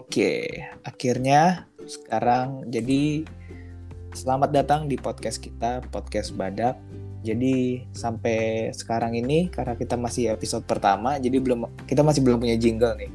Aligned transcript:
Oke, 0.00 0.48
akhirnya 0.80 1.68
sekarang 1.84 2.64
jadi 2.72 3.20
selamat 4.16 4.48
datang 4.48 4.88
di 4.88 4.96
podcast 4.96 5.44
kita, 5.44 5.84
podcast 5.92 6.32
Badak. 6.32 6.80
Jadi 7.20 7.84
sampai 7.92 8.72
sekarang 8.72 9.12
ini 9.12 9.52
karena 9.52 9.76
kita 9.76 10.00
masih 10.00 10.32
episode 10.32 10.64
pertama, 10.64 11.20
jadi 11.20 11.36
belum 11.36 11.84
kita 11.84 12.00
masih 12.00 12.24
belum 12.24 12.40
punya 12.40 12.56
jingle 12.56 12.96
nih. 12.96 13.12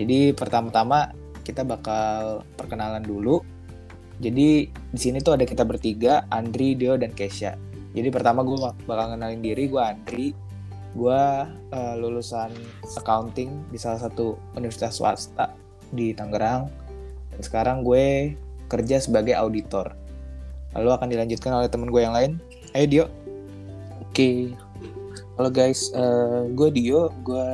Jadi 0.00 0.18
pertama-tama 0.32 1.12
kita 1.44 1.68
bakal 1.68 2.48
perkenalan 2.56 3.04
dulu. 3.04 3.44
Jadi 4.16 4.72
di 4.72 4.96
sini 4.98 5.20
tuh 5.20 5.36
ada 5.36 5.44
kita 5.44 5.68
bertiga, 5.68 6.24
Andri, 6.32 6.80
Dio, 6.80 6.96
dan 6.96 7.12
Kesha. 7.12 7.60
Jadi 7.92 8.08
pertama 8.08 8.40
gue 8.40 8.56
bakal 8.88 9.20
kenalin 9.20 9.44
diri, 9.44 9.68
gue 9.68 9.82
Andri. 9.84 10.32
Gue 10.96 11.20
uh, 11.76 11.94
lulusan 12.00 12.56
accounting 12.96 13.68
di 13.68 13.76
salah 13.76 14.00
satu 14.00 14.40
universitas 14.56 14.96
swasta 14.96 15.52
di 15.96 16.12
Tangerang. 16.12 16.68
Dan 17.32 17.40
sekarang 17.40 17.80
gue 17.80 18.36
kerja 18.68 19.00
sebagai 19.00 19.32
auditor. 19.32 19.96
Lalu 20.76 20.90
akan 20.92 21.08
dilanjutkan 21.08 21.56
oleh 21.56 21.72
temen 21.72 21.88
gue 21.88 22.02
yang 22.04 22.12
lain. 22.12 22.36
Ayo 22.76 22.86
Dio. 22.86 23.04
Oke. 24.04 24.52
Halo 25.40 25.48
guys. 25.48 25.88
Uh, 25.96 26.52
gue 26.52 26.68
Dio. 26.68 27.08
Gue 27.24 27.48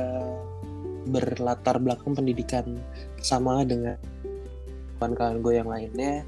berlatar 1.07 1.79
belakang 1.79 2.15
pendidikan 2.15 2.79
sama 3.23 3.63
dengan 3.63 3.95
kawan-kawan 4.99 5.39
gue 5.39 5.53
yang 5.55 5.69
lainnya. 5.71 6.27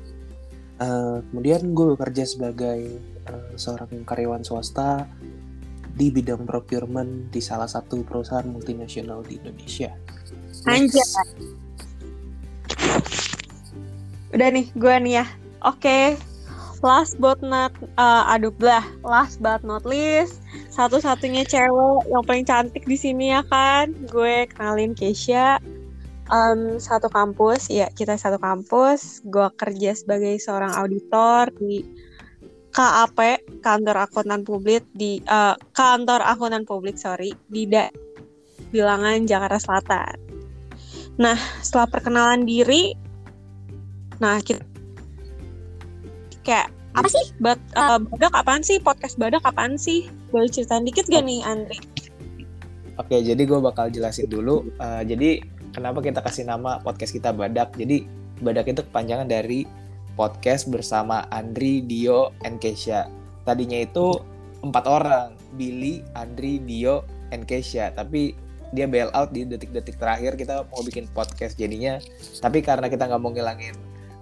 Uh, 0.75 1.23
kemudian 1.31 1.71
gue 1.71 1.95
bekerja 1.95 2.27
sebagai 2.27 2.99
uh, 3.31 3.55
seorang 3.55 4.03
karyawan 4.03 4.43
swasta 4.43 5.07
di 5.95 6.11
bidang 6.11 6.43
procurement 6.43 7.31
di 7.31 7.39
salah 7.39 7.71
satu 7.71 8.03
perusahaan 8.03 8.43
multinasional 8.43 9.23
di 9.23 9.39
Indonesia. 9.39 9.95
Anjay. 10.67 11.07
Udah 14.35 14.49
nih, 14.51 14.67
gue 14.75 14.95
nih 15.03 15.13
ya. 15.23 15.25
Oke. 15.63 15.79
Okay. 15.79 16.05
Last 16.83 17.17
but 17.17 17.41
not 17.41 17.73
uh, 17.97 18.29
aduh 18.29 18.53
lah, 18.61 18.85
last 19.01 19.41
but 19.41 19.65
not 19.65 19.87
least, 19.89 20.37
satu-satunya 20.69 21.41
cewek 21.47 22.05
yang 22.13 22.21
paling 22.21 22.45
cantik 22.45 22.85
di 22.85 22.93
sini 22.93 23.33
ya 23.33 23.41
kan. 23.47 23.89
Gue 24.11 24.45
kenalin 24.53 24.93
Keisha. 24.93 25.57
Um, 26.25 26.81
satu 26.81 27.09
kampus, 27.09 27.69
ya 27.69 27.89
kita 27.89 28.17
satu 28.17 28.37
kampus. 28.37 29.25
Gue 29.25 29.49
kerja 29.57 29.97
sebagai 29.97 30.37
seorang 30.37 30.77
auditor 30.77 31.49
di 31.57 31.85
KAP, 32.75 33.17
kantor 33.63 34.05
akuntan 34.05 34.43
publik 34.43 34.83
di 34.91 35.23
uh, 35.31 35.55
kantor 35.71 36.21
akuntan 36.27 36.67
publik 36.67 36.99
sorry 36.99 37.31
di 37.47 37.65
da 37.71 37.87
bilangan 38.69 39.23
Jakarta 39.23 39.57
Selatan. 39.57 40.24
Nah, 41.15 41.39
setelah 41.63 41.87
perkenalan 41.87 42.43
diri, 42.43 42.95
Nah, 44.19 44.39
kita 44.39 44.63
kayak 46.45 46.71
apa 46.95 47.07
sih? 47.11 47.25
Bad, 47.43 47.59
uh, 47.75 47.99
badak 47.99 48.31
apaan 48.31 48.63
sih? 48.63 48.79
Podcast 48.79 49.19
badak 49.19 49.43
apaan 49.43 49.75
sih? 49.75 50.07
Boleh 50.31 50.47
ceritain 50.47 50.87
dikit 50.87 51.09
gak 51.11 51.25
nih, 51.27 51.43
Andri? 51.43 51.79
Oke, 52.95 53.19
jadi 53.19 53.41
gue 53.43 53.59
bakal 53.59 53.91
jelasin 53.91 54.31
dulu. 54.31 54.63
Uh, 54.79 55.03
jadi 55.03 55.43
kenapa 55.75 55.99
kita 55.99 56.23
kasih 56.23 56.47
nama 56.47 56.79
podcast 56.79 57.11
kita 57.11 57.35
Badak? 57.35 57.75
Jadi 57.75 58.07
Badak 58.39 58.71
itu 58.71 58.87
kepanjangan 58.87 59.27
dari 59.27 59.67
podcast 60.15 60.71
bersama 60.71 61.27
Andri, 61.27 61.83
Dio, 61.83 62.31
and 62.47 62.63
Kesha. 62.63 63.11
Tadinya 63.43 63.83
itu 63.83 64.15
empat 64.63 64.87
orang, 64.87 65.35
Billy, 65.59 66.07
Andri, 66.15 66.63
Dio, 66.63 67.03
and 67.35 67.43
Kesha. 67.43 67.91
Tapi 67.91 68.31
dia 68.71 68.85
bail 68.89 69.11
out 69.13 69.29
di 69.35 69.45
detik-detik 69.45 69.99
terakhir 69.99 70.33
kita 70.39 70.65
mau 70.69 70.81
bikin 70.81 71.05
podcast 71.11 71.59
jadinya. 71.59 72.01
Tapi 72.41 72.63
karena 72.65 72.89
kita 72.89 73.05
nggak 73.05 73.21
mau 73.21 73.33
ngilangin 73.33 73.75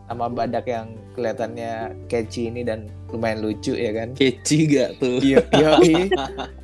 sama 0.03 0.27
badak 0.27 0.67
yang 0.67 0.93
kelihatannya 1.15 1.95
catchy 2.11 2.51
ini 2.51 2.61
dan 2.67 2.91
lumayan 3.07 3.39
lucu 3.39 3.71
ya 3.73 3.95
kan? 3.95 4.11
Catchy 4.17 4.67
gak 4.67 4.99
tuh? 4.99 5.21
Iya 5.23 5.39
iya 5.55 5.71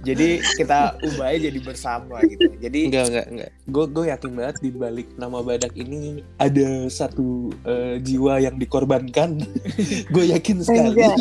jadi 0.04 0.44
kita 0.60 1.00
ubah 1.00 1.32
aja 1.32 1.40
jadi 1.48 1.60
bersama 1.64 2.20
gitu. 2.28 2.52
Jadi 2.60 2.92
enggak 2.92 3.06
enggak 3.10 3.28
enggak 3.32 3.50
gue 3.70 3.86
gue 3.90 4.06
yakin 4.12 4.32
banget 4.36 4.56
di 4.60 4.70
balik 4.74 5.08
nama 5.16 5.38
badak 5.40 5.74
ini 5.78 6.26
ada 6.42 6.90
satu 6.92 7.54
uh, 7.64 7.96
jiwa 8.02 8.44
yang 8.44 8.58
dikorbankan. 8.58 9.40
Gue 10.14 10.26
yakin 10.34 10.66
sekali. 10.66 10.98
Enggak, 10.98 11.18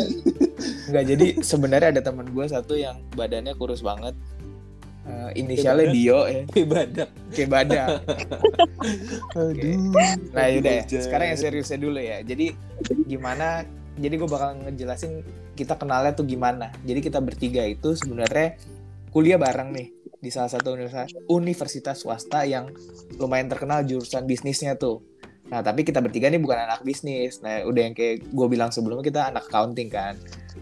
enggak 0.89 1.05
jadi 1.05 1.27
sebenarnya 1.45 1.89
ada 1.93 2.01
teman 2.01 2.25
gue 2.33 2.45
satu 2.49 2.73
yang 2.73 2.97
badannya 3.13 3.53
kurus 3.55 3.85
banget 3.85 4.17
uh, 5.09 5.31
inisialnya 5.33 5.89
Dio 5.89 6.19
ya. 6.29 6.43
Kayak 6.53 6.67
badak 6.69 7.09
kayak 7.33 7.49
badak 7.49 7.87
okay. 9.37 9.73
nah 10.33 10.45
yaudah 10.45 10.73
ya. 10.81 10.83
Sekarang 10.85 11.33
yang 11.33 11.39
seriusnya 11.39 11.79
dulu 11.81 11.99
ya. 11.99 12.21
Jadi 12.21 12.53
gimana? 13.09 13.65
Jadi 13.99 14.13
gue 14.15 14.29
bakal 14.29 14.55
ngejelasin 14.63 15.25
kita 15.57 15.75
kenalnya 15.75 16.15
tuh 16.15 16.23
gimana. 16.23 16.71
Jadi 16.85 16.99
kita 17.03 17.19
bertiga 17.19 17.65
itu 17.67 17.97
sebenarnya 17.97 18.55
kuliah 19.11 19.35
bareng 19.35 19.75
nih 19.75 19.87
di 20.19 20.29
salah 20.29 20.51
satu 20.51 20.75
universitas, 20.75 21.15
universitas 21.27 21.97
swasta 22.03 22.43
yang 22.43 22.71
lumayan 23.19 23.47
terkenal 23.51 23.83
jurusan 23.83 24.23
bisnisnya 24.23 24.75
tuh. 24.75 25.03
Nah, 25.49 25.65
tapi 25.65 25.81
kita 25.81 25.97
bertiga 25.99 26.29
nih 26.29 26.39
bukan 26.39 26.59
anak 26.69 26.85
bisnis. 26.85 27.41
Nah, 27.41 27.65
udah 27.65 27.81
yang 27.89 27.95
kayak 27.97 28.29
gue 28.29 28.47
bilang 28.47 28.69
sebelumnya 28.69 29.01
kita 29.01 29.21
anak 29.33 29.49
accounting 29.49 29.89
kan. 29.89 30.13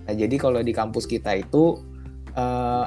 Nah, 0.07 0.13
jadi 0.15 0.35
kalau 0.39 0.63
di 0.63 0.71
kampus 0.71 1.03
kita 1.09 1.35
itu 1.35 1.75
uh, 2.37 2.85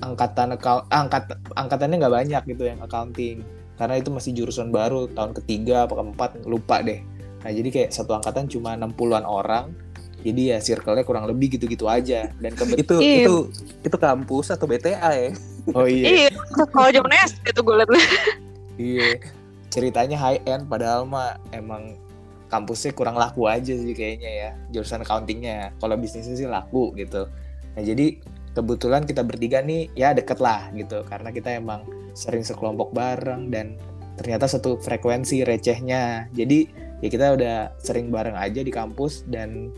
angkatan 0.00 0.56
angkat 0.90 1.24
angkatannya 1.56 1.96
nggak 2.00 2.14
banyak 2.14 2.42
gitu 2.56 2.62
yang 2.68 2.80
accounting. 2.80 3.44
Karena 3.80 3.96
itu 3.96 4.12
masih 4.12 4.36
jurusan 4.36 4.68
baru 4.68 5.08
tahun 5.12 5.32
ketiga 5.40 5.88
apa 5.88 5.96
keempat 5.96 6.30
lupa 6.44 6.84
deh. 6.84 7.00
Nah 7.40 7.50
jadi 7.52 7.68
kayak 7.72 7.90
satu 7.92 8.12
angkatan 8.16 8.48
cuma 8.48 8.76
60-an 8.76 9.24
orang. 9.24 9.72
Jadi 10.20 10.52
ya 10.52 10.60
circle-nya 10.60 11.04
kurang 11.08 11.24
lebih 11.24 11.56
gitu-gitu 11.56 11.88
aja. 11.88 12.28
Dan 12.36 12.52
itu 12.76 12.94
iya. 13.00 13.24
itu 13.24 13.48
itu 13.80 13.96
kampus 13.96 14.52
atau 14.52 14.68
BTA 14.68 15.10
ya? 15.16 15.30
Oh 15.72 15.88
iya. 15.88 16.28
Iya 16.28 16.30
kalau 16.72 16.92
zaman 16.92 17.12
SD 17.24 17.56
itu 17.56 17.60
gue 17.64 17.74
liat 17.80 17.90
iya. 18.76 19.10
Ceritanya 19.72 20.16
high 20.20 20.44
end 20.44 20.68
padahal 20.68 21.08
mah 21.08 21.40
emang 21.56 21.96
kampusnya 22.52 22.92
kurang 22.92 23.16
laku 23.16 23.46
aja 23.46 23.72
sih 23.72 23.94
kayaknya 23.96 24.28
ya 24.28 24.50
jurusan 24.76 25.00
accountingnya. 25.00 25.72
Kalau 25.80 25.96
bisnisnya 25.96 26.36
sih 26.36 26.44
laku 26.44 26.92
gitu. 27.00 27.24
Nah 27.72 27.80
jadi 27.80 28.20
kebetulan 28.54 29.06
kita 29.06 29.22
bertiga 29.22 29.62
nih 29.62 29.90
ya 29.94 30.14
deket 30.14 30.38
lah 30.42 30.70
gitu. 30.74 31.02
Karena 31.06 31.30
kita 31.30 31.54
emang 31.56 31.86
sering 32.12 32.42
sekelompok 32.42 32.90
bareng 32.90 33.48
dan 33.50 33.78
ternyata 34.18 34.50
satu 34.50 34.76
frekuensi 34.80 35.46
recehnya. 35.46 36.26
Jadi 36.34 36.68
ya 37.00 37.08
kita 37.08 37.26
udah 37.36 37.56
sering 37.80 38.12
bareng 38.12 38.36
aja 38.36 38.60
di 38.60 38.72
kampus 38.72 39.24
dan 39.30 39.72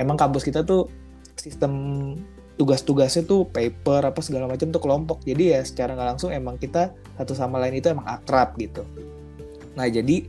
emang 0.00 0.16
kampus 0.16 0.46
kita 0.46 0.64
tuh 0.64 0.88
sistem 1.36 2.14
tugas-tugasnya 2.54 3.26
tuh 3.26 3.50
paper 3.50 4.06
apa 4.06 4.22
segala 4.22 4.46
macam 4.46 4.70
tuh 4.70 4.82
kelompok. 4.82 5.22
Jadi 5.26 5.54
ya 5.54 5.60
secara 5.66 5.98
nggak 5.98 6.08
langsung 6.16 6.30
emang 6.30 6.56
kita 6.56 6.94
satu 7.18 7.34
sama 7.34 7.58
lain 7.58 7.78
itu 7.82 7.90
emang 7.90 8.06
akrab 8.06 8.54
gitu. 8.56 8.86
Nah 9.74 9.90
jadi 9.90 10.26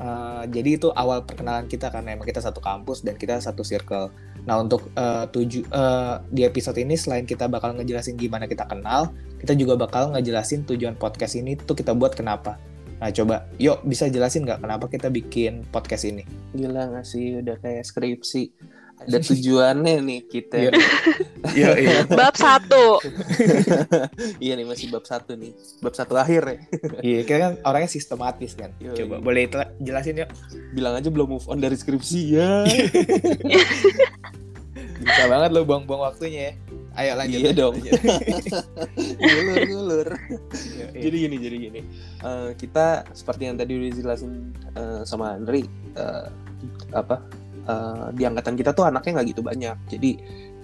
uh, 0.00 0.44
jadi 0.48 0.80
itu 0.80 0.88
awal 0.96 1.24
perkenalan 1.28 1.68
kita 1.68 1.92
karena 1.92 2.16
emang 2.16 2.24
kita 2.24 2.40
satu 2.40 2.64
kampus 2.64 3.04
dan 3.04 3.20
kita 3.20 3.36
satu 3.40 3.60
circle 3.60 4.08
Nah 4.46 4.62
untuk 4.62 4.88
uh, 4.94 5.26
tuju 5.28 5.66
uh, 5.74 6.22
di 6.30 6.46
episode 6.46 6.78
ini 6.78 6.94
selain 6.94 7.26
kita 7.26 7.50
bakal 7.50 7.74
ngejelasin 7.74 8.14
gimana 8.14 8.46
kita 8.46 8.62
kenal, 8.70 9.10
kita 9.42 9.58
juga 9.58 9.74
bakal 9.74 10.14
ngejelasin 10.14 10.62
tujuan 10.70 10.94
podcast 10.94 11.34
ini 11.34 11.58
tuh 11.58 11.74
kita 11.74 11.92
buat 11.92 12.14
kenapa. 12.14 12.56
Nah 12.96 13.12
coba, 13.12 13.44
yuk 13.60 13.84
bisa 13.84 14.08
jelasin 14.08 14.46
nggak 14.48 14.64
kenapa 14.64 14.88
kita 14.88 15.12
bikin 15.12 15.66
podcast 15.68 16.08
ini? 16.08 16.24
Gila 16.56 16.94
nggak 16.94 17.04
sih, 17.04 17.42
udah 17.42 17.58
kayak 17.60 17.84
skripsi. 17.84 18.54
Ada 18.96 19.20
tujuannya 19.28 20.00
nih 20.00 20.20
kita. 20.24 20.56
Iya, 20.56 20.70
iya. 21.52 21.70
iya. 21.76 21.98
Bab 22.18 22.32
satu. 22.32 23.02
iya 24.44 24.56
nih 24.56 24.64
masih 24.64 24.88
bab 24.88 25.04
satu 25.04 25.36
nih. 25.36 25.52
Bab 25.84 25.92
satu 25.92 26.16
akhir 26.16 26.42
ya. 26.48 26.58
iya, 27.04 27.20
kita 27.28 27.38
kan 27.38 27.52
orangnya 27.68 27.92
sistematis 27.92 28.56
kan. 28.56 28.72
Yo, 28.80 28.96
Coba 28.96 29.20
boleh 29.20 29.52
itu 29.52 29.60
jelasin 29.84 30.24
yuk. 30.24 30.30
Bilang 30.72 30.96
aja 30.96 31.12
belum 31.12 31.36
move 31.36 31.46
on 31.52 31.60
dari 31.60 31.76
skripsi 31.76 32.20
ya. 32.32 32.64
Bisa 35.06 35.24
banget 35.30 35.50
lo 35.54 35.62
buang-buang 35.62 36.02
waktunya 36.10 36.50
ya. 36.50 36.52
Ayo 36.96 37.12
lanjut. 37.14 37.38
Iya 37.38 37.52
dong. 37.52 37.74
ngulur 39.20 39.62
ngulur. 39.68 40.08
iya. 40.74 40.86
Jadi 40.96 41.16
gini, 41.28 41.36
jadi 41.38 41.56
gini. 41.68 41.80
Uh, 42.24 42.50
kita 42.56 43.06
seperti 43.12 43.46
yang 43.46 43.56
tadi 43.60 43.76
udah 43.76 43.88
dijelasin 43.92 44.32
uh, 44.74 45.00
sama 45.04 45.36
Andri, 45.36 45.68
uh, 45.94 46.32
apa 46.96 47.20
uh, 47.68 48.08
di 48.16 48.24
angkatan 48.24 48.56
kita 48.56 48.72
tuh 48.72 48.88
anaknya 48.88 49.20
nggak 49.20 49.28
gitu 49.36 49.42
banyak. 49.44 49.76
Jadi 49.92 50.10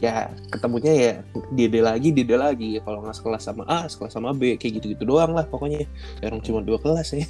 ya 0.03 0.27
ketemunya 0.50 0.93
ya 0.99 1.12
dia 1.55 1.79
lagi 1.79 2.11
dia 2.11 2.35
lagi 2.35 2.83
kalau 2.83 3.06
nggak 3.06 3.15
sekelas 3.23 3.47
sama 3.47 3.62
A 3.71 3.87
sekelas 3.87 4.19
sama 4.19 4.35
B 4.35 4.59
kayak 4.59 4.83
gitu 4.83 4.99
gitu 4.99 5.06
doang 5.06 5.31
lah 5.31 5.47
pokoknya 5.47 5.87
orang 6.27 6.43
cuma 6.43 6.59
dua 6.59 6.83
kelas 6.83 7.15
ya 7.15 7.23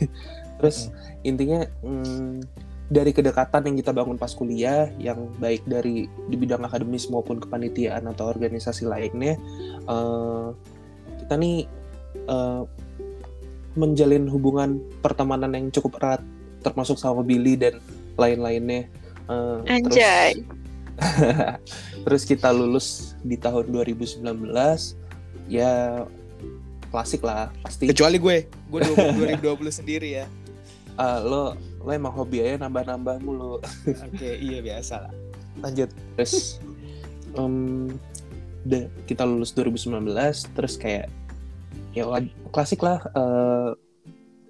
terus 0.57 0.89
hmm. 0.89 1.29
intinya 1.29 1.61
hmm, 1.85 2.41
dari 2.93 3.17
kedekatan 3.17 3.73
yang 3.73 3.77
kita 3.81 3.91
bangun 3.97 4.21
pas 4.21 4.37
kuliah 4.37 4.93
yang 5.01 5.33
baik 5.41 5.65
dari 5.65 6.13
di 6.29 6.37
bidang 6.37 6.61
akademis 6.69 7.09
maupun 7.09 7.41
kepanitiaan 7.41 8.05
atau 8.05 8.29
organisasi 8.29 8.85
lainnya 8.85 9.41
uh, 9.89 10.53
kita 11.25 11.35
nih 11.41 11.65
uh, 12.29 12.69
menjalin 13.73 14.29
hubungan 14.29 14.85
pertemanan 15.01 15.57
yang 15.57 15.73
cukup 15.73 15.97
erat 16.05 16.21
termasuk 16.61 17.01
sama 17.01 17.25
Billy 17.25 17.57
dan 17.57 17.81
lain-lainnya. 18.21 18.87
Uh, 19.27 19.65
Anjay. 19.65 20.37
terus, 20.37 20.45
terus 22.05 22.23
kita 22.29 22.53
lulus 22.53 23.17
di 23.25 23.41
tahun 23.41 23.73
2019 23.73 24.21
ya 25.49 26.05
klasik 26.93 27.25
lah 27.25 27.49
pasti. 27.65 27.89
Kecuali 27.89 28.21
gue. 28.21 28.37
Gue 28.69 28.81
2020 28.85 29.41
sendiri 29.73 30.21
ya 30.21 30.29
uh, 31.03 31.19
lo 31.27 31.43
lo 31.83 31.91
emang 31.91 32.15
hobi 32.15 32.47
aja 32.47 32.63
nambah-nambah 32.63 33.19
mulu. 33.27 33.59
Oke 34.07 34.39
iya 34.39 34.63
biasa 34.63 35.11
lah. 35.11 35.13
Lanjut. 35.59 35.91
Terus 36.15 36.63
um, 37.35 37.91
de, 38.63 38.87
kita 39.11 39.27
lulus 39.27 39.51
2019 39.55 40.07
terus 40.55 40.79
kayak 40.79 41.11
ya 41.93 42.07
klasik 42.55 42.81
lah 42.81 43.03
uh, 43.13 43.75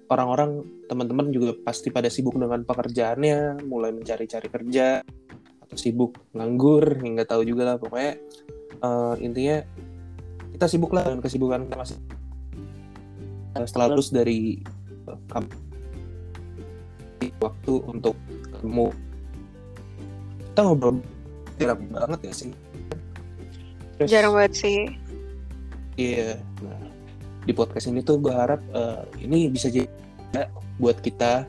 orang-orang 0.07 0.63
teman-teman 0.87 1.33
juga 1.33 1.57
pasti 1.65 1.89
pada 1.89 2.07
sibuk 2.07 2.37
dengan 2.37 2.61
pekerjaannya 2.63 3.65
mulai 3.65 3.91
mencari-cari 3.91 4.47
kerja 4.47 5.01
atau 5.65 5.77
sibuk 5.79 6.15
nganggur 6.37 7.01
nggak 7.01 7.27
tahu 7.27 7.43
juga 7.43 7.73
lah 7.73 7.75
pokoknya 7.81 8.21
uh, 8.85 9.15
intinya 9.19 9.65
kita 10.53 10.65
sibuk 10.69 10.93
lah 10.93 11.09
dengan 11.09 11.23
kesibukan 11.23 11.65
kita 11.65 11.75
masih 11.81 11.97
setelah 13.65 13.87
lulus 13.93 14.13
dari 14.13 14.61
uh, 15.09 15.17
waktu 17.43 17.73
untuk 17.83 18.15
ketemu. 18.49 18.87
Kita 20.53 20.59
ngobrol 20.63 21.03
jarang 21.59 21.81
banget 21.91 22.19
ya 22.29 22.33
sih? 22.33 22.51
Terus, 23.99 24.09
jarang 24.09 24.33
banget 24.33 24.53
sih. 24.55 24.79
Iya 25.93 26.41
nah 26.63 26.93
di 27.43 27.51
podcast 27.51 27.91
ini 27.91 27.99
tuh 27.99 28.23
gue 28.23 28.31
harap 28.31 28.63
uh, 28.71 29.03
ini 29.19 29.51
bisa 29.51 29.67
jadi 29.67 29.87
buat 30.81 30.97
kita 31.03 31.45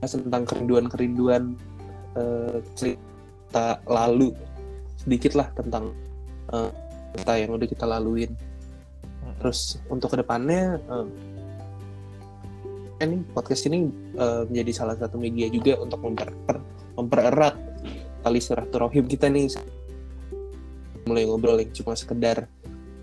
tentang 0.00 0.46
kerinduan-kerinduan 0.46 1.58
uh, 2.14 2.62
cerita 2.78 3.82
lalu 3.90 4.30
sedikit 4.96 5.34
lah 5.34 5.50
tentang 5.56 5.90
uh, 6.54 6.70
cerita 7.12 7.32
yang 7.36 7.50
udah 7.58 7.68
kita 7.68 7.84
laluin. 7.84 8.30
Terus 9.40 9.80
untuk 9.90 10.14
ke 10.14 10.20
depannya 10.20 10.78
uh, 10.86 11.08
ini 13.00 13.24
podcast 13.32 13.64
ini 13.66 13.88
uh, 14.20 14.44
menjadi 14.44 14.84
salah 14.84 14.96
satu 14.96 15.16
media 15.16 15.48
juga 15.48 15.80
untuk 15.80 16.04
memper 16.04 16.30
mempererat 16.94 17.56
tali 18.20 18.40
silaturahim 18.40 19.08
kita 19.08 19.32
nih. 19.32 19.48
Mulai 21.08 21.24
ngobrol 21.24 21.58
yang 21.64 21.72
cuma 21.72 21.96
sekedar 21.96 22.44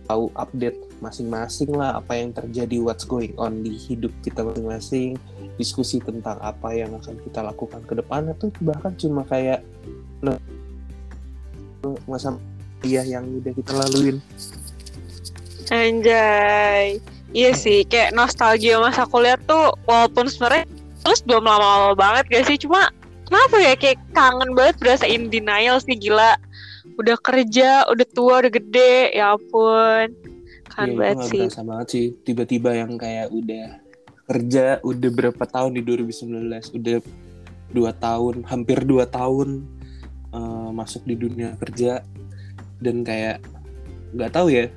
tahu 0.06 0.32
update 0.38 0.78
masing-masing 1.04 1.74
lah 1.76 2.00
apa 2.00 2.16
yang 2.16 2.32
terjadi 2.32 2.80
what's 2.80 3.04
going 3.04 3.34
on 3.36 3.62
di 3.62 3.76
hidup 3.76 4.14
kita 4.24 4.42
masing-masing 4.42 5.20
diskusi 5.60 6.00
tentang 6.00 6.40
apa 6.40 6.72
yang 6.72 6.94
akan 6.96 7.18
kita 7.22 7.44
lakukan 7.44 7.82
ke 7.84 7.94
depan 7.98 8.32
itu 8.32 8.48
bahkan 8.64 8.94
cuma 8.96 9.22
kayak 9.26 9.66
masa 12.06 12.38
iya 12.86 13.02
yang 13.04 13.26
udah 13.42 13.54
kita 13.54 13.72
laluin? 13.74 14.18
Anjay 15.68 17.17
Iya 17.36 17.52
sih, 17.52 17.84
kayak 17.84 18.16
nostalgia 18.16 18.80
masa 18.80 19.04
kuliah 19.04 19.36
tuh 19.44 19.76
walaupun 19.84 20.32
sebenarnya 20.32 20.64
terus 21.04 21.20
belum 21.24 21.44
lama-lama 21.44 21.94
banget 21.96 22.26
gak 22.32 22.46
sih, 22.48 22.58
cuma 22.60 22.88
kenapa 23.28 23.56
ya 23.60 23.74
kayak 23.76 24.00
kangen 24.16 24.52
banget 24.56 24.76
berasa 24.80 25.06
in 25.08 25.28
denial 25.28 25.80
sih 25.84 25.96
gila. 25.96 26.40
Udah 26.98 27.20
kerja, 27.20 27.86
udah 27.92 28.08
tua, 28.16 28.42
udah 28.42 28.52
gede, 28.52 29.14
ya 29.14 29.36
ampun. 29.36 30.16
Kan 30.72 30.88
ya, 30.92 30.96
banget 30.98 31.18
sih. 31.30 31.42
Berasa 31.46 31.62
banget 31.62 31.88
sih, 31.92 32.06
tiba-tiba 32.24 32.74
yang 32.74 32.96
kayak 32.96 33.28
udah 33.30 33.66
kerja 34.28 34.84
udah 34.84 35.10
berapa 35.12 35.44
tahun 35.48 35.80
di 35.80 35.82
2019, 35.84 36.80
udah 36.80 36.98
dua 37.72 37.92
tahun, 37.96 38.48
hampir 38.48 38.84
dua 38.88 39.08
tahun 39.08 39.68
uh, 40.32 40.70
masuk 40.72 41.04
di 41.08 41.16
dunia 41.16 41.56
kerja 41.60 42.04
dan 42.84 43.04
kayak 43.04 43.44
nggak 44.16 44.32
tahu 44.32 44.48
ya 44.52 44.72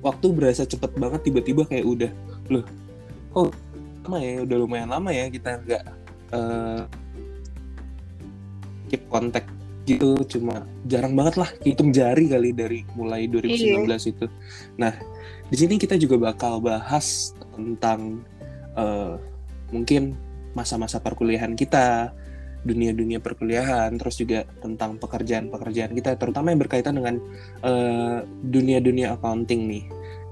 waktu 0.00 0.26
berasa 0.32 0.64
cepet 0.64 0.96
banget 0.96 1.20
tiba-tiba 1.28 1.62
kayak 1.68 1.86
udah 1.86 2.10
loh 2.48 2.64
kok 3.30 3.52
lama 4.04 4.18
ya? 4.18 4.34
Udah 4.42 4.56
lumayan 4.58 4.90
lama 4.90 5.10
ya 5.12 5.30
kita 5.30 5.60
nggak 5.62 5.84
uh, 6.34 6.82
keep 8.90 9.02
kontak 9.06 9.46
gitu. 9.86 10.18
Cuma 10.26 10.66
jarang 10.88 11.14
banget 11.14 11.38
lah 11.38 11.50
hitung 11.62 11.94
jari 11.94 12.26
kali 12.26 12.50
dari 12.50 12.82
mulai 12.98 13.30
2019 13.30 13.86
iya. 13.86 13.96
itu. 13.96 14.26
Nah 14.80 14.92
di 15.50 15.56
sini 15.56 15.78
kita 15.78 15.94
juga 15.98 16.30
bakal 16.30 16.58
bahas 16.62 17.36
tentang 17.54 18.24
uh, 18.74 19.18
mungkin 19.70 20.18
masa-masa 20.54 20.98
perkuliahan 20.98 21.54
kita 21.54 22.10
dunia-dunia 22.64 23.18
perkuliahan, 23.20 23.96
terus 23.96 24.20
juga 24.20 24.44
tentang 24.60 25.00
pekerjaan-pekerjaan 25.00 25.92
kita, 25.96 26.16
terutama 26.20 26.52
yang 26.52 26.60
berkaitan 26.60 27.00
dengan 27.00 27.16
uh, 27.64 28.20
dunia-dunia 28.44 29.16
accounting 29.16 29.64
nih. 29.68 29.84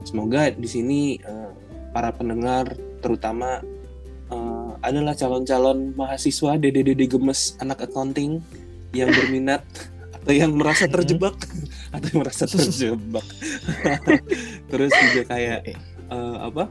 Semoga 0.05 0.53
di 0.53 0.69
sini 0.69 1.01
uh, 1.25 1.53
para 1.93 2.13
pendengar, 2.13 2.77
terutama 3.01 3.65
uh, 4.29 4.73
adalah 4.85 5.17
calon-calon 5.17 5.97
mahasiswa 5.97 6.61
dede-dede 6.61 7.09
gemes 7.09 7.57
anak 7.59 7.89
accounting 7.89 8.45
yang 8.93 9.09
berminat 9.13 9.65
atau 10.29 10.33
yang 10.35 10.53
merasa 10.53 10.85
terjebak 10.85 11.37
atau 11.89 12.07
yang 12.13 12.21
merasa 12.21 12.45
terjebak. 12.45 13.25
terus 14.69 14.93
juga 14.93 15.23
kayak 15.33 15.61
uh, 16.13 16.53
apa? 16.53 16.69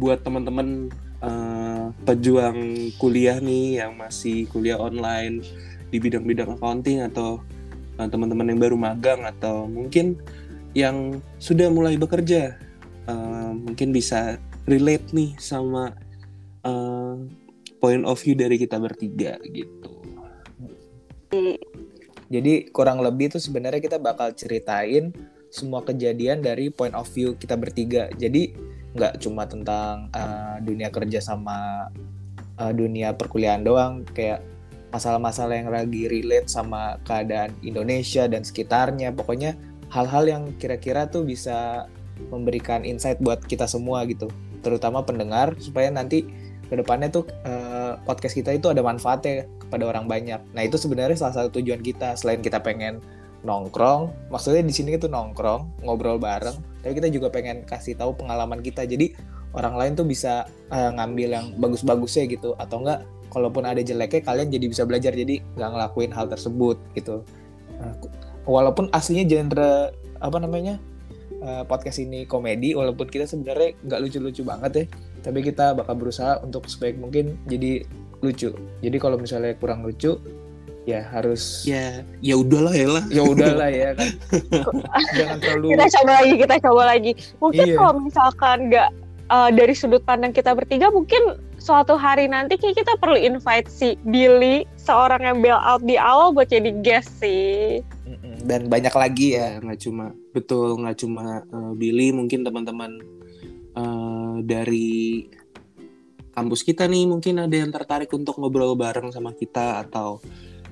Buat 0.00 0.24
teman-teman 0.24 0.88
uh, 1.22 1.90
pejuang 2.04 2.90
kuliah 2.98 3.38
nih 3.38 3.82
yang 3.84 3.98
masih 3.98 4.46
kuliah 4.50 4.78
online 4.78 5.42
di 5.88 5.96
bidang-bidang 5.96 6.58
accounting 6.58 7.04
atau 7.06 7.40
uh, 7.96 8.08
teman-teman 8.08 8.52
yang 8.52 8.60
baru 8.60 8.76
magang 8.76 9.24
atau 9.24 9.66
mungkin 9.66 10.18
yang 10.76 11.18
sudah 11.40 11.72
mulai 11.72 11.96
bekerja 11.96 12.54
uh, 13.08 13.50
mungkin 13.56 13.90
bisa 13.90 14.36
relate 14.68 15.10
nih 15.16 15.32
sama 15.40 15.96
uh, 16.62 17.16
point 17.80 18.04
of 18.04 18.20
view 18.20 18.36
dari 18.36 18.60
kita 18.60 18.76
bertiga 18.76 19.40
gitu. 19.48 19.96
Jadi 22.28 22.68
kurang 22.68 23.00
lebih 23.00 23.32
tuh 23.32 23.40
sebenarnya 23.40 23.80
kita 23.80 23.96
bakal 23.96 24.36
ceritain 24.36 25.12
semua 25.48 25.80
kejadian 25.80 26.44
dari 26.44 26.68
point 26.68 26.92
of 26.92 27.08
view 27.08 27.32
kita 27.40 27.56
bertiga. 27.56 28.12
Jadi 28.12 28.52
nggak 28.96 29.20
cuma 29.20 29.44
tentang 29.44 30.08
uh, 30.16 30.56
dunia 30.64 30.88
kerja 30.88 31.20
sama 31.20 31.88
uh, 32.56 32.72
dunia 32.72 33.12
perkuliahan 33.12 33.62
doang 33.62 34.04
kayak 34.16 34.40
masalah-masalah 34.88 35.54
yang 35.60 35.68
lagi 35.68 36.08
relate 36.08 36.48
sama 36.48 36.96
keadaan 37.04 37.52
Indonesia 37.60 38.24
dan 38.24 38.40
sekitarnya. 38.40 39.12
Pokoknya 39.12 39.52
hal-hal 39.92 40.24
yang 40.24 40.42
kira-kira 40.56 41.04
tuh 41.08 41.28
bisa 41.28 41.84
memberikan 42.32 42.82
insight 42.82 43.20
buat 43.20 43.44
kita 43.44 43.68
semua 43.68 44.08
gitu. 44.08 44.32
Terutama 44.64 45.04
pendengar 45.04 45.54
supaya 45.60 45.92
nanti 45.92 46.24
ke 46.68 46.74
depannya 46.76 47.08
tuh 47.08 47.24
uh, 47.48 47.96
podcast 48.04 48.36
kita 48.36 48.56
itu 48.56 48.68
ada 48.68 48.80
manfaatnya 48.80 49.44
kepada 49.60 49.84
orang 49.88 50.08
banyak. 50.08 50.40
Nah 50.56 50.62
itu 50.64 50.80
sebenarnya 50.80 51.16
salah 51.16 51.44
satu 51.44 51.60
tujuan 51.60 51.80
kita 51.84 52.16
selain 52.16 52.40
kita 52.40 52.60
pengen 52.60 53.00
nongkrong 53.46 54.10
maksudnya 54.34 54.66
di 54.66 54.74
sini 54.74 54.98
itu 54.98 55.06
nongkrong 55.06 55.86
ngobrol 55.86 56.18
bareng 56.18 56.58
tapi 56.80 56.92
kita 56.98 57.08
juga 57.10 57.28
pengen 57.32 57.64
kasih 57.66 57.98
tahu 57.98 58.14
pengalaman 58.14 58.62
kita. 58.62 58.86
Jadi 58.86 59.14
orang 59.56 59.74
lain 59.74 59.92
tuh 59.98 60.06
bisa 60.06 60.46
uh, 60.70 60.90
ngambil 60.94 61.28
yang 61.34 61.46
bagus-bagusnya 61.58 62.28
gitu. 62.30 62.54
Atau 62.58 62.84
enggak 62.84 63.04
kalaupun 63.28 63.68
ada 63.68 63.80
jeleknya 63.84 64.24
kalian 64.24 64.48
jadi 64.48 64.66
bisa 64.70 64.82
belajar. 64.86 65.12
Jadi 65.12 65.42
nggak 65.58 65.70
ngelakuin 65.74 66.12
hal 66.14 66.30
tersebut 66.30 66.76
gitu. 66.94 67.24
Uh, 67.78 67.94
walaupun 68.48 68.88
aslinya 68.90 69.24
genre 69.28 69.92
apa 70.18 70.38
namanya 70.42 70.82
uh, 71.44 71.62
podcast 71.62 72.02
ini 72.02 72.26
komedi 72.26 72.74
walaupun 72.74 73.06
kita 73.06 73.28
sebenarnya 73.28 73.78
nggak 73.86 74.00
lucu-lucu 74.02 74.42
banget 74.42 74.72
ya 74.74 74.84
tapi 75.22 75.44
kita 75.44 75.74
bakal 75.74 75.94
berusaha 75.98 76.42
untuk 76.42 76.66
sebaik 76.70 76.98
mungkin 76.98 77.38
jadi 77.46 77.86
lucu. 78.22 78.50
Jadi 78.82 78.96
kalau 78.98 79.14
misalnya 79.18 79.54
kurang 79.58 79.86
lucu 79.86 80.18
ya 80.88 81.04
harus 81.12 81.68
ya 81.68 82.00
ya 82.24 82.40
udahlah 82.40 82.72
ya 82.72 82.88
lah 82.88 83.04
ya 83.12 83.22
udahlah 83.28 83.68
ya 83.68 83.92
kan. 83.92 84.08
Jangan 85.20 85.36
terlalu 85.44 85.66
kita 85.76 85.86
coba 86.00 86.12
lagi 86.16 86.34
kita 86.40 86.56
coba 86.64 86.82
lagi. 86.88 87.12
Mungkin 87.36 87.66
iya. 87.68 87.76
kalau 87.76 87.92
misalkan 88.00 88.56
nggak 88.72 88.88
uh, 89.28 89.50
dari 89.52 89.74
sudut 89.76 90.00
pandang 90.08 90.32
kita 90.32 90.56
bertiga 90.56 90.88
mungkin 90.88 91.36
suatu 91.60 92.00
hari 92.00 92.24
nanti 92.30 92.56
kayak 92.56 92.80
kita 92.80 92.96
perlu 92.96 93.20
invite 93.20 93.68
si 93.68 94.00
Billy 94.08 94.64
seorang 94.80 95.20
yang 95.28 95.36
bail 95.44 95.60
out 95.60 95.84
di 95.84 96.00
awal 96.00 96.32
buat 96.32 96.48
jadi 96.48 96.72
guest 96.80 97.20
sih. 97.20 97.84
Dan 98.48 98.72
banyak 98.72 98.94
lagi 98.96 99.36
ya 99.36 99.60
nggak 99.60 99.84
cuma 99.84 100.16
betul 100.32 100.80
nggak 100.80 101.04
cuma 101.04 101.44
uh, 101.52 101.76
Billy 101.76 102.16
mungkin 102.16 102.48
teman-teman 102.48 102.96
uh, 103.76 104.40
dari 104.40 105.28
kampus 106.32 106.64
kita 106.64 106.88
nih 106.88 107.04
mungkin 107.10 107.44
ada 107.44 107.52
yang 107.52 107.68
tertarik 107.68 108.08
untuk 108.14 108.38
ngobrol 108.40 108.78
bareng 108.78 109.10
sama 109.12 109.34
kita 109.34 109.84
atau 109.84 110.22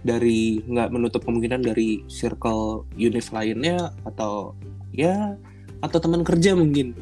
dari 0.06 0.62
nggak 0.62 0.94
menutup 0.94 1.26
kemungkinan 1.26 1.66
dari 1.66 2.06
circle 2.06 2.86
univ 2.94 3.26
lainnya 3.34 3.90
atau 4.06 4.54
ya 4.94 5.34
atau 5.82 5.98
teman 5.98 6.22
kerja 6.22 6.54
mungkin 6.54 6.94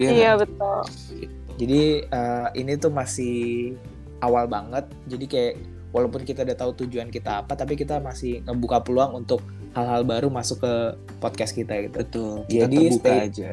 ya, 0.00 0.10
iya 0.10 0.30
betul 0.34 0.82
gitu. 1.20 1.34
jadi 1.60 1.82
uh, 2.08 2.48
ini 2.56 2.80
tuh 2.80 2.90
masih 2.90 3.76
awal 4.24 4.48
banget 4.48 4.88
jadi 5.06 5.24
kayak 5.28 5.54
walaupun 5.92 6.24
kita 6.24 6.42
udah 6.44 6.56
tahu 6.56 6.72
tujuan 6.84 7.12
kita 7.12 7.44
apa 7.44 7.52
tapi 7.52 7.76
kita 7.76 8.00
masih 8.00 8.40
ngebuka 8.48 8.80
peluang 8.80 9.24
untuk 9.24 9.44
hal-hal 9.76 10.02
baru 10.02 10.28
masuk 10.32 10.64
ke 10.64 10.74
podcast 11.20 11.52
kita 11.52 11.86
gitu 11.86 11.96
betul 12.00 12.34
kita 12.48 12.66
Jadi 12.66 12.76
terbuka 12.88 13.04
stay- 13.04 13.24
aja. 13.28 13.50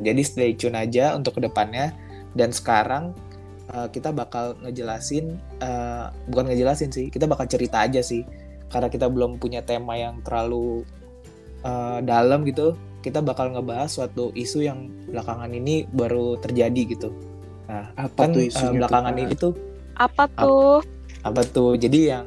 Jadi 0.00 0.22
stay 0.24 0.50
tune 0.56 0.80
aja 0.80 1.12
untuk 1.12 1.36
ke 1.36 1.44
depannya. 1.44 1.92
Dan 2.32 2.56
sekarang 2.56 3.12
uh, 3.72 3.88
kita 3.88 4.12
bakal 4.12 4.56
ngejelasin, 4.64 5.36
uh, 5.60 6.12
bukan 6.28 6.52
ngejelasin 6.52 6.90
sih, 6.92 7.06
kita 7.12 7.28
bakal 7.28 7.48
cerita 7.48 7.84
aja 7.84 8.00
sih. 8.00 8.24
Karena 8.68 8.92
kita 8.92 9.08
belum 9.08 9.40
punya 9.40 9.64
tema 9.64 9.96
yang 9.96 10.20
terlalu 10.20 10.84
uh, 11.64 12.04
dalam 12.04 12.44
gitu, 12.44 12.76
kita 13.00 13.24
bakal 13.24 13.54
ngebahas 13.54 13.88
suatu 13.88 14.28
isu 14.36 14.66
yang 14.66 14.92
belakangan 15.08 15.48
ini 15.54 15.88
baru 15.88 16.36
terjadi 16.40 16.82
gitu. 16.92 17.08
Nah, 17.68 17.92
apa 17.96 18.28
kan 18.28 18.36
tuh 18.36 18.42
uh, 18.44 18.48
isunya 18.48 18.68
tuh, 18.68 18.78
belakangan 18.80 19.12
Kak? 19.12 19.22
ini 19.24 19.34
tuh 19.36 19.52
Apa 19.98 20.24
tuh? 20.32 20.78
apa 21.26 21.42
tuh? 21.44 21.72
Jadi 21.74 21.98
yang 22.12 22.24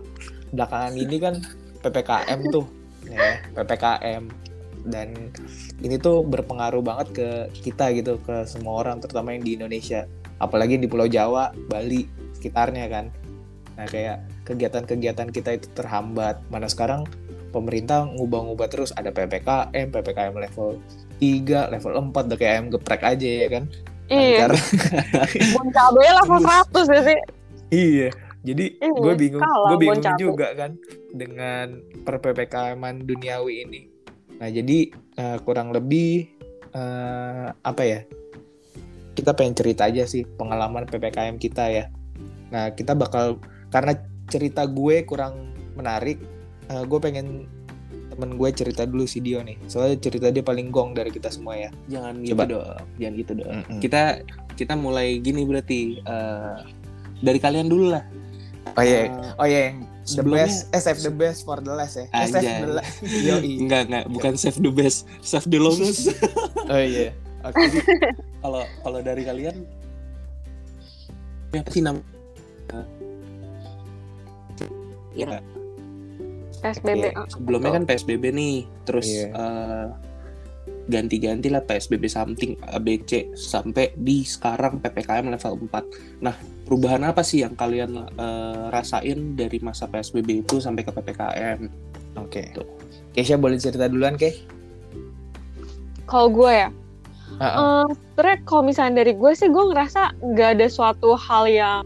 belakangan 0.51 0.93
ini 0.97 1.15
kan 1.17 1.35
ppkm 1.81 2.39
tuh, 2.51 2.65
ya 3.07 3.39
ppkm 3.55 4.23
dan 4.81 5.13
ini 5.79 5.95
tuh 6.01 6.25
berpengaruh 6.25 6.81
banget 6.81 7.07
ke 7.13 7.29
kita 7.61 7.93
gitu, 7.93 8.17
ke 8.21 8.43
semua 8.49 8.81
orang, 8.81 8.97
terutama 8.99 9.31
yang 9.33 9.45
di 9.45 9.53
Indonesia, 9.55 10.09
apalagi 10.41 10.81
di 10.81 10.89
Pulau 10.89 11.05
Jawa, 11.05 11.53
Bali, 11.69 12.09
sekitarnya 12.33 12.89
kan. 12.89 13.05
Nah 13.77 13.85
kayak 13.85 14.25
kegiatan-kegiatan 14.43 15.29
kita 15.29 15.55
itu 15.55 15.67
terhambat. 15.77 16.41
Mana 16.49 16.65
sekarang 16.65 17.05
pemerintah 17.53 18.09
ngubah-ngubah 18.09 18.67
terus 18.71 18.91
ada 18.97 19.13
ppkm, 19.13 19.93
ppkm 19.93 20.33
level 20.35 20.81
3, 21.21 21.69
level 21.69 21.91
4, 22.09 22.27
udah 22.33 22.37
kayak 22.37 22.53
ayam 22.57 22.67
geprek 22.73 23.01
aja 23.05 23.29
ya 23.29 23.47
kan. 23.47 23.63
Iya, 24.11 24.37
Karena- 24.43 24.67
bon 25.55 25.67
cabe 25.71 26.01
level 26.03 26.39
100 26.43 26.93
ya 26.97 27.01
sih. 27.05 27.19
Iya, 27.71 28.09
jadi 28.43 28.65
Iya, 28.75 28.99
gue 28.99 29.13
bingung, 29.15 29.43
gue 29.45 29.77
bingung 29.79 30.03
Bon 30.03 30.19
juga 30.19 30.47
kan 30.57 30.75
dengan 31.13 31.79
per 32.03 32.19
ppkm 32.19 33.07
duniawi 33.07 33.53
ini. 33.63 33.81
Nah 34.41 34.49
jadi 34.49 34.89
eh, 34.91 35.37
kurang 35.45 35.71
lebih 35.71 36.27
eh, 36.73 37.47
apa 37.53 37.83
ya? 37.85 38.01
Kita 39.11 39.31
pengen 39.31 39.53
cerita 39.53 39.85
aja 39.85 40.03
sih 40.03 40.23
pengalaman 40.25 40.85
ppkm 40.85 41.35
kita 41.35 41.67
ya. 41.67 41.85
Nah 42.49 42.71
kita 42.71 42.93
bakal 42.93 43.39
karena 43.67 43.95
cerita 44.25 44.63
gue 44.63 45.03
kurang 45.03 45.49
menarik, 45.73 46.19
eh, 46.67 46.83
gue 46.83 46.99
pengen 46.99 47.47
temen 48.09 48.35
gue 48.35 48.49
cerita 48.51 48.83
dulu 48.83 49.03
si 49.03 49.19
Dio 49.19 49.39
nih. 49.39 49.55
Soalnya 49.65 49.95
cerita 49.97 50.27
dia 50.27 50.41
paling 50.41 50.67
gong 50.67 50.91
dari 50.91 51.09
kita 51.09 51.27
semua 51.27 51.55
ya. 51.57 51.69
jangan 51.87 52.19
Coba. 52.21 52.43
gitu 52.43 52.53
dong 52.53 52.67
jangan 52.97 53.13
gitu 53.15 53.31
dong 53.33 53.51
Mm-mm. 53.53 53.79
kita 53.79 54.01
kita 54.53 54.73
mulai 54.75 55.17
gini 55.17 55.43
berarti 55.43 55.79
eh, 55.97 56.57
dari 57.19 57.39
kalian 57.39 57.67
dulu 57.67 57.87
lah 57.89 58.03
Oh 58.71 58.83
iya, 58.83 58.99
Eh, 59.01 59.33
oh 59.35 59.43
iya 59.43 59.61
yang 59.65 59.77
the 59.81 60.07
sebelumnya- 60.07 60.45
best, 60.45 60.69
eh 60.69 60.79
save 60.79 61.01
the 61.01 61.11
best 61.11 61.39
for 61.41 61.57
the 61.57 61.69
last 61.69 61.97
ya. 61.97 62.05
Eh, 62.09 62.25
save 62.25 62.45
the 62.61 62.71
last. 62.71 62.95
Yoi. 63.27 63.53
enggak 63.59 63.81
enggak 63.89 64.05
bukan 64.07 64.33
save 64.33 64.55
the 64.57 64.69
best 64.69 65.03
save 65.19 65.43
the 65.45 65.57
longest 65.57 66.13
Oh 66.71 66.77
iya. 66.77 67.11
Oke. 67.41 67.57
kalau 68.41 68.63
kalau 68.81 68.99
dari 68.99 69.23
kalian 69.23 69.57
apa 71.53 71.69
sih 71.69 71.83
nama 71.83 72.01
Iya. 75.11 75.43
PSBB. 76.63 77.11
Iya. 77.11 77.27
sebelumnya 77.27 77.71
kan 77.75 77.83
PSBB 77.83 78.23
nih 78.31 78.55
terus 78.87 79.11
Iya. 79.11 79.27
eh, 79.35 79.87
ganti-ganti 80.87 81.51
lah 81.51 81.67
PSBB 81.67 82.07
something 82.07 82.55
ABC 82.63 83.35
sampai 83.35 83.91
di 83.99 84.23
sekarang 84.23 84.79
PPKM 84.79 85.35
level 85.35 85.67
4 85.67 86.23
nah 86.23 86.31
perubahan 86.63 87.03
apa 87.03 87.27
sih 87.27 87.43
yang 87.43 87.59
kalian 87.59 87.91
eh, 88.07 88.65
rasain 88.71 89.35
dari 89.35 89.59
masa 89.59 89.91
PSBB 89.91 90.47
itu 90.47 90.63
sampai 90.63 90.87
ke 90.87 90.91
PPKM 90.95 91.59
Oke. 92.19 92.51
Keisha 93.11 93.39
boleh 93.39 93.59
cerita 93.59 93.87
duluan, 93.87 94.15
Ke? 94.19 94.35
Kalau 96.07 96.27
gue 96.27 96.51
ya, 96.51 96.67
Eh, 97.39 97.85
sebenarnya 97.87 98.37
kalau 98.43 98.63
misalnya 98.65 99.05
dari 99.05 99.13
gue 99.15 99.31
sih 99.37 99.47
gue 99.47 99.63
ngerasa 99.71 100.17
nggak 100.19 100.49
ada 100.59 100.67
suatu 100.67 101.15
hal 101.15 101.45
yang 101.47 101.83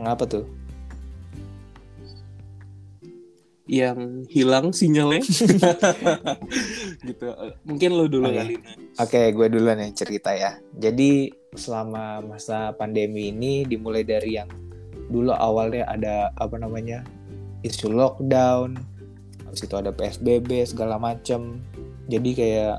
Yang 0.00 0.06
apa 0.08 0.24
tuh? 0.24 0.44
yang 3.70 4.26
hilang 4.26 4.74
sinyalnya 4.74 5.22
gitu 7.06 7.26
mungkin 7.62 7.90
lo 7.94 8.10
dulu 8.10 8.26
kali 8.26 8.58
Nah. 8.58 9.06
Oke, 9.06 9.32
gue 9.32 9.46
duluan 9.48 9.80
yang 9.80 9.96
cerita 9.96 10.34
ya. 10.34 10.60
Jadi 10.76 11.32
selama 11.56 12.20
masa 12.20 12.74
pandemi 12.76 13.32
ini 13.32 13.64
dimulai 13.64 14.04
dari 14.04 14.36
yang 14.36 14.50
dulu 15.08 15.32
awalnya 15.32 15.88
ada 15.88 16.28
apa 16.36 16.60
namanya 16.60 17.00
isu 17.66 17.92
lockdown, 17.92 18.78
habis 19.44 19.60
itu 19.64 19.74
ada 19.76 19.90
PSBB 19.92 20.64
segala 20.64 20.96
macem. 20.96 21.60
Jadi 22.10 22.30
kayak 22.34 22.76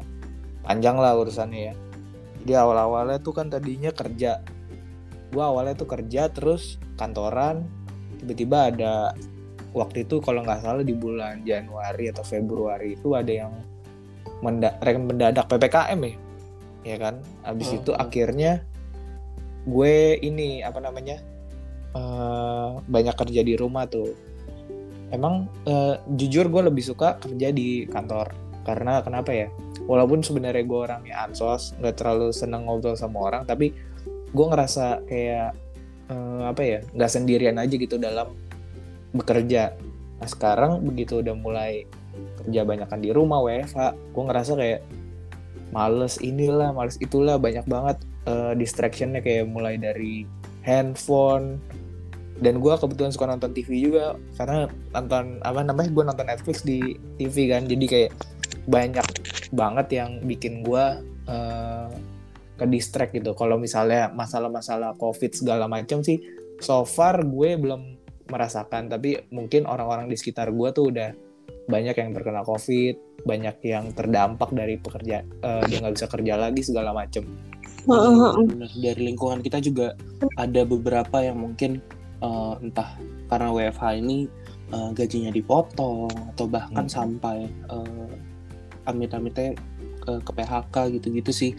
panjang 0.66 0.98
lah 0.98 1.16
urusannya 1.18 1.62
ya. 1.72 1.76
Jadi 2.42 2.54
awal-awalnya 2.58 3.22
tuh 3.22 3.34
kan 3.38 3.48
tadinya 3.54 3.94
kerja. 3.94 4.42
Gue 5.32 5.44
awalnya 5.44 5.78
tuh 5.78 5.90
kerja 5.90 6.28
terus 6.34 6.82
kantoran. 6.98 7.64
Tiba-tiba 8.20 8.74
ada 8.74 8.94
waktu 9.72 10.04
itu 10.04 10.20
kalau 10.20 10.44
nggak 10.44 10.62
salah 10.64 10.84
di 10.84 10.96
bulan 10.96 11.48
Januari 11.48 12.12
atau 12.12 12.24
Februari 12.28 13.00
itu 13.00 13.16
ada 13.16 13.32
yang 13.32 13.54
menda 14.42 14.76
rem 14.84 15.06
mendadak 15.08 15.48
ppkm 15.48 16.02
ya 16.02 16.16
ya 16.82 16.96
kan 16.98 17.16
abis 17.46 17.72
Hmm, 17.72 17.78
itu 17.82 17.92
akhirnya 17.94 18.66
gue 19.70 20.18
ini 20.18 20.66
apa 20.66 20.82
namanya 20.82 21.22
eh, 21.94 22.70
banyak 22.82 23.16
kerja 23.16 23.42
di 23.46 23.54
rumah 23.54 23.86
tuh 23.86 24.12
emang 25.12 25.48
eh, 25.68 25.96
jujur 26.16 26.48
gue 26.48 26.68
lebih 26.72 26.84
suka 26.84 27.20
kerja 27.20 27.52
di 27.52 27.86
kantor. 27.88 28.32
Karena 28.62 29.02
kenapa 29.02 29.32
ya? 29.34 29.48
Walaupun 29.86 30.22
sebenarnya 30.24 30.64
gue 30.64 30.80
orangnya 30.80 31.16
ansos 31.28 31.76
nggak 31.80 31.96
terlalu 32.00 32.30
seneng 32.32 32.66
ngobrol 32.68 32.96
sama 32.96 33.32
orang 33.32 33.44
tapi 33.44 33.74
gue 34.32 34.46
ngerasa 34.48 35.04
kayak 35.06 35.52
eh, 36.10 36.44
apa 36.48 36.62
ya 36.62 36.80
nggak 36.96 37.12
sendirian 37.12 37.60
aja 37.60 37.76
gitu 37.76 38.00
dalam 38.00 38.34
bekerja. 39.12 39.76
Nah 40.22 40.30
sekarang 40.30 40.84
begitu 40.88 41.20
udah 41.20 41.36
mulai 41.36 41.84
kerja 42.44 42.62
banyakan 42.68 43.00
di 43.00 43.10
rumah 43.12 43.40
WFH 43.44 43.80
gue 44.14 44.24
ngerasa 44.24 44.54
kayak 44.56 44.82
males 45.72 46.20
inilah 46.20 46.76
males 46.76 47.00
itulah 47.00 47.40
banyak 47.40 47.64
banget 47.66 47.98
eh, 48.28 48.54
distractionnya 48.56 49.24
kayak 49.24 49.48
mulai 49.48 49.80
dari 49.80 50.28
handphone 50.62 51.58
dan 52.42 52.58
gue 52.58 52.74
kebetulan 52.74 53.14
suka 53.14 53.30
nonton 53.30 53.54
TV 53.54 53.86
juga 53.86 54.18
karena 54.34 54.66
nonton 54.98 55.38
apa 55.46 55.62
namanya 55.62 55.90
gue 55.94 56.04
nonton 56.04 56.26
Netflix 56.26 56.66
di 56.66 56.98
TV 57.22 57.54
kan. 57.54 57.70
Jadi 57.70 57.86
kayak 57.86 58.12
banyak 58.66 59.08
banget 59.54 59.88
yang 59.94 60.10
bikin 60.26 60.66
gue 60.66 60.86
eh, 61.30 61.90
ke 62.58 62.66
distract 62.66 63.14
gitu. 63.14 63.38
Kalau 63.38 63.62
misalnya 63.62 64.10
masalah-masalah 64.10 64.98
covid 64.98 65.38
segala 65.38 65.70
macam 65.70 66.02
sih 66.02 66.18
so 66.58 66.82
far 66.82 67.22
gue 67.22 67.50
belum 67.62 68.02
merasakan. 68.34 68.90
Tapi 68.90 69.30
mungkin 69.30 69.70
orang-orang 69.70 70.10
di 70.10 70.18
sekitar 70.18 70.50
gue 70.50 70.70
tuh 70.74 70.90
udah 70.90 71.14
banyak 71.70 71.94
yang 71.94 72.10
terkena 72.10 72.42
covid 72.42 72.98
banyak 73.22 73.54
yang 73.70 73.94
terdampak 73.94 74.50
dari 74.50 74.82
pekerja 74.82 75.22
eh, 75.22 75.62
dia 75.70 75.78
nggak 75.78 75.94
bisa 75.94 76.10
kerja 76.10 76.34
lagi 76.42 76.66
segala 76.66 76.90
macem. 76.90 77.22
Dari 78.82 79.02
lingkungan 79.14 79.46
kita 79.46 79.62
juga 79.62 79.94
ada 80.42 80.66
beberapa 80.66 81.22
yang 81.22 81.38
mungkin 81.38 82.01
eh, 82.22 82.54
entah 82.62 82.96
karena 83.28 83.50
WFH 83.52 83.84
ini 84.00 84.18
eh, 84.72 84.90
gajinya 84.96 85.32
dipotong 85.34 86.10
atau 86.34 86.46
bahkan 86.48 86.86
Hmm. 86.88 86.94
sampai 86.94 87.38
eh, 87.50 88.14
amit-amitnya 88.88 89.54
ke, 90.02 90.12
ke 90.26 90.32
PHK 90.34 90.76
gitu-gitu 90.98 91.32
sih. 91.34 91.52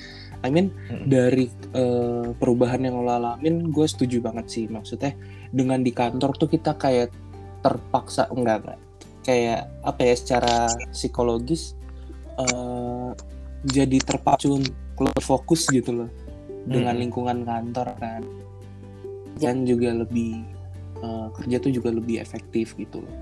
I 0.43 0.51
mean 0.51 0.75
Mm-mm. 0.91 1.07
dari 1.07 1.47
eh, 1.75 2.29
perubahan 2.35 2.83
yang 2.83 2.99
lo 2.99 3.15
alamin, 3.15 3.71
gue 3.71 3.87
setuju 3.87 4.19
banget 4.19 4.51
sih. 4.51 4.65
Maksudnya 4.67 5.15
dengan 5.55 5.83
di 5.87 5.95
kantor 5.95 6.35
tuh 6.35 6.51
kita 6.51 6.75
kayak 6.75 7.15
terpaksa 7.63 8.27
enggak 8.35 8.67
enggak 8.67 8.81
kayak 9.23 9.71
apa 9.87 10.03
ya 10.03 10.15
secara 10.19 10.57
psikologis 10.91 11.79
eh, 12.43 13.11
jadi 13.63 14.03
terpacu 14.03 14.59
untuk 14.59 15.23
fokus 15.23 15.71
gitu 15.71 15.95
loh 15.95 16.11
dengan 16.67 16.99
Mm-mm. 16.99 17.03
lingkungan 17.07 17.39
kantor 17.47 17.95
kan 18.03 18.23
dan 19.39 19.63
juga 19.63 19.95
lebih 19.95 20.43
eh, 21.03 21.27
kerja 21.35 21.57
tuh 21.59 21.73
juga 21.75 21.91
lebih 21.91 22.19
efektif 22.19 22.73
gitu 22.75 23.03
loh 23.03 23.15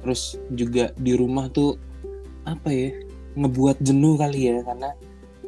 terus 0.00 0.40
juga 0.50 0.90
di 0.96 1.12
rumah 1.12 1.46
tuh 1.46 1.76
apa 2.48 2.72
ya 2.72 2.90
ngebuat 3.36 3.78
jenuh 3.78 4.16
kali 4.16 4.48
ya 4.48 4.64
karena 4.64 4.90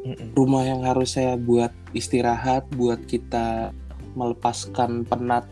Mm-mm. 0.02 0.36
rumah 0.36 0.62
yang 0.62 0.84
harus 0.84 1.16
saya 1.16 1.34
buat 1.34 1.72
istirahat 1.90 2.68
buat 2.74 3.00
kita 3.06 3.72
melepaskan 4.12 5.08
penat 5.08 5.48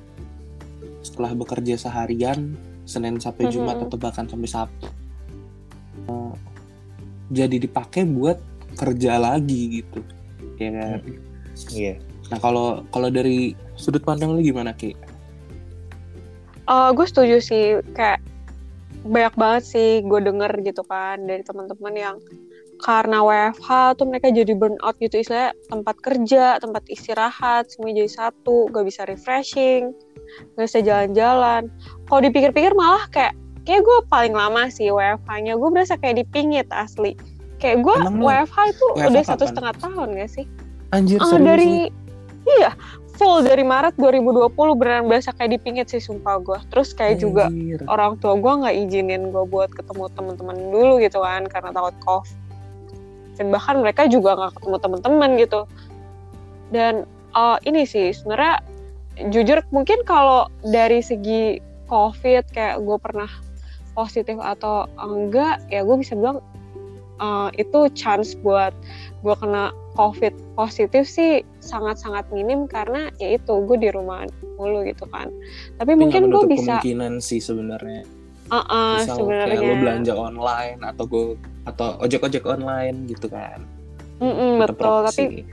setelah 1.00 1.32
bekerja 1.32 1.80
seharian 1.80 2.52
Senin 2.84 3.16
sampai 3.16 3.48
Jumat 3.48 3.78
Mhm. 3.78 3.84
atau 3.88 3.96
bahkan 3.96 4.26
sampai 4.26 4.48
Sabtu 4.48 4.88
Eh, 6.00 6.34
jadi 7.30 7.56
dipakai 7.60 8.02
buat 8.04 8.40
kerja 8.74 9.16
lagi 9.16 9.80
gitu 9.82 10.00
ya 10.56 10.70
kan 10.74 10.98
Iya. 11.70 11.94
nah 12.28 12.38
kalau 12.38 12.82
kalau 12.88 13.08
dari 13.10 13.52
sudut 13.74 14.00
pandang 14.00 14.32
lu 14.32 14.40
gimana 14.40 14.72
ki 14.72 14.94
Eh, 16.70 16.90
gue 16.94 17.06
setuju 17.06 17.36
sih 17.42 17.82
kayak 17.98 18.22
banyak 19.02 19.34
banget 19.34 19.62
sih 19.66 19.90
gue 20.06 20.20
denger 20.22 20.52
gitu 20.62 20.86
kan 20.86 21.18
dari 21.24 21.42
teman-teman 21.42 21.94
yang 21.96 22.16
karena 22.80 23.20
WFH 23.20 23.98
tuh 24.00 24.06
mereka 24.08 24.32
jadi 24.32 24.56
burnout 24.56 24.96
gitu 25.02 25.20
istilahnya 25.20 25.52
tempat 25.68 25.96
kerja, 26.00 26.44
tempat 26.62 26.80
istirahat 26.88 27.68
semua 27.68 27.92
jadi 27.92 28.08
satu, 28.08 28.72
gak 28.72 28.88
bisa 28.88 29.04
refreshing, 29.04 29.92
gak 30.56 30.64
bisa 30.64 30.80
jalan-jalan. 30.80 31.68
Kalau 32.08 32.20
dipikir-pikir 32.24 32.72
malah 32.72 33.04
kayak 33.12 33.36
kayak 33.68 33.84
gue 33.84 33.98
paling 34.08 34.32
lama 34.32 34.72
sih 34.72 34.88
WFH-nya 34.88 35.60
gue 35.60 35.68
berasa 35.68 36.00
kayak 36.00 36.24
dipingit 36.24 36.72
asli. 36.72 37.20
Kayak 37.60 37.84
gue 37.84 37.96
WFH 38.16 38.56
itu 38.72 38.86
WFH 38.96 39.08
udah 39.12 39.22
satu 39.28 39.44
setengah 39.44 39.74
tahun 39.76 40.08
gak 40.16 40.32
sih? 40.32 40.46
anjir 40.90 41.22
serius 41.22 41.46
dari 41.46 41.74
iya 42.58 42.70
full 43.20 43.44
dari 43.44 43.60
Maret 43.60 44.00
2020 44.00 44.48
beneran 44.80 45.04
berasa 45.04 45.36
kayak 45.36 45.60
dipingit 45.60 45.92
sih 45.92 46.00
sumpah 46.00 46.40
gue. 46.40 46.56
Terus 46.72 46.96
kayak 46.96 47.20
juga 47.20 47.52
orang 47.84 48.16
tua 48.16 48.40
gue 48.40 48.52
nggak 48.64 48.74
izinin 48.88 49.28
gue 49.28 49.44
buat 49.44 49.68
ketemu 49.76 50.08
teman-teman 50.16 50.56
dulu 50.72 50.96
gitu 51.04 51.20
kan 51.20 51.44
karena 51.44 51.68
takut 51.68 51.92
covid. 52.00 52.38
Dan 53.36 53.52
bahkan 53.52 53.84
mereka 53.84 54.08
juga 54.08 54.40
nggak 54.40 54.52
ketemu 54.56 54.76
teman-teman 54.80 55.30
gitu. 55.36 55.60
Dan 56.72 57.04
eh, 57.36 57.58
ini 57.68 57.84
sih 57.84 58.16
sebenarnya 58.16 58.64
jujur 59.28 59.60
mungkin 59.68 60.00
kalau 60.08 60.48
dari 60.64 61.04
segi 61.04 61.60
covid 61.92 62.48
kayak 62.56 62.80
gue 62.80 62.96
pernah 62.96 63.28
positif 63.92 64.40
atau 64.40 64.88
enggak 64.96 65.60
ya 65.68 65.84
gue 65.84 65.96
bisa 66.00 66.16
bilang 66.16 66.40
eh, 67.20 67.48
itu 67.60 67.84
chance 67.92 68.32
buat 68.40 68.72
gue 69.20 69.34
kena 69.36 69.76
covid 70.00 70.33
positif 70.57 71.04
sih 71.04 71.45
sangat-sangat 71.61 72.25
minim 72.33 72.64
karena 72.64 73.12
ya 73.21 73.37
itu 73.37 73.61
gue 73.69 73.76
di 73.76 73.92
rumah 73.92 74.25
mulu 74.57 74.80
gitu 74.88 75.04
kan 75.12 75.28
tapi, 75.76 75.92
Tapi 75.92 76.00
mungkin 76.00 76.23
gue 76.33 76.42
bisa 76.49 76.80
kemungkinan 76.80 77.21
sih 77.21 77.45
sebenarnya 77.45 78.09
Uh, 78.50 78.59
uh, 78.66 78.99
sebenarnya. 79.07 79.62
kayak 79.62 79.62
lo 79.62 79.75
belanja 79.78 80.11
online 80.11 80.83
atau 80.83 81.04
gue 81.07 81.38
atau 81.71 81.95
ojek 82.02 82.19
ojek 82.26 82.42
online 82.50 83.07
gitu 83.07 83.30
kan 83.30 83.62
Mm-mm, 84.19 84.59
Tetep 84.59 84.75
betul, 84.75 84.90
rokok 84.90 85.07
tapi 85.07 85.23
sih. 85.23 85.45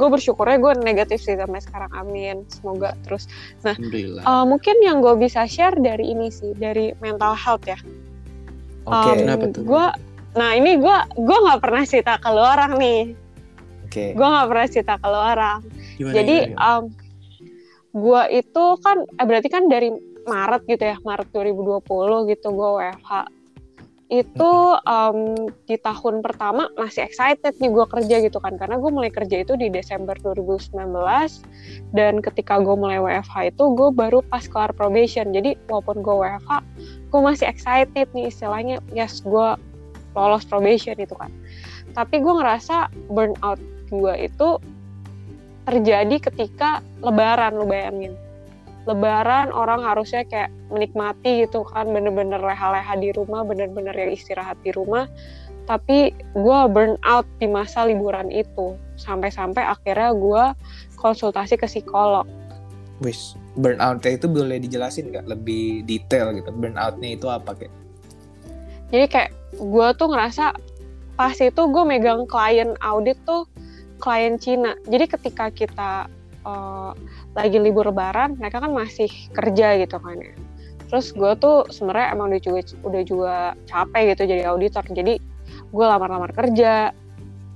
gue 0.00 0.08
bersyukurnya 0.08 0.56
gue 0.58 0.72
negatif 0.82 1.22
sih 1.22 1.38
sampai 1.38 1.62
sekarang. 1.62 1.92
Amin. 1.94 2.42
Semoga 2.50 2.98
terus. 3.06 3.30
alhamdulillah 3.62 4.24
Uh, 4.26 4.42
mungkin 4.42 4.74
yang 4.82 4.98
gue 4.98 5.14
bisa 5.14 5.46
share 5.46 5.78
dari 5.78 6.10
ini 6.10 6.32
sih, 6.34 6.50
dari 6.58 6.90
mental 6.98 7.38
health 7.38 7.62
ya. 7.68 7.78
Oke. 8.90 9.10
Um, 9.12 9.16
Kenapa 9.22 9.44
tuh? 9.54 9.62
Gue, 9.62 9.86
nah 10.34 10.50
ini 10.56 10.80
gue 10.82 10.96
gue 11.14 11.38
nggak 11.46 11.60
pernah 11.62 11.82
cerita 11.86 12.18
ke 12.18 12.28
lu 12.34 12.42
orang 12.42 12.74
nih. 12.74 13.14
Oke. 13.92 14.16
Gue 14.16 14.24
nggak 14.24 14.48
pernah 14.48 14.66
cerita 14.72 14.94
ke 14.96 15.08
orang. 15.12 15.60
Gimana, 16.00 16.14
Jadi 16.16 16.36
gimana? 16.48 16.64
um, 16.64 16.84
gue 17.92 18.22
itu 18.40 18.64
kan, 18.80 18.96
eh, 19.04 19.26
berarti 19.28 19.48
kan 19.52 19.68
dari 19.68 19.92
Maret 20.24 20.64
gitu 20.64 20.80
ya, 20.80 20.96
Maret 21.04 21.28
2020 21.28 22.32
gitu 22.32 22.48
gue 22.56 22.68
WFH. 22.80 23.12
Itu 24.12 24.52
um, 24.84 25.48
di 25.68 25.76
tahun 25.80 26.20
pertama 26.20 26.68
masih 26.76 27.04
excited 27.04 27.52
nih 27.60 27.68
gue 27.68 27.84
kerja 27.84 28.16
gitu 28.24 28.40
kan, 28.40 28.56
karena 28.56 28.80
gue 28.80 28.90
mulai 28.92 29.12
kerja 29.12 29.44
itu 29.44 29.56
di 29.60 29.68
Desember 29.68 30.16
2019 30.20 30.72
dan 31.92 32.20
ketika 32.24 32.60
gue 32.60 32.76
mulai 32.76 33.00
WFH 33.00 33.56
itu 33.56 33.64
gue 33.76 33.88
baru 33.92 34.24
pas 34.24 34.44
kelar 34.48 34.72
probation. 34.72 35.32
Jadi 35.36 35.56
walaupun 35.68 36.00
gue 36.00 36.14
WFH, 36.16 36.52
gue 37.12 37.20
masih 37.20 37.44
excited 37.44 38.08
nih 38.16 38.32
istilahnya, 38.32 38.80
yes 38.96 39.20
gue 39.20 39.48
lolos 40.16 40.44
probation 40.48 40.96
itu 40.96 41.12
kan. 41.16 41.32
Tapi 41.92 42.20
gue 42.20 42.32
ngerasa 42.36 42.88
burnout 43.12 43.60
gue 43.92 44.14
itu 44.26 44.48
terjadi 45.68 46.16
ketika 46.18 46.80
lebaran 47.04 47.54
lu 47.54 47.68
bayangin 47.68 48.16
lebaran 48.88 49.54
orang 49.54 49.78
harusnya 49.84 50.26
kayak 50.26 50.50
menikmati 50.72 51.46
gitu 51.46 51.62
kan 51.62 51.86
bener-bener 51.86 52.42
leha-leha 52.42 52.98
di 52.98 53.14
rumah 53.14 53.46
bener-bener 53.46 53.94
yang 53.94 54.10
istirahat 54.10 54.58
di 54.66 54.74
rumah 54.74 55.06
tapi 55.70 56.10
gue 56.34 56.58
burn 56.66 56.98
out 57.06 57.22
di 57.38 57.46
masa 57.46 57.86
liburan 57.86 58.26
itu 58.34 58.74
sampai-sampai 58.98 59.62
akhirnya 59.62 60.10
gue 60.10 60.44
konsultasi 60.98 61.54
ke 61.54 61.70
psikolog 61.70 62.26
Wis, 63.02 63.34
burnout-nya 63.58 64.14
itu 64.14 64.30
boleh 64.30 64.62
dijelasin 64.62 65.10
nggak 65.10 65.26
lebih 65.26 65.82
detail 65.90 66.30
gitu? 66.38 66.54
Burnout-nya 66.54 67.18
itu 67.18 67.26
apa 67.26 67.50
kayak? 67.58 67.74
jadi 68.92 69.06
kayak 69.08 69.30
gue 69.56 69.88
tuh 69.96 70.08
ngerasa 70.12 70.44
pas 71.16 71.36
itu 71.36 71.62
gue 71.64 71.84
megang 71.88 72.28
klien 72.28 72.76
audit 72.84 73.16
tuh 73.24 73.48
klien 74.02 74.34
Cina. 74.42 74.74
Jadi 74.82 75.04
ketika 75.06 75.46
kita 75.54 76.10
eh, 76.42 76.90
lagi 77.38 77.58
libur 77.62 77.86
lebaran 77.94 78.34
mereka 78.34 78.58
kan 78.58 78.74
masih 78.74 79.08
kerja 79.30 79.78
gitu 79.78 80.02
kan 80.02 80.18
ya. 80.18 80.34
Terus 80.90 81.14
gue 81.14 81.32
tuh 81.38 81.70
sebenarnya 81.70 82.18
emang 82.18 82.34
udah 82.34 82.42
juga 82.42 82.60
udah 82.82 83.02
juga 83.06 83.34
capek 83.70 84.02
gitu 84.12 84.22
jadi 84.26 84.50
auditor. 84.50 84.84
Jadi 84.90 85.22
gue 85.72 85.84
lamar-lamar 85.86 86.34
kerja 86.34 86.90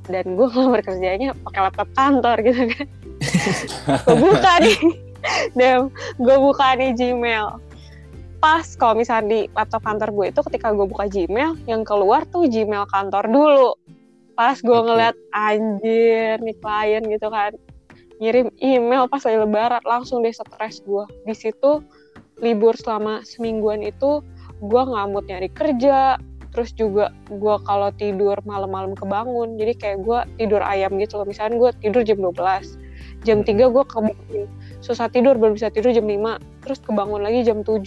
dan 0.06 0.24
gue 0.38 0.46
lamar 0.62 0.80
kerjanya 0.87 1.35
pakai 1.42 1.61
laptop 1.66 1.88
kantor 1.98 2.37
gitu 2.46 2.62
kan. 2.70 2.87
Gue 4.06 4.16
buka 4.18 4.52
nih 4.61 4.80
dan 5.56 5.88
gue 6.20 6.37
buka 6.37 6.76
nih 6.76 6.92
Gmail. 6.92 7.59
Pas 8.38 8.66
kalau 8.76 8.94
misalnya 8.94 9.26
di 9.26 9.40
laptop 9.56 9.82
kantor 9.82 10.12
gue 10.12 10.26
itu 10.30 10.40
ketika 10.52 10.70
gue 10.76 10.87
buka 10.87 11.09
Gmail 11.09 11.56
yang 11.64 11.82
keluar 11.82 12.28
tuh 12.28 12.44
Gmail 12.46 12.85
kantor 12.92 13.24
dulu 13.26 13.70
pas 14.37 14.61
gue 14.61 14.68
Oke. 14.70 14.85
ngeliat 14.85 15.16
anjir 15.33 16.37
nih 16.44 16.57
klien 16.61 17.03
gitu 17.09 17.29
kan. 17.33 17.57
Ngirim 18.20 18.53
email 18.61 19.09
pas 19.09 19.25
lagi 19.25 19.40
lebaran 19.40 19.83
langsung 19.85 20.20
deh 20.20 20.33
stres 20.33 20.85
gue 20.85 21.05
di 21.25 21.35
situ 21.37 21.81
libur 22.40 22.77
selama 22.77 23.25
semingguan 23.25 23.81
itu 23.81 24.20
gue 24.61 24.83
nggak 24.85 25.07
mood 25.09 25.25
nyari 25.27 25.49
kerja. 25.57 26.20
Terus 26.53 26.72
juga 26.72 27.12
gue 27.29 27.57
kalau 27.68 27.92
tidur 27.96 28.37
malam-malam 28.49 28.96
kebangun 28.96 29.61
jadi 29.61 29.72
kayak 29.77 29.99
gue 30.05 30.18
tidur 30.40 30.61
ayam 30.61 31.01
gitu 31.01 31.20
loh. 31.20 31.27
Misalnya 31.29 31.57
gue 31.57 31.70
tidur 31.81 32.05
jam 32.05 32.20
12 32.20 33.25
jam 33.25 33.40
3 33.40 33.49
gue 33.57 33.85
kebangun. 33.88 34.49
Susah 34.85 35.09
tidur 35.09 35.37
baru 35.40 35.57
bisa 35.57 35.72
tidur 35.72 35.92
jam 35.96 36.05
5 36.05 36.40
terus 36.64 36.79
kebangun 36.85 37.25
lagi 37.25 37.40
jam 37.44 37.64
7 37.64 37.81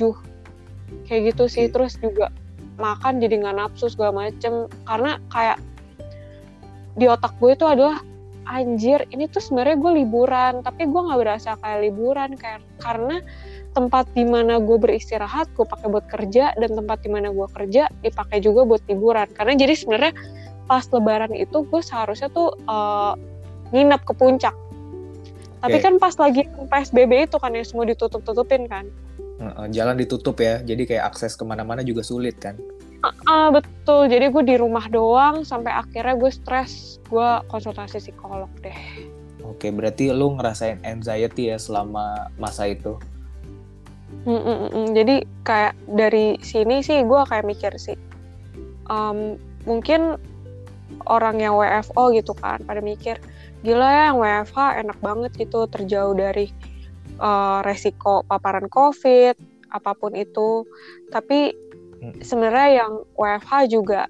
kayak 1.05 1.33
gitu 1.33 1.45
sih. 1.45 1.69
Oke. 1.69 1.73
terus 1.77 1.93
juga 2.01 2.33
makan 2.77 3.21
jadi 3.21 3.41
nggak 3.41 3.55
nafsu 3.57 3.89
segala 3.89 4.29
macem. 4.29 4.69
Karena 4.85 5.17
kayak 5.33 5.57
di 6.99 7.07
otak 7.07 7.33
gue 7.39 7.55
itu 7.55 7.63
adalah 7.63 8.03
anjir 8.49 9.05
ini 9.13 9.29
tuh 9.29 9.39
sebenarnya 9.39 9.77
gue 9.77 9.91
liburan 10.03 10.53
tapi 10.65 10.89
gue 10.89 11.01
nggak 11.01 11.19
berasa 11.21 11.55
kayak 11.61 11.79
liburan 11.85 12.33
kayak 12.35 12.65
karena 12.81 13.21
tempat 13.77 14.09
di 14.17 14.25
mana 14.25 14.57
gue 14.57 14.77
beristirahat 14.81 15.47
gue 15.53 15.63
pakai 15.63 15.87
buat 15.87 16.05
kerja 16.09 16.57
dan 16.57 16.69
tempat 16.73 17.05
di 17.05 17.09
mana 17.13 17.29
gue 17.29 17.47
kerja 17.53 17.87
dipakai 18.01 18.41
juga 18.41 18.65
buat 18.65 18.81
liburan. 18.89 19.29
Karena 19.37 19.53
jadi 19.53 19.77
sebenarnya 19.77 20.13
pas 20.65 20.89
lebaran 20.89 21.37
itu 21.37 21.61
gue 21.69 21.81
seharusnya 21.85 22.33
tuh 22.33 22.57
eh, 22.57 23.13
nginep 23.69 24.01
ke 24.01 24.13
puncak. 24.17 24.55
Tapi 25.61 25.77
kan 25.83 26.01
pas 26.01 26.17
lagi 26.17 26.49
psbb 26.49 27.29
itu 27.29 27.37
kan 27.37 27.53
ya 27.53 27.61
semua 27.67 27.85
ditutup 27.85 28.25
tutupin 28.25 28.65
kan 28.65 28.89
jalan 29.71 29.95
ditutup 29.95 30.35
ya, 30.43 30.59
jadi 30.59 30.83
kayak 30.83 31.03
akses 31.15 31.39
ke 31.39 31.43
mana-mana 31.47 31.79
juga 31.79 32.03
sulit 32.03 32.35
kan? 32.39 32.59
Ah 33.03 33.47
betul, 33.47 34.11
jadi 34.11 34.27
gue 34.27 34.43
di 34.43 34.55
rumah 34.59 34.91
doang 34.91 35.47
sampai 35.47 35.71
akhirnya 35.71 36.19
gue 36.19 36.31
stres, 36.35 36.99
gue 37.07 37.29
konsultasi 37.47 38.03
psikolog 38.03 38.51
deh. 38.59 38.75
Oke, 39.47 39.71
berarti 39.71 40.11
lu 40.11 40.35
ngerasain 40.35 40.83
anxiety 40.83 41.47
ya 41.47 41.55
selama 41.55 42.27
masa 42.35 42.67
itu? 42.67 42.99
Mm, 44.27 44.35
mm, 44.35 44.43
mm, 44.43 44.69
mm. 44.75 44.87
Jadi 44.99 45.15
kayak 45.47 45.73
dari 45.87 46.35
sini 46.43 46.83
sih 46.83 47.07
gue 47.07 47.21
kayak 47.23 47.47
mikir 47.47 47.71
sih, 47.79 47.95
em, 48.91 49.39
mungkin 49.63 50.19
orang 51.07 51.39
yang 51.39 51.55
WFO 51.55 52.11
gitu 52.11 52.35
kan 52.35 52.59
pada 52.67 52.83
mikir, 52.83 53.15
gila 53.63 53.87
ya 53.87 54.03
yang 54.11 54.19
WFH 54.19 54.83
enak 54.83 54.99
banget 54.99 55.31
gitu 55.39 55.71
terjauh 55.71 56.11
dari 56.11 56.51
eh, 57.15 57.59
resiko 57.63 58.27
paparan 58.27 58.67
COVID 58.67 59.35
apa 59.69 59.91
pun 59.95 60.17
itu, 60.17 60.65
tapi 61.13 61.53
Hmm. 61.99 62.15
sebenarnya 62.23 62.69
yang 62.83 62.91
WFH 63.19 63.51
juga 63.67 64.07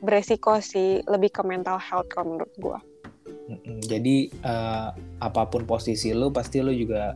beresiko 0.00 0.60
sih 0.60 1.04
lebih 1.04 1.32
ke 1.32 1.42
mental 1.44 1.76
health 1.80 2.08
kalau 2.12 2.36
menurut 2.36 2.52
gue. 2.56 2.78
Jadi 3.86 4.30
eh, 4.30 4.88
apa 5.22 5.42
pun 5.46 5.62
posisi 5.68 6.10
lu, 6.10 6.32
pasti 6.34 6.58
lu 6.64 6.74
juga 6.74 7.14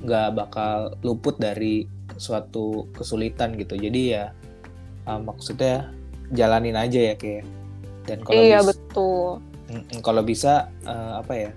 nggak 0.00 0.28
bakal 0.32 0.96
luput 1.04 1.36
dari 1.36 1.84
suatu 2.16 2.88
kesulitan 2.96 3.54
gitu. 3.56 3.78
Jadi 3.78 4.16
ya 4.16 4.34
eh, 5.06 5.20
maksudnya 5.20 5.92
jalanin 6.34 6.74
aja 6.76 7.12
ya 7.12 7.14
kayak. 7.16 7.46
Dan 8.08 8.18
kalau 8.24 8.42
Iya 8.42 8.60
bis- 8.64 8.68
betul. 8.74 9.28
Kalau 10.02 10.22
bisa 10.26 10.68
eh, 10.82 11.12
apa 11.20 11.32
ya 11.36 11.50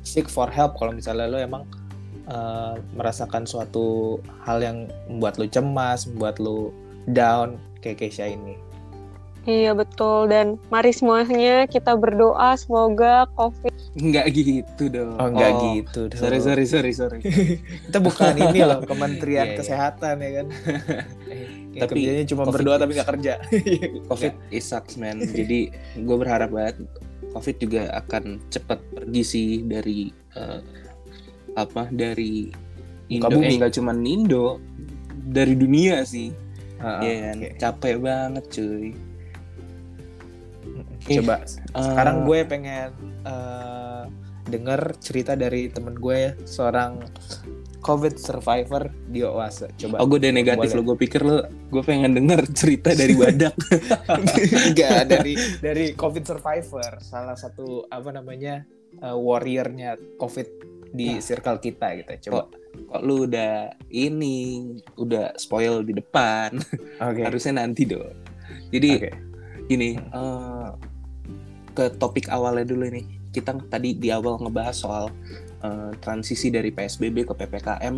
seek 0.00 0.28
for 0.32 0.48
help 0.48 0.80
kalau 0.80 0.96
misalnya 0.96 1.28
lo 1.28 1.36
emang 1.36 1.64
eh, 2.28 2.74
merasakan 2.96 3.44
suatu 3.44 4.18
hal 4.48 4.64
yang 4.64 4.88
membuat 5.10 5.36
lo 5.36 5.46
cemas, 5.48 6.08
membuat 6.08 6.40
lo 6.40 6.72
down 7.12 7.58
kayak 7.80 8.00
Keisha 8.00 8.30
ini. 8.30 8.56
Iya 9.48 9.72
betul 9.72 10.28
dan 10.28 10.60
mari 10.68 10.92
semuanya 10.92 11.64
kita 11.64 11.96
berdoa 11.96 12.60
semoga 12.60 13.24
COVID 13.40 13.72
Enggak 13.98 14.30
gitu 14.30 14.86
dong. 14.86 15.18
Oh, 15.18 15.26
enggak 15.26 15.50
gitu 15.74 16.06
dong. 16.06 16.20
Sorry 16.20 16.38
sorry 16.38 16.64
sorry 16.68 16.92
sorry. 16.94 17.18
Kita 17.90 17.98
bukan 17.98 18.38
ini 18.38 18.62
loh, 18.62 18.84
Kementerian 18.90 19.50
Iya, 19.50 19.50
iya. 19.50 19.58
Kesehatan 19.58 20.14
ya 20.22 20.30
kan. 20.30 20.46
Yang 21.74 21.82
Tapi 21.86 21.98
kerjanya 21.98 22.24
cuma 22.30 22.42
COVID- 22.46 22.54
berdoa 22.54 22.76
tapi 22.78 22.92
nggak 22.94 23.10
kerja. 23.10 23.32
Covid 24.06 24.34
is 24.54 24.62
sucks 24.62 24.94
man. 24.94 25.18
Jadi 25.18 25.74
gue 25.98 26.16
berharap 26.18 26.54
banget 26.54 26.86
Covid 27.34 27.56
juga 27.58 27.82
akan 27.98 28.38
cepat 28.46 28.78
pergi 28.94 29.22
sih 29.26 29.48
dari 29.66 30.10
eh, 30.38 30.60
apa 31.58 31.90
dari 31.90 32.46
Indo. 33.10 33.26
Bumi. 33.26 33.46
Eh, 33.46 33.58
nggak 33.58 33.74
cuman 33.74 34.06
Indo, 34.06 34.62
dari 35.30 35.58
dunia 35.58 36.06
sih. 36.06 36.30
Iya 36.80 37.14
kan? 37.20 37.36
oke. 37.36 37.48
Capek 37.56 37.94
banget 38.00 38.44
cuy. 38.48 38.88
Coba 41.00 41.36
Eh, 41.42 41.80
sekarang 41.80 42.16
gue 42.24 42.38
pengen 42.44 42.90
eh, 43.24 44.02
denger 44.46 44.80
cerita 44.98 45.32
dari 45.32 45.70
temen 45.70 45.96
gue 45.96 46.16
ya, 46.16 46.32
seorang 46.44 47.00
COVID 47.80 48.20
survivor 48.20 48.92
di 49.08 49.24
Oase. 49.24 49.72
Coba. 49.76 50.04
Oh 50.04 50.06
gue 50.06 50.20
udah 50.20 50.32
negatif 50.34 50.76
lo, 50.76 50.84
gue 50.84 50.96
pikir 51.00 51.24
lo 51.24 51.48
gue 51.72 51.82
pengen 51.82 52.12
denger 52.12 52.44
cerita 52.52 52.92
dari 52.92 53.16
badak 53.16 53.56
Enggak 54.68 55.08
dari 55.08 55.32
dari 55.64 55.86
COVID 55.96 56.24
survivor, 56.26 57.00
salah 57.00 57.36
satu 57.38 57.88
apa 57.88 58.12
namanya 58.12 58.68
eh, 59.00 59.16
warriornya 59.16 59.96
COVID 60.20 60.48
di 60.90 61.16
Nah. 61.16 61.22
circle 61.22 61.58
kita 61.62 61.86
gitu. 61.96 62.28
Coba. 62.28 62.50
Kok 62.90 63.02
lu 63.06 63.30
udah 63.30 63.70
ini, 63.94 64.74
udah 64.98 65.38
spoil 65.38 65.86
di 65.86 65.94
depan? 65.94 66.58
Oke. 66.98 67.22
Harusnya 67.26 67.62
nanti 67.62 67.86
dong 67.86 68.10
Jadi 68.74 68.90
Oke. 68.98 69.10
gini 69.70 69.94
eh, 69.94 70.68
ke 71.70 71.94
topik 71.96 72.26
awalnya 72.26 72.66
dulu 72.66 72.90
nih 72.90 73.06
kita 73.30 73.54
tadi 73.70 73.94
di 73.94 74.10
awal 74.10 74.42
ngebahas 74.42 74.74
soal 74.74 75.04
eh, 75.62 75.94
transisi 76.02 76.50
dari 76.50 76.74
PSBB 76.74 77.30
ke 77.30 77.34
ppkm 77.34 77.96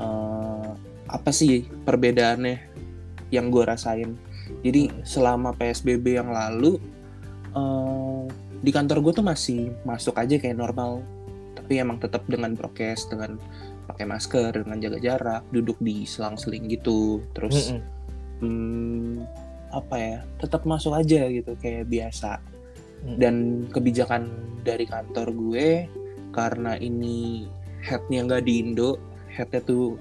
eh, 0.00 0.70
apa 1.10 1.30
sih 1.34 1.66
perbedaannya 1.66 2.56
yang 3.34 3.50
gue 3.50 3.62
rasain? 3.66 4.14
Jadi 4.66 4.90
selama 5.06 5.54
PSBB 5.54 6.18
yang 6.18 6.30
lalu 6.30 6.78
eh, 7.54 8.24
di 8.60 8.70
kantor 8.70 9.00
gue 9.00 9.12
tuh 9.22 9.26
masih 9.26 9.72
masuk 9.82 10.18
aja 10.18 10.36
kayak 10.36 10.58
normal. 10.58 11.02
Tapi 11.56 11.82
emang 11.82 11.98
tetap 11.98 12.26
dengan 12.26 12.54
prokes 12.54 13.10
dengan 13.10 13.38
pakai 13.90 14.06
masker 14.06 14.62
dengan 14.62 14.78
jaga 14.78 14.98
jarak 14.98 15.42
duduk 15.50 15.76
di 15.78 16.06
selang-seling 16.06 16.70
gitu 16.70 17.26
terus 17.34 17.74
Mm-mm. 17.74 17.82
hmm, 18.38 19.12
apa 19.70 19.94
ya 19.98 20.16
tetap 20.38 20.62
masuk 20.64 20.94
aja 20.94 21.26
gitu 21.26 21.58
kayak 21.58 21.86
biasa 21.86 22.38
Mm. 23.00 23.16
dan 23.16 23.34
kebijakan 23.72 24.28
dari 24.60 24.84
kantor 24.84 25.32
gue 25.32 25.88
karena 26.36 26.76
ini 26.76 27.48
headnya 27.80 28.28
nggak 28.28 28.44
di 28.44 28.60
Indo 28.60 29.00
headnya 29.32 29.64
tuh 29.64 29.96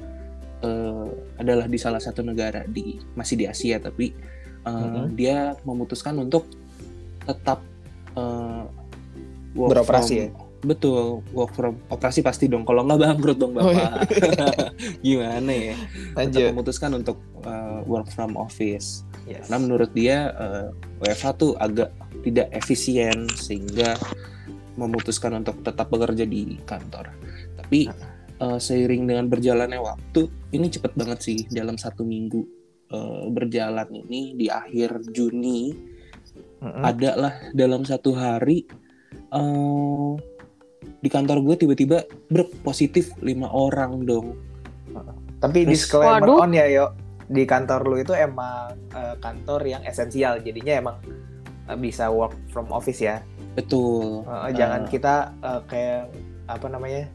eh, 0.60 1.08
adalah 1.40 1.72
di 1.72 1.80
salah 1.80 2.04
satu 2.04 2.20
negara 2.20 2.68
di 2.68 3.00
masih 3.16 3.40
di 3.40 3.48
Asia 3.48 3.80
tapi 3.80 4.12
eh, 4.60 4.68
Mhm. 4.68 5.16
dia 5.16 5.56
memutuskan 5.64 6.20
untuk 6.20 6.52
tetap 7.24 7.64
work 9.56 9.72
Beroperasi 9.72 10.14
from- 10.16 10.24
ya? 10.28 10.30
Betul 10.60 11.24
work 11.32 11.56
from 11.56 11.80
operasi 11.88 12.20
pasti 12.20 12.52
dong 12.52 12.68
kalau 12.68 12.84
nggak 12.84 13.00
bangkrut 13.00 13.38
dong 13.40 13.56
Oh, 13.56 13.72
iya. 13.72 14.04
bapak 14.04 14.72
gimana 15.06 15.52
ya 15.52 15.76
tetap 15.76 16.18
Lanjut. 16.20 16.48
memutuskan 16.52 16.92
untuk 17.00 17.18
uh, 17.44 17.80
work 17.88 18.08
from 18.12 18.36
office 18.36 19.04
Yes. 19.30 19.46
karena 19.46 19.58
menurut 19.62 19.92
dia 19.94 20.34
uh, 20.34 20.74
WFH 21.06 21.28
tuh 21.38 21.54
agak 21.62 21.94
tidak 22.26 22.50
efisien 22.50 23.30
sehingga 23.38 23.94
memutuskan 24.74 25.38
untuk 25.38 25.62
tetap 25.62 25.86
bekerja 25.94 26.26
di 26.26 26.58
kantor 26.66 27.14
tapi 27.54 27.94
uh, 28.42 28.58
seiring 28.58 29.06
dengan 29.06 29.30
berjalannya 29.30 29.78
waktu 29.78 30.26
ini 30.50 30.74
cepet 30.74 30.98
banget 30.98 31.20
sih 31.22 31.38
dalam 31.46 31.78
satu 31.78 32.02
minggu 32.02 32.42
uh, 32.90 33.30
berjalan 33.30 33.86
ini 33.94 34.34
di 34.34 34.50
akhir 34.50 35.14
Juni 35.14 35.78
Mm-mm. 36.66 36.82
ada 36.82 37.12
lah 37.14 37.34
dalam 37.54 37.86
satu 37.86 38.18
hari 38.18 38.66
uh, 39.30 40.18
di 41.00 41.08
kantor 41.08 41.38
gue 41.42 41.56
tiba-tiba 41.58 41.98
berpositif 42.28 43.16
lima 43.20 43.48
orang 43.48 44.04
dong 44.04 44.36
Tapi 45.40 45.64
Terus- 45.64 45.88
disclaimer 45.88 46.20
Waduh. 46.20 46.44
on 46.44 46.52
ya, 46.52 46.68
yo. 46.68 46.86
Di 47.26 47.46
kantor 47.46 47.86
lu 47.86 47.96
itu 47.98 48.12
emang 48.12 48.76
eh, 48.92 49.16
kantor 49.18 49.62
yang 49.64 49.82
esensial, 49.84 50.38
jadinya 50.38 50.74
emang 50.76 50.96
eh, 51.66 51.78
bisa 51.78 52.10
work 52.10 52.36
from 52.50 52.68
office 52.70 53.00
ya. 53.00 53.24
betul 53.50 54.28
Eh, 54.28 54.52
jangan 54.54 54.84
Uh, 54.84 54.90
kita 54.90 55.16
eh, 55.40 55.62
kayak 55.66 56.02
apa 56.46 56.68
namanya 56.68 57.08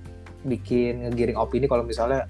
bikin 0.43 1.05
ngegiring 1.05 1.37
opini 1.37 1.65
kalau 1.65 1.83
misalnya 1.83 2.25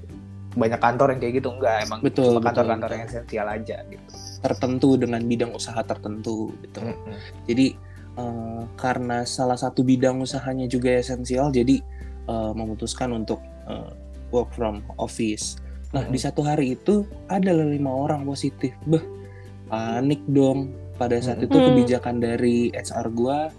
banyak 0.52 0.78
kantor 0.78 1.10
yang 1.10 1.20
kayak 1.20 1.34
gitu 1.36 1.48
enggak 1.50 1.82
emang 1.82 1.98
Betul, 1.98 2.38
kantor-kantor 2.38 2.86
betul. 2.86 2.96
yang 2.96 3.04
esensial 3.04 3.46
aja 3.48 3.76
gitu. 3.84 4.06
tertentu 4.40 4.88
dengan 4.94 5.18
bidang 5.20 5.50
usaha 5.50 5.78
tertentu 5.80 6.54
gitu 6.60 6.78
Mm-mm. 6.80 7.10
Jadi 7.44 7.66
eh, 8.14 8.62
karena 8.78 9.22
salah 9.26 9.58
satu 9.58 9.82
bidang 9.82 10.22
usahanya 10.22 10.66
juga 10.70 10.94
esensial, 10.94 11.50
jadi 11.50 11.80
eh, 12.24 12.52
memutuskan 12.56 13.12
untuk 13.12 13.42
eh, 13.68 13.90
work 14.32 14.50
from 14.56 14.80
office. 14.96 15.60
Nah 15.94 16.08
Mhm. 16.08 16.12
di 16.12 16.18
satu 16.18 16.40
hari 16.42 16.74
itu 16.74 17.06
ada 17.30 17.52
lima 17.54 17.90
orang 17.92 18.26
positif, 18.26 18.74
beh 18.88 19.02
panik 19.68 20.22
dong. 20.30 20.74
Pada 20.94 21.18
saat 21.18 21.42
Mhm. 21.42 21.46
itu 21.50 21.58
Hmm. 21.58 21.66
kebijakan 21.70 22.16
dari 22.22 22.70
HR 22.70 23.10
gua 23.10 23.50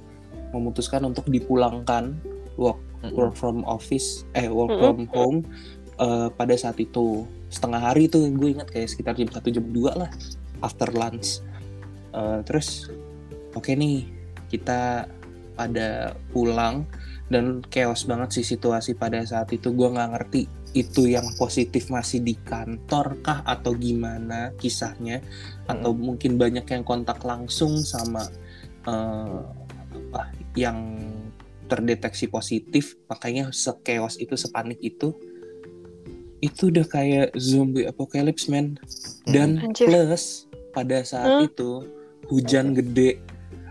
memutuskan 0.55 1.03
untuk 1.03 1.27
dipulangkan 1.27 2.15
work 2.55 2.79
Mm-mm. 3.03 3.11
work 3.11 3.35
from 3.35 3.61
office, 3.67 4.23
eh 4.33 4.47
work 4.47 4.71
Mhm. 4.71 4.79
from 4.79 4.99
home 5.11 5.39
eh, 5.95 6.27
pada 6.31 6.55
saat 6.55 6.79
itu 6.79 7.23
setengah 7.47 7.79
hari 7.91 8.11
itu 8.11 8.19
gue 8.35 8.49
ingat 8.51 8.67
kayak 8.67 8.91
sekitar 8.91 9.15
jam 9.15 9.31
satu 9.31 9.47
jam 9.47 9.63
2 9.71 9.95
lah 9.95 10.11
after 10.59 10.91
lunch. 10.91 11.39
Eh, 12.11 12.39
terus 12.47 12.87
oke 13.51 13.71
nih 13.71 14.14
kita 14.55 15.11
pada 15.55 16.15
pulang 16.31 16.87
dan 17.31 17.59
chaos 17.71 18.07
banget 18.07 18.39
sih 18.41 18.55
situasi 18.55 18.95
pada 18.95 19.19
saat 19.27 19.51
itu. 19.51 19.71
Gue 19.75 19.91
nggak 19.91 20.09
ngerti 20.15 20.41
itu 20.75 21.07
yang 21.07 21.23
positif 21.39 21.87
masih 21.87 22.19
di 22.19 22.35
kantor 22.43 23.15
kah 23.23 23.39
atau 23.47 23.71
gimana 23.71 24.51
kisahnya 24.59 25.23
atau 25.71 25.95
mungkin 25.95 26.35
banyak 26.35 26.67
yang 26.67 26.83
kontak 26.83 27.23
langsung 27.23 27.79
sama 27.79 28.27
eh, 28.83 29.39
apa 29.95 30.21
yang 30.59 30.99
terdeteksi 31.71 32.27
positif 32.27 32.99
makanya 33.07 33.49
sekeos 33.55 34.19
itu 34.19 34.35
sepanik 34.35 34.77
itu 34.83 35.15
itu 36.43 36.69
udah 36.69 36.85
kayak 36.85 37.33
zombie 37.39 37.87
apocalypse 37.87 38.51
man 38.51 38.77
dan 39.25 39.57
Anjir. 39.63 39.87
plus 39.89 40.45
pada 40.75 41.01
saat 41.01 41.41
Hmm. 41.41 41.47
itu 41.47 41.87
hujan 42.27 42.75
gede 42.75 43.17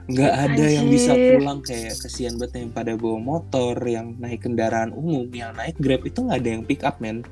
nggak 0.04 0.32
ada 0.36 0.64
yang 0.66 0.86
bisa 0.86 1.12
Anjir. 1.12 1.32
pulang 1.34 1.60
kayak 1.60 1.94
kesian 1.96 2.36
banget 2.36 2.60
yang 2.60 2.70
pada 2.70 2.92
bawa 2.92 3.16
motor 3.16 3.72
yang 3.80 4.12
naik 4.16 4.44
kendaraan 4.44 4.92
umum 4.92 5.24
yang 5.30 5.56
naik 5.56 5.76
grab 5.76 6.04
itu 6.04 6.20
nggak 6.20 6.38
ada 6.38 6.50
yang 6.50 6.62
pick 6.62 6.82
up 6.82 7.00
man 7.00 7.24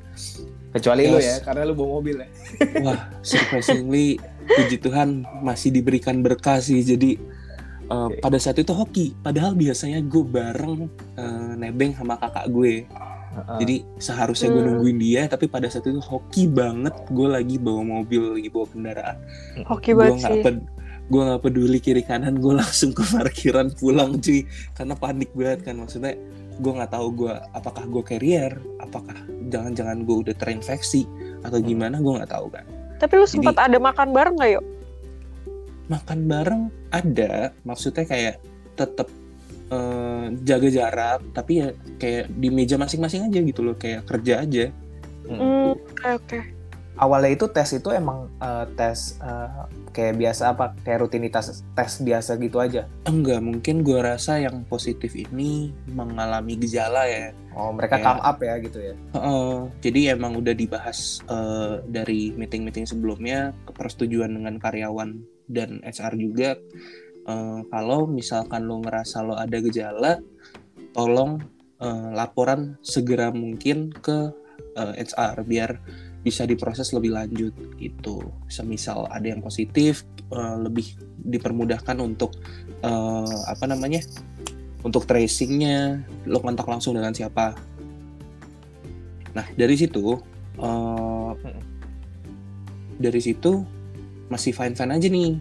Kecuali 0.72 1.04
lu 1.04 1.20
Yes. 1.20 1.36
ya, 1.36 1.36
karena 1.44 1.68
lu 1.68 1.76
bawa 1.76 2.00
mobil 2.00 2.16
ya. 2.16 2.28
wah 2.84 3.00
surprisingly 3.20 4.16
puji 4.42 4.80
Tuhan 4.80 5.20
masih 5.40 5.68
diberikan 5.68 6.24
berkah 6.24 6.58
sih 6.58 6.80
jadi 6.80 7.20
uh, 7.86 8.08
Oke. 8.08 8.24
pada 8.24 8.40
saat 8.40 8.56
itu 8.56 8.72
hoki 8.72 9.12
padahal 9.18 9.52
biasanya 9.52 10.00
gue 10.00 10.24
bareng 10.24 10.88
uh, 11.14 11.52
nebeng 11.54 11.92
sama 11.92 12.16
kakak 12.16 12.48
gue 12.48 12.88
jadi 13.32 13.80
seharusnya 13.96 14.48
gue 14.48 14.60
Hmm. 14.60 14.68
nungguin 14.76 14.98
dia 14.98 15.24
tapi 15.24 15.44
pada 15.44 15.64
saat 15.64 15.84
itu 15.84 16.00
hoki 16.00 16.48
banget 16.48 16.92
gue 17.08 17.28
lagi 17.28 17.56
bawa 17.56 17.80
mobil 18.00 18.32
lagi 18.32 18.48
bawa 18.48 18.64
kendaraan 18.68 19.16
Hoki 19.64 19.90
gue 19.90 19.96
banget 19.98 20.20
nggak 20.20 20.32
sih. 20.36 20.56
Gue 21.12 21.20
nggak 21.22 21.42
peduli 21.44 21.76
kiri 21.76 22.00
kanan 22.00 22.40
gue 22.40 22.56
langsung 22.56 22.96
ke 22.96 23.04
parkiran 23.04 23.68
pulang 23.76 24.16
cuy 24.16 24.48
karena 24.72 24.96
panik 24.96 25.28
banget 25.36 25.60
kan 25.62 25.76
maksudnya 25.76 26.16
gue 26.56 26.72
nggak 26.72 26.88
tahu 26.88 27.08
gue 27.12 27.34
apakah 27.52 27.84
gue 27.84 28.02
carrier 28.02 28.52
apakah 28.80 29.16
jangan-jangan 29.52 30.08
gue 30.08 30.16
udah 30.24 30.34
terinfeksi 30.34 31.04
atau 31.44 31.60
Hmm. 31.60 31.68
gimana 31.68 32.00
gue 32.00 32.12
nggak 32.16 32.32
taau 32.32 32.48
kan 32.48 32.64
Tapi 32.96 33.12
lu 33.18 33.26
sempat 33.26 33.58
ada 33.58 33.76
makan 33.76 34.14
bareng 34.14 34.38
gak 34.38 34.52
yuk? 34.56 34.64
makan 35.90 36.18
bareng 36.24 36.62
ada 36.88 37.50
maksudnya 37.62 38.06
kayak 38.06 38.40
tetap 38.72 39.10
eh, 39.68 40.26
jaga 40.40 40.68
jarak 40.70 41.20
tapi 41.34 41.52
ya 41.60 41.68
kayak 41.98 42.32
di 42.32 42.48
meja 42.48 42.80
masing-masing 42.80 43.28
aja 43.28 43.38
gitu 43.38 43.60
loh 43.60 43.76
kayak 43.76 44.08
kerja 44.08 44.40
aja 44.40 44.66
Hmm, 45.22 45.78
oke 45.78 46.08
oke. 46.18 46.38
Awalnya 47.00 47.32
itu 47.32 47.46
tes 47.48 47.72
itu 47.72 47.88
emang 47.92 48.28
eh, 48.40 48.66
tes 48.76 49.16
eh, 49.20 49.48
kayak 49.92 50.16
biasa 50.20 50.42
apa? 50.52 50.76
Kayak 50.84 51.08
rutinitas 51.08 51.64
tes 51.72 51.92
biasa 52.04 52.36
gitu 52.36 52.60
aja. 52.60 52.84
enggak 53.08 53.40
mungkin 53.40 53.80
gue 53.84 54.00
rasa 54.00 54.40
yang 54.40 54.64
positif 54.68 55.12
ini 55.16 55.72
mengalami 55.90 56.56
gejala 56.56 57.08
ya 57.08 57.32
Oh, 57.52 57.68
mereka 57.68 58.00
Kayak- 58.00 58.16
come 58.16 58.22
up 58.24 58.38
ya 58.40 58.54
gitu 58.64 58.78
ya. 58.80 58.94
Heeh, 59.12 59.52
jadi 59.84 60.00
emang 60.16 60.40
udah 60.40 60.56
dibahas 60.56 61.20
eh, 61.28 61.84
dari 61.84 62.32
meeting-meeting 62.32 62.88
sebelumnya 62.88 63.52
persetujuan 63.76 64.32
dengan 64.32 64.56
karyawan 64.56 65.20
dan 65.52 65.84
HR 65.84 66.16
juga 66.16 66.56
uh, 67.26 67.60
kalau 67.70 68.08
misalkan 68.08 68.66
lo 68.66 68.82
ngerasa 68.82 69.22
lo 69.22 69.34
ada 69.36 69.58
gejala 69.60 70.18
tolong 70.96 71.40
uh, 71.82 72.08
laporan 72.12 72.76
segera 72.82 73.30
mungkin 73.32 73.92
ke 73.92 74.32
uh, 74.76 74.92
HR 74.96 75.44
biar 75.46 75.70
bisa 76.22 76.46
diproses 76.46 76.94
lebih 76.94 77.12
lanjut 77.12 77.54
gitu. 77.76 78.22
Semisal 78.46 79.10
ada 79.10 79.26
yang 79.26 79.42
positif 79.42 80.06
uh, 80.30 80.56
lebih 80.62 80.94
dipermudahkan 81.22 81.98
untuk 81.98 82.38
uh, 82.86 83.36
apa 83.50 83.66
namanya 83.66 84.02
untuk 84.82 85.06
tracingnya 85.06 86.02
lo 86.30 86.38
kontak 86.38 86.66
langsung 86.66 86.94
dengan 86.94 87.10
siapa. 87.10 87.58
Nah 89.34 89.46
dari 89.58 89.74
situ 89.74 90.18
uh, 90.62 91.34
dari 93.02 93.20
situ 93.20 93.66
masih 94.30 94.54
fine 94.54 94.78
fine 94.78 94.94
aja 94.94 95.08
nih. 95.10 95.34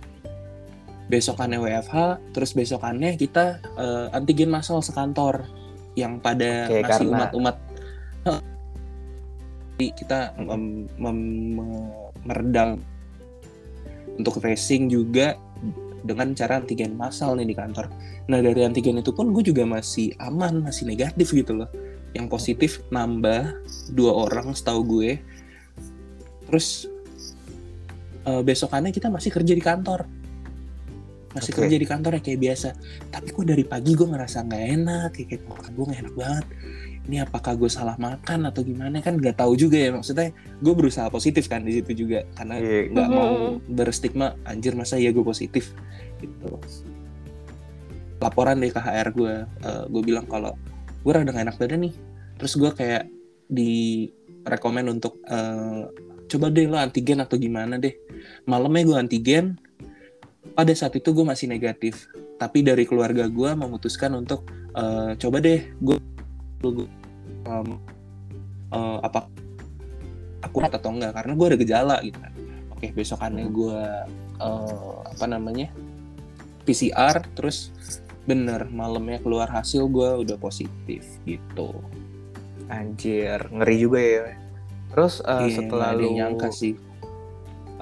Besokannya 1.11 1.59
WFH 1.59 1.97
terus 2.33 2.57
besokannya 2.57 3.19
kita 3.21 3.61
uh, 3.77 4.07
antigen 4.15 4.49
massal 4.49 4.81
sekantor 4.81 5.45
yang 5.93 6.23
pada 6.23 6.71
Oke, 6.71 6.81
masih 6.81 6.87
karena- 6.87 7.11
umat-umat 7.27 7.57
kita 9.89 10.37
mem- 10.37 10.85
mem- 11.01 11.89
meredam 12.21 12.77
untuk 14.21 14.37
tracing 14.37 14.85
juga 14.85 15.33
dengan 16.05 16.33
cara 16.33 16.61
antigen 16.61 16.93
massal 16.97 17.37
nih 17.37 17.49
di 17.49 17.55
kantor. 17.57 17.89
Nah 18.29 18.37
dari 18.41 18.61
antigen 18.61 19.01
itu 19.01 19.13
pun 19.13 19.33
gue 19.33 19.41
juga 19.45 19.65
masih 19.65 20.13
aman, 20.21 20.61
masih 20.65 20.85
negatif 20.89 21.33
gitu 21.33 21.57
loh. 21.57 21.69
Yang 22.13 22.27
positif 22.29 22.71
nambah 22.93 23.57
dua 23.93 24.29
orang 24.29 24.53
setahu 24.53 24.99
gue. 24.99 25.17
Terus 26.49 26.89
eh, 28.25 28.41
besokannya 28.41 28.93
kita 28.93 29.09
masih 29.09 29.29
kerja 29.33 29.53
di 29.53 29.63
kantor. 29.63 30.05
Masih 31.31 31.55
Oke. 31.55 31.63
kerja 31.63 31.77
di 31.79 31.87
kantor 31.87 32.11
ya 32.19 32.21
kayak 32.21 32.39
biasa. 32.43 32.69
Tapi 33.07 33.27
kok 33.31 33.45
dari 33.47 33.63
pagi 33.63 33.95
gue 33.95 34.07
ngerasa 34.09 34.37
nggak 34.43 34.63
enak, 34.81 35.09
kayak, 35.15 35.27
kayak 35.47 35.71
gue 35.71 35.85
nggak 35.87 36.01
enak 36.03 36.15
banget. 36.17 36.45
Ini 37.11 37.27
apakah 37.27 37.59
gue 37.59 37.67
salah 37.67 37.99
makan 37.99 38.47
atau 38.47 38.63
gimana? 38.63 39.03
Kan 39.03 39.19
nggak 39.19 39.35
tahu 39.35 39.59
juga 39.59 39.75
ya 39.75 39.91
maksudnya 39.91 40.31
gue 40.63 40.71
berusaha 40.71 41.11
positif 41.11 41.51
kan 41.51 41.59
di 41.59 41.75
situ 41.75 42.07
juga 42.07 42.23
karena 42.39 42.55
Iya. 42.55 42.87
nggak 42.87 43.07
Mhm. 43.11 43.15
mau 43.19 43.31
berstigma 43.67 44.31
anjir 44.47 44.79
masa 44.79 44.95
ya 44.95 45.11
gue 45.11 45.19
positif? 45.19 45.75
Gitu. 46.23 46.47
Laporan 48.23 48.63
deh 48.63 48.71
ke 48.71 48.79
HR 48.79 49.11
gue 49.11 49.33
gue 49.91 50.01
bilang 50.07 50.23
kalau 50.23 50.55
gue 51.03 51.11
rada 51.11 51.35
gak 51.35 51.51
enak 51.51 51.59
badan 51.59 51.91
nih. 51.91 51.93
Terus 52.39 52.53
gue 52.55 52.71
kayak 52.71 53.03
di 53.51 54.07
rekomen 54.47 54.87
untuk 54.87 55.19
eh, 55.27 55.83
coba 56.31 56.47
deh 56.47 56.63
lo 56.63 56.79
antigen 56.79 57.19
atau 57.19 57.35
gimana 57.35 57.75
deh. 57.75 57.91
Malamnya 58.47 58.87
gue 58.87 58.95
antigen 58.95 59.59
pada 60.55 60.71
saat 60.71 60.95
itu 60.95 61.11
gue 61.11 61.27
masih 61.27 61.51
negatif. 61.51 62.07
Tapi 62.39 62.63
dari 62.63 62.87
keluarga 62.87 63.27
gue 63.27 63.51
memutuskan 63.51 64.15
untuk 64.15 64.47
eh, 64.71 65.11
coba 65.19 65.43
deh 65.43 65.59
gue 65.83 65.99
gue 66.61 66.87
em, 67.45 67.69
eh, 68.73 68.99
apa 69.01 69.29
akurat 70.41 70.71
atau 70.73 70.89
enggak 70.93 71.13
karena 71.13 71.33
gue 71.37 71.47
ada 71.47 71.57
gejala 71.57 71.97
gitu 72.01 72.17
kan 72.17 72.33
oke 72.73 72.85
besokannya 72.97 73.45
gue 73.49 73.81
eh, 74.41 74.97
apa 75.05 75.25
namanya 75.29 75.69
PCR 76.65 77.25
terus 77.33 77.73
bener 78.29 78.69
malamnya 78.69 79.17
keluar 79.21 79.49
hasil 79.49 79.89
gue 79.89 80.25
udah 80.25 80.37
positif 80.37 81.05
gitu 81.25 81.73
Anjir, 82.71 83.51
ngeri 83.51 83.75
juga 83.83 83.99
ya. 83.99 84.23
Terus 84.95 85.19
uh, 85.27 85.43
Iya, 85.43 85.59
setelah 85.59 85.91
lu 85.91 86.15
yang 86.15 86.39
nyangka 86.39 86.55
sih 86.55 86.79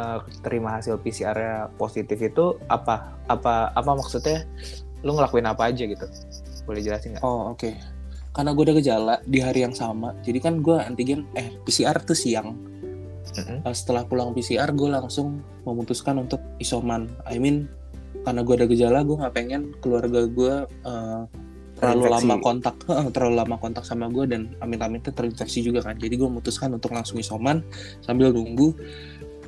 uh, 0.02 0.26
terima 0.42 0.82
hasil 0.82 0.98
PCR-nya 0.98 1.70
positif 1.78 2.18
itu 2.18 2.58
apa 2.66 3.14
apa 3.30 3.70
apa 3.78 3.92
maksudnya? 3.94 4.50
Lu 5.06 5.14
ngelakuin 5.14 5.46
apa 5.46 5.70
aja 5.70 5.86
gitu? 5.86 6.10
Boleh 6.66 6.82
jelasin 6.82 7.18
nggak? 7.18 7.24
oh 7.26 7.54
oke 7.54 7.70
karena 8.40 8.56
gue 8.56 8.64
ada 8.72 8.76
gejala 8.80 9.16
di 9.28 9.44
hari 9.44 9.68
yang 9.68 9.76
sama. 9.76 10.16
Jadi 10.24 10.40
kan 10.40 10.64
gue 10.64 10.80
antigen 10.80 11.28
eh 11.36 11.52
PCR 11.68 12.00
tuh 12.08 12.16
siang. 12.16 12.56
Mm-mm. 13.36 13.68
Uh, 13.68 13.76
setelah 13.76 14.08
pulang 14.08 14.32
PCR 14.32 14.72
gue 14.72 14.88
langsung 14.88 15.44
memutuskan 15.68 16.24
untuk 16.24 16.40
isoman. 16.56 17.12
I 17.28 17.36
mean 17.36 17.68
karena 18.24 18.40
gue 18.40 18.56
ada 18.56 18.68
gejala 18.72 19.04
gue 19.04 19.20
nggak 19.20 19.36
pengen 19.36 19.76
keluarga 19.84 20.24
gue 20.24 20.56
uh, 20.88 21.28
terlalu 21.84 22.08
Terinfeksi. 22.08 22.16
lama 22.16 22.36
kontak. 22.40 22.76
Terlalu 23.16 23.36
lama 23.44 23.56
kontak 23.60 23.84
sama 23.84 24.08
gue 24.08 24.24
dan 24.24 24.56
amit-amitnya 24.64 25.12
terinfeksi 25.12 25.60
juga 25.60 25.84
kan. 25.84 26.00
Jadi 26.00 26.16
gue 26.16 26.28
memutuskan 26.32 26.72
untuk 26.72 26.96
langsung 26.96 27.20
isoman 27.20 27.60
sambil 28.00 28.32
nunggu 28.32 28.72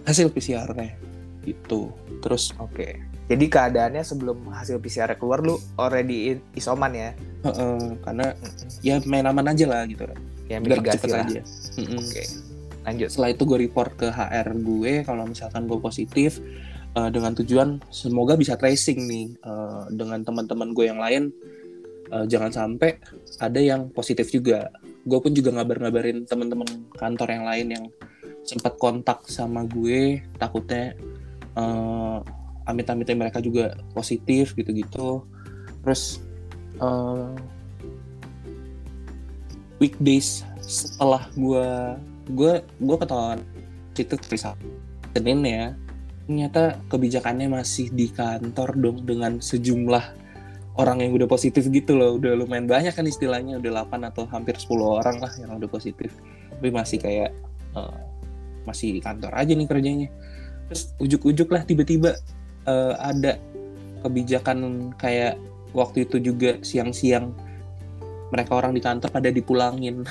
hasil 0.04 0.36
PCR-nya 0.36 0.99
gitu. 1.47 1.95
Terus 2.19 2.51
Oke. 2.60 2.99
Jadi 3.32 3.46
keadaannya 3.48 4.04
sebelum 4.04 4.52
hasil 4.52 4.84
PCR 4.84 5.15
keluar 5.15 5.39
lu 5.39 5.56
already 5.80 6.36
isoman 6.60 6.91
ya? 6.91 7.10
uh, 7.48 7.98
karena 8.06 8.36
Mm-mm. 8.38 8.86
ya 8.86 8.96
main 9.08 9.26
aman 9.26 9.50
aja 9.50 9.65
lah 9.65 9.82
gitu 9.89 10.06
Ya 10.52 10.60
mitigasi 10.60 11.08
lah. 11.10 11.26
aja 11.26 11.41
Mm-mm. 11.80 12.00
Oke. 12.04 12.24
Lanjut. 12.82 13.13
setelah 13.13 13.30
itu 13.30 13.44
gue 13.46 13.60
report 13.62 13.94
ke 13.94 14.08
HR 14.10 14.58
gue 14.58 14.94
kalau 15.06 15.30
misalkan 15.30 15.70
gue 15.70 15.78
positif 15.78 16.41
uh, 16.98 17.13
dengan 17.13 17.38
tujuan 17.38 17.78
semoga 17.94 18.34
bisa 18.34 18.58
tracing 18.58 19.06
nih 19.06 19.26
uh, 19.46 19.86
dengan 19.94 20.26
teman-teman 20.26 20.74
gue 20.74 20.89
yang 20.89 20.98
lain 20.98 21.30
uh, 22.10 22.26
jangan 22.26 22.50
sampai 22.50 22.98
ada 23.38 23.62
yang 23.62 23.94
positif 23.94 24.34
juga 24.34 24.74
gue 25.06 25.20
pun 25.22 25.30
juga 25.30 25.54
ngabar-ngabarin 25.54 26.26
teman-teman 26.26 26.89
kantor 26.98 27.30
yang 27.30 27.46
lain 27.46 27.67
yang 27.70 27.86
sempat 28.41 28.74
kontak 28.82 29.30
sama 29.30 29.62
gue 29.70 30.26
takutnya 30.41 30.98
uh, 31.54 32.17
amit-amitnya 32.65 33.17
mereka 33.17 33.39
juga 33.41 33.78
positif 33.95 34.54
gitu-gitu. 34.58 35.26
Terus 35.82 36.21
uh, 36.82 37.34
weekdays 39.82 40.45
setelah 40.62 41.26
gue 41.34 41.67
gue 42.32 42.54
gue 42.62 42.97
ketahuan 43.02 43.41
itu 43.97 44.17
tulisan 44.17 44.58
Senin 45.13 45.41
ya 45.45 45.76
ternyata 46.26 46.80
kebijakannya 46.88 47.52
masih 47.52 47.91
di 47.91 48.08
kantor 48.08 48.78
dong 48.80 48.97
dengan 49.04 49.43
sejumlah 49.43 50.21
orang 50.80 51.04
yang 51.04 51.12
udah 51.17 51.28
positif 51.28 51.67
gitu 51.67 51.97
loh. 52.00 52.15
Udah 52.15 52.38
lumayan 52.39 52.69
banyak 52.69 52.95
kan 52.95 53.04
istilahnya 53.04 53.60
udah 53.60 53.84
8 53.84 54.10
atau 54.10 54.24
hampir 54.32 54.56
10 54.56 54.71
orang 54.80 55.17
lah 55.19 55.32
yang 55.36 55.60
udah 55.60 55.67
positif. 55.67 56.15
Tapi 56.56 56.69
masih 56.71 56.97
kayak 57.04 57.36
eh, 57.76 57.97
masih 58.63 58.95
di 58.95 59.02
kantor 59.04 59.36
aja 59.36 59.52
nih 59.52 59.67
kerjanya. 59.67 60.08
Terus 60.71 60.95
ujuk-ujuk 61.04 61.52
lah 61.52 61.67
tiba-tiba 61.67 62.15
eh, 62.67 62.93
ada 63.00 63.38
kebijakan 64.02 64.91
kayak 64.97 65.38
waktu 65.71 66.04
itu 66.10 66.19
juga 66.19 66.58
siang-siang 66.65 67.32
mereka 68.32 68.58
orang 68.58 68.74
di 68.74 68.82
kantor 68.82 69.12
pada 69.12 69.30
dipulangin 69.30 70.04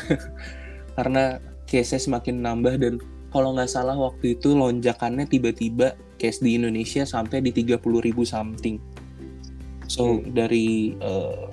karena 0.96 1.40
case-nya 1.66 2.00
semakin 2.00 2.42
nambah 2.42 2.74
dan 2.78 2.94
kalau 3.30 3.54
nggak 3.54 3.70
salah 3.70 3.94
waktu 3.94 4.34
itu 4.34 4.58
lonjakannya 4.58 5.24
tiba-tiba 5.30 5.94
case 6.18 6.42
di 6.42 6.58
Indonesia 6.58 7.06
sampai 7.06 7.40
di 7.40 7.54
30.000 7.54 7.80
something. 8.26 8.76
So 9.86 10.22
dari 10.34 10.98
eh, 10.98 11.46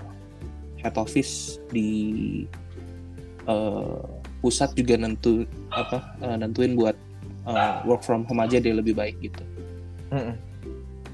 head 0.81 0.97
office 0.97 1.61
di 1.69 1.89
eh, 3.45 4.01
pusat 4.41 4.73
juga 4.73 4.97
nentu 4.97 5.45
apa 5.69 6.17
eh, 6.21 6.35
nentuin 6.41 6.73
buat 6.73 6.97
eh, 7.45 7.77
work 7.85 8.01
from 8.01 8.25
home 8.25 8.41
aja 8.41 8.57
deh 8.57 8.73
lebih 8.73 8.97
baik 8.97 9.15
gitu. 9.21 9.43
Mm-mm. 10.09 10.46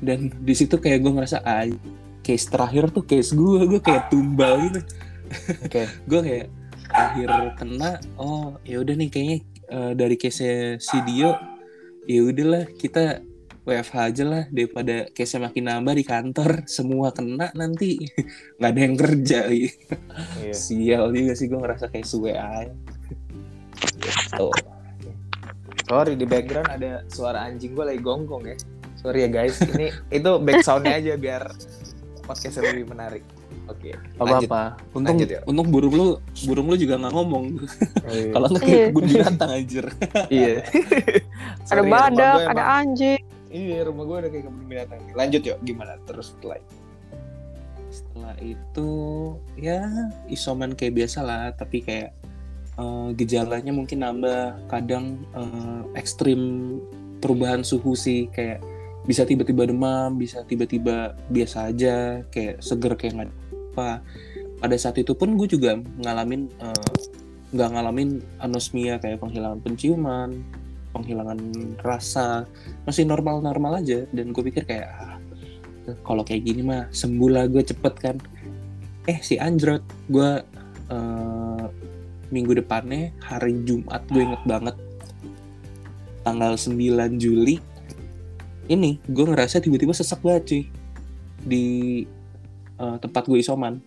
Dan 0.04 0.30
di 0.44 0.54
situ 0.54 0.76
kayak 0.78 1.00
gue 1.02 1.12
ngerasa 1.16 1.42
ah 1.48 1.66
case 2.24 2.48
terakhir 2.48 2.88
tuh 2.96 3.04
case 3.04 3.36
gue 3.36 3.68
gue 3.68 3.82
kayak 3.84 4.08
tumbal 4.08 4.64
gitu 4.72 4.80
Oke. 5.68 5.84
gue 6.10 6.20
kayak 6.24 6.48
akhir 6.94 7.30
kena 7.60 8.00
oh 8.16 8.56
ya 8.64 8.80
udah 8.80 8.96
nih 8.96 9.10
kayaknya 9.12 9.38
eh, 9.68 9.92
dari 9.98 10.16
case 10.16 10.80
si 10.80 10.98
Dio 11.04 11.36
ya 12.08 12.22
udahlah 12.24 12.64
kita 12.80 13.24
WFH 13.64 13.96
aja 13.96 14.24
lah 14.28 14.44
daripada 14.52 15.08
case 15.16 15.40
makin 15.40 15.72
nambah 15.72 15.96
di 15.96 16.04
kantor 16.04 16.68
semua 16.68 17.16
kena 17.16 17.48
nanti 17.56 17.96
nggak 18.60 18.72
ada 18.72 18.80
yang 18.80 18.96
kerja 19.00 19.40
gitu. 19.52 19.96
Iya. 20.44 20.54
sial 20.54 21.04
juga 21.16 21.32
sih 21.32 21.48
gue 21.48 21.60
ngerasa 21.60 21.88
kayak 21.88 22.08
suwe 22.08 22.36
aja 22.36 22.76
gitu. 24.04 24.52
Sorry 25.88 26.14
di 26.20 26.28
background 26.28 26.70
ada 26.72 27.08
suara 27.08 27.48
anjing 27.48 27.72
gue 27.72 27.86
lagi 27.88 28.04
gonggong 28.04 28.44
ya. 28.52 28.58
Sorry 29.04 29.20
ya 29.20 29.30
guys, 29.30 29.60
ini 29.62 29.88
itu 30.10 30.32
back 30.40 30.64
soundnya 30.64 30.96
aja 30.96 31.14
biar 31.14 31.44
podcastnya 32.24 32.72
lebih 32.72 32.88
menarik. 32.88 33.24
Oke, 33.64 33.96
lanjut. 34.18 34.48
apa 34.48 34.76
untung 34.92 35.16
Lanjut, 35.16 35.30
ya. 35.30 35.40
untung 35.44 35.68
burung 35.68 35.94
lu 35.94 36.08
burung 36.44 36.68
lu 36.68 36.76
juga 36.76 37.00
nggak 37.00 37.14
ngomong 37.14 37.46
Iya. 38.04 38.32
kalau 38.32 38.48
nggak 38.50 38.60
kayak 38.62 38.88
kebun 38.92 39.04
binatang 39.08 39.50
anjir 39.54 39.86
iya. 40.28 40.68
Ada 41.64 41.64
Sorry, 41.66 41.80
rumah 41.80 42.00
badak, 42.12 42.36
ada 42.44 42.52
emang- 42.54 42.72
anjing. 42.82 43.22
Iya, 43.48 43.78
rumah 43.88 44.04
gue 44.04 44.18
udah 44.20 44.32
kayak 44.32 44.44
kebun 44.44 44.64
binatang. 44.66 45.00
Lanjut 45.14 45.42
yuk, 45.44 45.58
gimana 45.62 45.94
terus 46.04 46.32
setelah 46.32 46.60
itu? 46.60 46.76
setelah 47.94 48.34
itu 48.42 48.90
ya 49.54 49.86
isoman 50.26 50.74
kayak 50.74 50.98
biasa 50.98 51.22
lah 51.22 51.54
tapi 51.54 51.78
kayak 51.80 52.10
eh, 52.76 53.10
gejalanya 53.14 53.70
mungkin 53.70 54.02
nambah 54.02 54.66
kadang 54.66 55.22
eh, 55.30 55.82
ekstrim 55.94 56.42
perubahan 57.22 57.62
suhu 57.62 57.94
sih 57.94 58.28
kayak 58.28 58.66
bisa 59.04 59.28
tiba-tiba 59.28 59.68
demam 59.68 60.16
bisa 60.16 60.48
tiba-tiba 60.48 61.16
biasa 61.28 61.72
aja 61.72 62.24
kayak 62.32 62.64
seger 62.64 62.94
kayak 62.96 63.14
nggak 63.20 63.32
apa. 63.76 63.90
Pada 64.64 64.76
saat 64.80 64.96
itu 64.96 65.12
pun 65.12 65.36
gue 65.36 65.48
juga 65.48 65.76
ngalamin 65.76 66.48
eh, 66.48 66.92
nggak 67.52 67.70
uh, 67.70 67.74
ngalamin 67.76 68.24
anosmia 68.40 68.96
kayak 69.04 69.20
penghilangan 69.20 69.60
penciuman 69.60 70.32
penghilangan 70.96 71.40
rasa. 71.84 72.48
Masih 72.88 73.04
normal-normal 73.04 73.84
aja 73.84 74.08
dan 74.14 74.32
gue 74.32 74.44
pikir 74.46 74.64
kayak 74.64 74.88
ah, 74.88 75.18
kalau 76.08 76.24
kayak 76.24 76.48
gini 76.48 76.64
mah 76.64 76.88
sembuh 76.94 77.30
lah 77.34 77.46
gue 77.52 77.66
cepet 77.66 77.94
kan. 78.00 78.16
Eh 79.04 79.20
si 79.20 79.36
anjrot 79.36 79.84
gue 80.08 80.30
uh, 80.94 81.66
minggu 82.32 82.56
depannya 82.56 83.12
hari 83.20 83.60
Jumat 83.68 84.08
gue 84.08 84.24
inget 84.24 84.44
banget. 84.48 84.76
Tanggal 86.24 86.56
9 86.56 87.20
Juli 87.20 87.73
ini 88.68 89.00
gue 89.06 89.26
ngerasa 89.28 89.60
tiba-tiba 89.60 89.92
sesak 89.92 90.24
banget 90.24 90.44
cuy 90.48 90.64
di 91.44 91.66
uh, 92.80 92.96
tempat 93.00 93.28
gue 93.28 93.40
isoman 93.40 93.84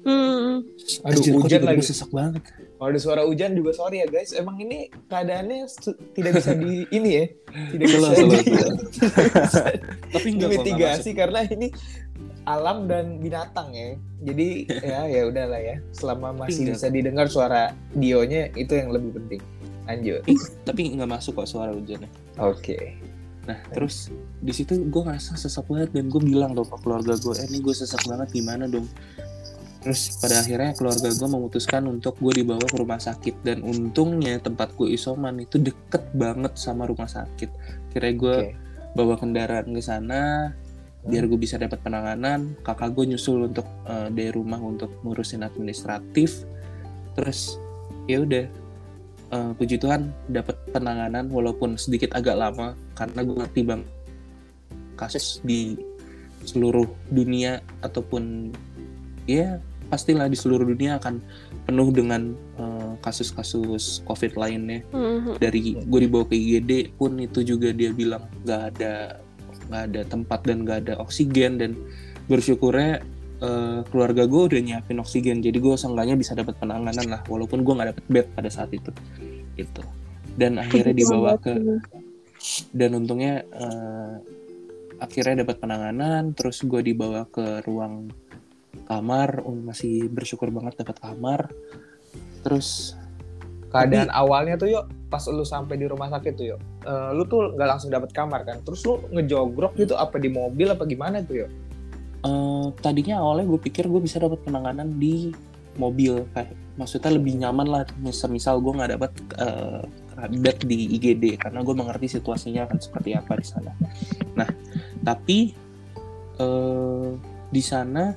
Hmm. 0.00 0.64
Aduh, 1.04 1.20
Anjir, 1.20 1.32
kok 1.36 1.44
hujan 1.44 1.60
lagi. 1.60 1.84
sesak 1.84 2.08
banget 2.08 2.40
Kalau 2.80 2.88
ada 2.88 2.96
suara 2.96 3.22
hujan 3.28 3.52
juga 3.52 3.76
sorry 3.76 4.00
ya 4.00 4.08
guys. 4.08 4.32
Emang 4.32 4.56
ini 4.56 4.88
keadaannya 5.12 5.68
tidak 6.16 6.40
bisa 6.40 6.56
di 6.56 6.72
ini 6.96 7.10
ya. 7.20 7.24
Tidak 7.76 7.84
bisa 7.84 8.08
di, 8.16 8.38
tapi 10.16 10.28
enggak 10.32 10.50
mitigasi 10.56 11.12
karena 11.12 11.44
ini 11.44 11.68
alam 12.48 12.88
dan 12.88 13.20
binatang 13.20 13.68
ya. 13.76 14.00
Jadi 14.24 14.72
ya 14.80 15.04
ya 15.04 15.28
udahlah 15.28 15.60
ya. 15.60 15.76
Selama 15.92 16.32
masih 16.32 16.72
bisa 16.72 16.88
didengar 16.88 17.28
suara 17.28 17.76
Dionya 17.92 18.48
itu 18.56 18.72
yang 18.72 18.96
lebih 18.96 19.20
penting. 19.20 19.44
Lanjut. 19.84 20.22
tapi 20.62 20.94
nggak 20.94 21.10
masuk 21.10 21.42
kok 21.42 21.50
suara 21.50 21.74
hujannya 21.74 22.06
Oke. 22.38 22.94
Nah 23.50 23.58
terus 23.74 24.14
di 24.38 24.54
situ 24.54 24.78
gue 24.78 25.02
ngerasa 25.02 25.34
sesak 25.34 25.66
banget 25.66 25.90
dan 25.90 26.06
gue 26.06 26.22
bilang 26.22 26.54
dong 26.54 26.70
ke 26.70 26.78
keluarga 26.78 27.18
gue, 27.18 27.34
eh 27.34 27.46
ini 27.50 27.58
gue 27.58 27.74
sesak 27.74 28.06
banget 28.06 28.30
gimana 28.30 28.70
dong? 28.70 28.86
Terus 29.80 30.20
pada 30.20 30.44
akhirnya 30.44 30.76
keluarga 30.76 31.08
gue 31.08 31.28
memutuskan 31.28 31.82
untuk 31.88 32.14
gue 32.20 32.44
dibawa 32.44 32.62
ke 32.62 32.76
rumah 32.78 33.00
sakit 33.00 33.42
dan 33.42 33.64
untungnya 33.66 34.38
tempat 34.38 34.76
gue 34.78 34.92
isoman 34.92 35.40
itu 35.40 35.56
deket 35.58 36.04
banget 36.14 36.54
sama 36.54 36.86
rumah 36.86 37.08
sakit. 37.08 37.50
Kira 37.90 38.12
gue 38.12 38.36
Oke. 38.52 38.54
bawa 38.94 39.16
kendaraan 39.18 39.72
ke 39.72 39.82
sana 39.82 40.52
biar 41.00 41.24
gue 41.26 41.40
bisa 41.40 41.56
dapat 41.56 41.80
penanganan. 41.80 42.60
Kakak 42.60 42.92
gue 42.92 43.16
nyusul 43.16 43.48
untuk 43.48 43.64
eh, 43.88 44.12
dari 44.12 44.30
rumah 44.30 44.60
untuk 44.60 45.00
ngurusin 45.00 45.42
administratif. 45.42 46.44
Terus 47.16 47.56
ya 48.04 48.20
udah 48.20 48.59
eh, 49.30 49.50
puji 49.56 49.76
Tuhan 49.80 50.10
dapat 50.30 50.56
penanganan 50.70 51.30
walaupun 51.30 51.78
sedikit 51.78 52.14
agak 52.14 52.36
lama 52.38 52.74
karena 52.94 53.20
gue 53.24 53.36
ngerti 53.40 53.60
bang 53.66 53.82
kasus 54.98 55.40
di 55.40 55.80
seluruh 56.44 56.88
dunia 57.12 57.60
ataupun 57.84 58.52
ya 59.28 59.60
pastilah 59.90 60.30
di 60.30 60.38
seluruh 60.38 60.64
dunia 60.70 61.02
akan 61.02 61.18
penuh 61.66 61.88
dengan 61.90 62.32
eh, 62.58 62.92
kasus-kasus 63.02 64.06
covid 64.06 64.38
lainnya 64.38 64.86
Hmm. 64.94 65.34
dari 65.42 65.74
gue 65.76 66.00
dibawa 66.06 66.24
ke 66.28 66.34
IGD 66.38 66.94
pun 66.94 67.18
itu 67.18 67.42
juga 67.42 67.74
dia 67.74 67.90
bilang 67.90 68.22
nggak 68.46 68.62
ada 68.76 69.18
nggak 69.70 69.82
ada 69.90 70.00
tempat 70.06 70.40
dan 70.46 70.56
nggak 70.66 70.78
ada 70.86 70.94
oksigen 70.98 71.58
dan 71.58 71.74
bersyukurnya 72.30 73.02
eh, 73.40 73.80
keluarga 73.88 74.24
gue 74.24 74.42
udah 74.52 74.60
nyiapin 74.60 75.00
oksigen 75.00 75.40
jadi 75.40 75.56
gue 75.56 75.74
seenggaknya 75.76 76.16
bisa 76.16 76.32
dapat 76.36 76.56
penanganan 76.60 77.06
lah 77.08 77.20
walaupun 77.26 77.64
gue 77.64 77.74
nggak 77.74 77.88
dapet 77.96 78.04
bed 78.08 78.26
pada 78.36 78.50
saat 78.52 78.70
itu 78.72 78.92
gitu 79.56 79.82
dan 80.38 80.60
akhirnya 80.60 80.94
dibawa 80.94 81.36
ke 81.36 81.52
dan 82.72 82.90
untungnya 82.96 83.44
eh, 83.44 84.14
akhirnya 85.00 85.44
dapat 85.44 85.56
penanganan 85.60 86.36
terus 86.36 86.60
gue 86.64 86.80
dibawa 86.84 87.24
ke 87.28 87.64
ruang 87.64 88.12
kamar 88.86 89.42
oh, 89.42 89.56
masih 89.56 90.06
bersyukur 90.12 90.52
banget 90.52 90.80
dapat 90.80 90.96
kamar 91.00 91.40
terus 92.40 92.96
Keadaan 93.70 94.10
awalnya 94.10 94.58
tuh 94.58 94.66
yuk 94.66 94.84
pas 95.06 95.22
lu 95.30 95.46
sampai 95.46 95.78
di 95.78 95.86
rumah 95.86 96.10
sakit 96.10 96.32
tuh 96.34 96.46
yuk. 96.54 96.60
eh, 96.82 97.10
lu 97.14 97.22
tuh 97.30 97.54
nggak 97.54 97.68
langsung 97.70 97.90
dapat 97.94 98.10
kamar 98.10 98.42
kan. 98.42 98.58
Terus 98.66 98.82
lu 98.82 98.98
ngejogrok 99.14 99.78
gitu 99.78 99.94
apa 99.94 100.18
di 100.18 100.26
mobil 100.26 100.66
apa 100.66 100.82
gimana 100.90 101.22
tuh 101.22 101.46
yuk? 101.46 101.50
Eh, 102.24 102.66
tadinya 102.80 103.22
awalnya 103.22 103.46
gue 103.48 103.60
pikir 103.60 103.88
gue 103.88 104.00
bisa 104.02 104.20
dapat 104.20 104.40
penanganan 104.44 104.96
di 104.96 105.32
mobil 105.78 106.26
kayak 106.34 106.52
maksudnya 106.76 107.12
lebih 107.14 107.36
nyaman 107.38 107.66
lah 107.68 107.82
misal 108.00 108.32
misal 108.32 108.58
gue 108.58 108.72
nggak 108.72 108.90
dapat 108.96 109.12
eh, 109.38 109.82
bed 110.28 110.68
di 110.68 110.96
IGD 111.00 111.40
karena 111.40 111.64
gue 111.64 111.74
mengerti 111.76 112.20
situasinya 112.20 112.68
akan 112.68 112.78
seperti 112.80 113.16
apa 113.16 113.32
di 113.36 113.46
sana 113.46 113.72
nah 114.36 114.48
tapi 115.04 115.52
eh, 116.40 117.10
di 117.50 117.62
sana 117.62 118.12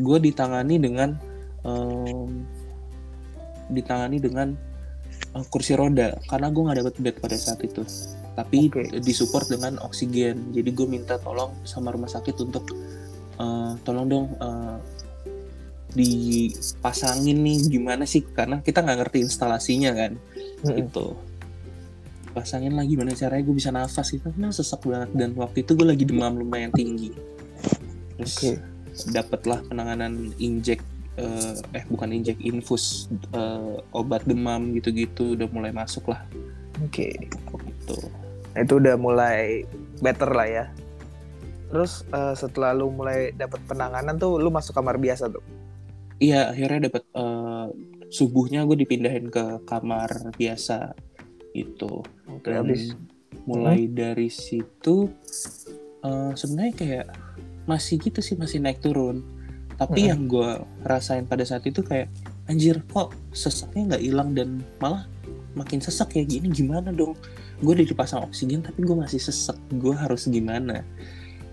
gue 0.00 0.18
ditangani 0.20 0.76
dengan 0.80 1.16
em, 1.64 2.44
ditangani 3.72 4.18
dengan 4.20 4.48
eh, 5.36 5.44
kursi 5.48 5.76
roda 5.76 6.16
karena 6.28 6.48
gue 6.52 6.62
nggak 6.64 6.78
dapat 6.84 6.94
bed 7.00 7.16
pada 7.20 7.36
saat 7.36 7.60
itu 7.64 7.84
tapi 8.38 8.70
Oke. 8.70 9.02
disupport 9.02 9.46
dengan 9.50 9.76
oksigen 9.84 10.54
jadi 10.54 10.70
gue 10.70 10.86
minta 10.86 11.18
tolong 11.20 11.52
sama 11.66 11.92
rumah 11.92 12.08
sakit 12.08 12.36
untuk 12.40 12.64
eh, 13.40 13.72
tolong 13.82 14.06
dong 14.06 14.26
eh, 14.36 14.76
dipasangin 15.90 17.40
nih 17.40 17.58
gimana 17.66 18.04
sih? 18.06 18.22
Karena 18.22 18.62
kita 18.62 18.84
nggak 18.84 18.98
ngerti 19.06 19.18
instalasinya 19.26 19.90
kan 19.96 20.12
gitu. 20.62 21.16
Pasangin 22.30 22.78
lagi 22.78 22.94
gimana 22.94 23.10
caranya 23.10 23.42
gue 23.42 23.56
bisa 23.56 23.74
nafas 23.74 24.14
gitu. 24.14 24.30
Nah 24.38 24.54
sesak 24.54 24.86
banget 24.86 25.10
dan 25.18 25.34
waktu 25.34 25.66
itu 25.66 25.74
gue 25.74 25.86
lagi 25.88 26.04
demam 26.06 26.38
lumayan 26.38 26.70
tinggi. 26.70 27.10
Terus 28.20 28.34
Oke. 28.38 28.52
dapatlah 29.10 29.66
penanganan 29.66 30.30
injek 30.38 30.78
eh, 31.18 31.54
eh 31.74 31.84
bukan 31.90 32.14
injek 32.14 32.38
infus 32.38 33.10
eh, 33.34 33.76
obat 33.90 34.22
demam 34.30 34.70
gitu-gitu. 34.78 35.34
Udah 35.34 35.50
mulai 35.50 35.74
masuk 35.74 36.14
lah 36.14 36.22
Oke. 36.86 37.10
gitu. 37.66 37.98
Nah, 38.54 38.60
itu 38.62 38.74
udah 38.78 38.94
mulai 38.94 39.66
better 39.98 40.30
lah 40.30 40.46
ya. 40.46 40.64
Terus 41.70 42.02
eh, 42.08 42.34
setelah 42.34 42.74
lu 42.74 42.90
mulai 42.90 43.30
dapat 43.32 43.62
penanganan 43.64 44.18
tuh 44.18 44.36
lu 44.36 44.50
masuk 44.50 44.74
kamar 44.74 44.98
biasa 44.98 45.30
tuh. 45.30 45.42
iya 46.20 46.52
akhirnya 46.52 46.92
dapat 46.92 47.04
eh, 47.16 47.66
subuhnya 48.10 48.68
gue 48.68 48.76
dipindahin 48.76 49.32
ke 49.32 49.64
kamar 49.64 50.34
biasa 50.36 50.92
gitu. 51.52 52.04
Oke, 52.28 52.44
dan 52.50 52.68
habis. 52.68 52.92
mulai 53.46 53.88
dari 53.88 54.28
situ 54.28 55.08
eh, 56.00 56.32
sebenarnya 56.34 56.74
kayak 56.76 57.06
masih 57.64 57.96
gitu 57.96 58.20
sih 58.20 58.34
masih 58.34 58.58
naik 58.58 58.82
turun. 58.82 59.22
Tapi 59.78 60.04
Mhm. 60.04 60.08
yang 60.12 60.22
gue 60.28 60.50
rasain 60.84 61.24
pada 61.24 61.40
saat 61.40 61.64
itu 61.64 61.80
kayak 61.80 62.12
anjir 62.46 62.84
kok 62.92 63.16
sesaknya 63.32 63.94
nggak 63.96 64.04
hilang 64.04 64.30
dan 64.36 64.48
malah 64.76 65.08
makin 65.56 65.80
sesak 65.80 66.12
kayak 66.12 66.28
gini 66.28 66.52
gimana 66.52 66.92
dong? 66.92 67.16
Gue 67.64 67.72
udah 67.74 67.86
dipasang 67.86 68.28
oksigen 68.28 68.60
tapi 68.60 68.84
gue 68.84 68.92
masih 68.92 69.16
sesek 69.16 69.56
gue 69.72 69.94
harus 69.96 70.28
gimana 70.28 70.84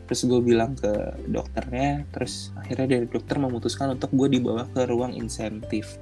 terus 0.07 0.23
gue 0.23 0.39
bilang 0.39 0.73
ke 0.73 0.89
dokternya 1.27 2.07
terus 2.15 2.55
akhirnya 2.55 2.97
dari 2.97 3.05
dokter 3.11 3.35
memutuskan 3.37 3.99
untuk 3.99 4.09
gue 4.15 4.39
dibawa 4.39 4.63
ke 4.71 4.87
ruang 4.87 5.13
insentif 5.13 5.99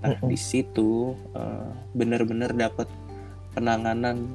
nah 0.00 0.16
Mhm. 0.16 0.32
di 0.32 0.38
situ 0.38 1.12
eh, 1.36 1.70
bener-bener 1.92 2.54
dapat 2.56 2.88
penanganan 3.52 4.30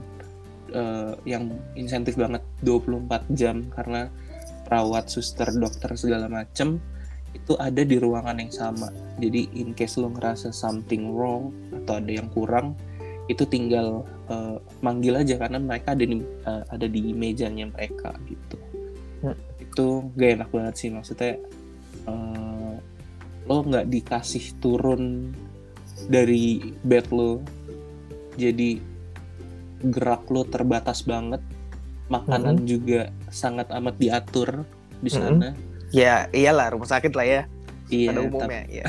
eh, 0.69 1.15
yang 1.25 1.49
insentif 1.79 2.19
banget 2.19 2.43
24 2.61 3.25
jam 3.33 3.65
karena 3.73 4.11
perawat, 4.65 5.07
suster, 5.07 5.47
dokter 5.55 5.93
segala 5.95 6.25
macem 6.27 6.81
itu 7.35 7.53
ada 7.59 7.83
di 7.83 7.99
ruangan 7.99 8.39
yang 8.39 8.49
sama. 8.49 8.89
Jadi 9.19 9.51
in 9.59 9.75
case 9.75 9.99
lo 9.99 10.09
ngerasa 10.09 10.55
something 10.55 11.13
wrong 11.13 11.51
atau 11.83 11.99
ada 11.99 12.09
yang 12.09 12.31
kurang, 12.31 12.73
itu 13.29 13.45
tinggal 13.45 14.07
eh, 14.29 14.57
manggil 14.81 15.21
aja 15.21 15.37
karena 15.37 15.61
mereka 15.61 15.93
ada 15.93 16.05
di 16.05 16.17
eh, 16.21 16.63
ada 16.65 16.87
di 16.89 17.13
mejanya 17.13 17.69
mereka 17.69 18.13
gitu. 18.25 18.57
Hmm. 19.23 19.37
Itu 19.59 20.11
gak 20.15 20.29
enak 20.41 20.49
banget 20.51 20.73
sih 20.79 20.89
maksudnya 20.91 21.39
eh, 22.05 22.75
lo 23.45 23.57
nggak 23.61 23.85
dikasih 23.87 24.57
turun 24.57 25.29
dari 26.09 26.73
bed 26.83 27.07
lo, 27.13 27.39
jadi 28.35 28.81
gerak 29.85 30.25
lo 30.33 30.43
terbatas 30.45 31.05
banget, 31.05 31.39
makanan 32.09 32.65
juga 32.65 33.13
sangat 33.29 33.69
amat 33.69 33.95
diatur 34.01 34.65
di 34.99 35.09
Mm-mm. 35.13 35.39
sana. 35.39 35.49
Ya 35.93 36.25
iyalah 36.33 36.73
rumah 36.73 36.89
sakit 36.89 37.13
lah 37.13 37.25
ya. 37.25 37.41
Iya, 37.93 38.09
pada 38.11 38.17
tapi- 38.17 38.29
umumnya. 38.33 38.63
Ya. 38.65 38.85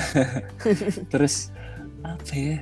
terus 1.12 1.52
apa 2.00 2.32
ya 2.32 2.58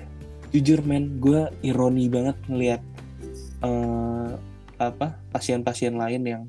jujur 0.51 0.83
men 0.87 1.19
gue 1.23 1.51
ironi 1.62 2.07
banget 2.11 2.37
ngelihat 2.51 2.83
eh, 3.62 4.31
apa 4.79 5.19
pasien-pasien 5.31 5.95
lain 5.95 6.23
yang 6.27 6.43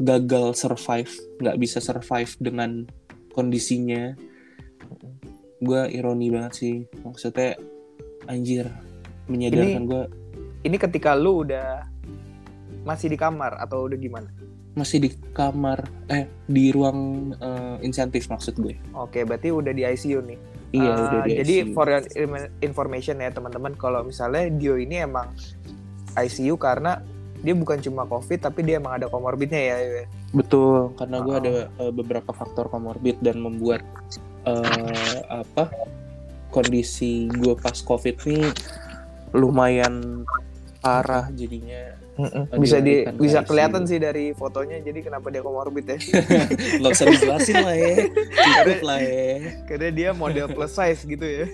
gagal 0.00 0.56
survive 0.56 1.12
nggak 1.40 1.58
bisa 1.60 1.78
survive 1.82 2.32
dengan 2.40 2.86
kondisinya 3.32 4.16
gue 5.62 5.82
ironi 5.94 6.28
banget 6.32 6.52
sih 6.52 6.76
maksudnya 7.06 7.56
anjir 8.26 8.66
menyadarkan 9.30 9.84
gue 9.86 10.04
Ini 10.62 10.78
ketika 10.78 11.18
lu 11.18 11.42
udah 11.42 11.82
masih 12.86 13.10
di 13.10 13.18
kamar 13.18 13.58
atau 13.58 13.86
udah 13.90 13.98
gimana? 13.98 14.30
Masih 14.78 15.02
di 15.02 15.10
kamar, 15.34 15.84
eh 16.06 16.30
di 16.48 16.70
ruang 16.70 17.30
uh, 17.42 17.76
insentif 17.82 18.30
maksud 18.30 18.56
gue. 18.62 18.78
Oke, 18.96 19.26
berarti 19.26 19.52
udah 19.52 19.74
di 19.74 19.82
ICU 19.84 20.22
nih. 20.22 20.38
Iya, 20.72 20.90
Uh, 20.94 21.02
udah 21.02 21.20
di 21.26 21.32
jadi 21.44 21.54
ICU. 21.66 21.74
for 21.76 21.86
information 22.64 23.20
ya 23.20 23.34
teman-teman, 23.34 23.76
kalau 23.76 24.06
misalnya 24.06 24.48
Dio 24.54 24.78
ini 24.80 25.02
emang 25.04 25.34
ICU 26.16 26.56
karena 26.56 27.02
dia 27.42 27.54
bukan 27.58 27.78
cuma 27.82 28.06
COVID 28.06 28.38
tapi 28.38 28.62
dia 28.62 28.78
emang 28.78 28.96
ada 29.02 29.10
komorbidnya 29.10 29.58
ya. 29.58 29.76
ya. 29.82 30.04
Betul, 30.30 30.94
karena 30.94 31.18
gue 31.20 31.34
Oh. 31.34 31.40
ada 31.42 31.52
uh, 31.82 31.92
beberapa 31.92 32.30
faktor 32.30 32.70
komorbid 32.70 33.18
dan 33.18 33.42
membuat 33.42 33.82
uh, 34.46 35.18
apa 35.28 35.68
kondisi 36.54 37.26
gue 37.28 37.58
pas 37.58 37.74
COVID 37.82 38.16
ini 38.30 38.46
lumayan 39.34 40.24
parah 40.78 41.30
jadinya. 41.34 41.98
Bisa 42.60 42.78
di 42.78 43.08
bisa 43.16 43.40
kelihatan 43.40 43.88
sih 43.88 43.96
dari 43.96 44.36
fotonya 44.36 44.84
jadi 44.84 45.00
kenapa 45.00 45.32
dia 45.32 45.40
komorbid 45.40 45.86
ya. 45.88 45.98
Nggak 46.78 46.92
usah 46.92 47.06
dijelasin 47.08 47.56
lah 47.64 47.74
ya, 47.74 47.92
cukup 48.28 48.80
lah 48.84 48.98
ya. 49.00 49.32
karena 49.64 49.88
dia 49.90 50.08
model 50.12 50.46
plus 50.52 50.76
size 50.76 51.02
gitu 51.08 51.24
ya. 51.24 51.46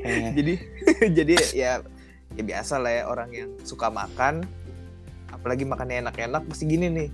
Eh, 0.00 0.28
jadi 0.32 0.54
jadi 1.22 1.34
ya 1.52 1.72
ya 2.34 2.42
biasa 2.42 2.80
lah 2.80 2.92
ya 2.96 3.02
orang 3.06 3.30
yang 3.30 3.50
suka 3.62 3.92
makan 3.92 4.42
apalagi 5.44 5.68
makannya 5.68 6.00
enak-enak 6.00 6.48
pasti 6.48 6.64
gini 6.64 6.88
nih. 6.88 7.08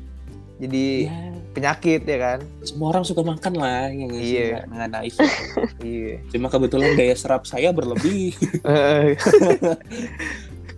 Jadi 0.61 0.87
ya, 1.09 1.35
penyakit 1.51 2.07
ya 2.07 2.19
kan. 2.21 2.39
semua 2.63 2.95
orang 2.95 3.03
suka 3.03 3.27
makan 3.27 3.59
lah 3.59 3.91
yang 3.91 4.13
Iya. 4.15 4.71
nggak 4.71 4.89
naif. 4.89 5.17
Iya. 5.83 6.23
Cuma 6.31 6.47
kebetulan 6.47 6.95
daya 6.95 7.17
serap 7.19 7.43
saya 7.43 7.75
berlebih. 7.75 8.39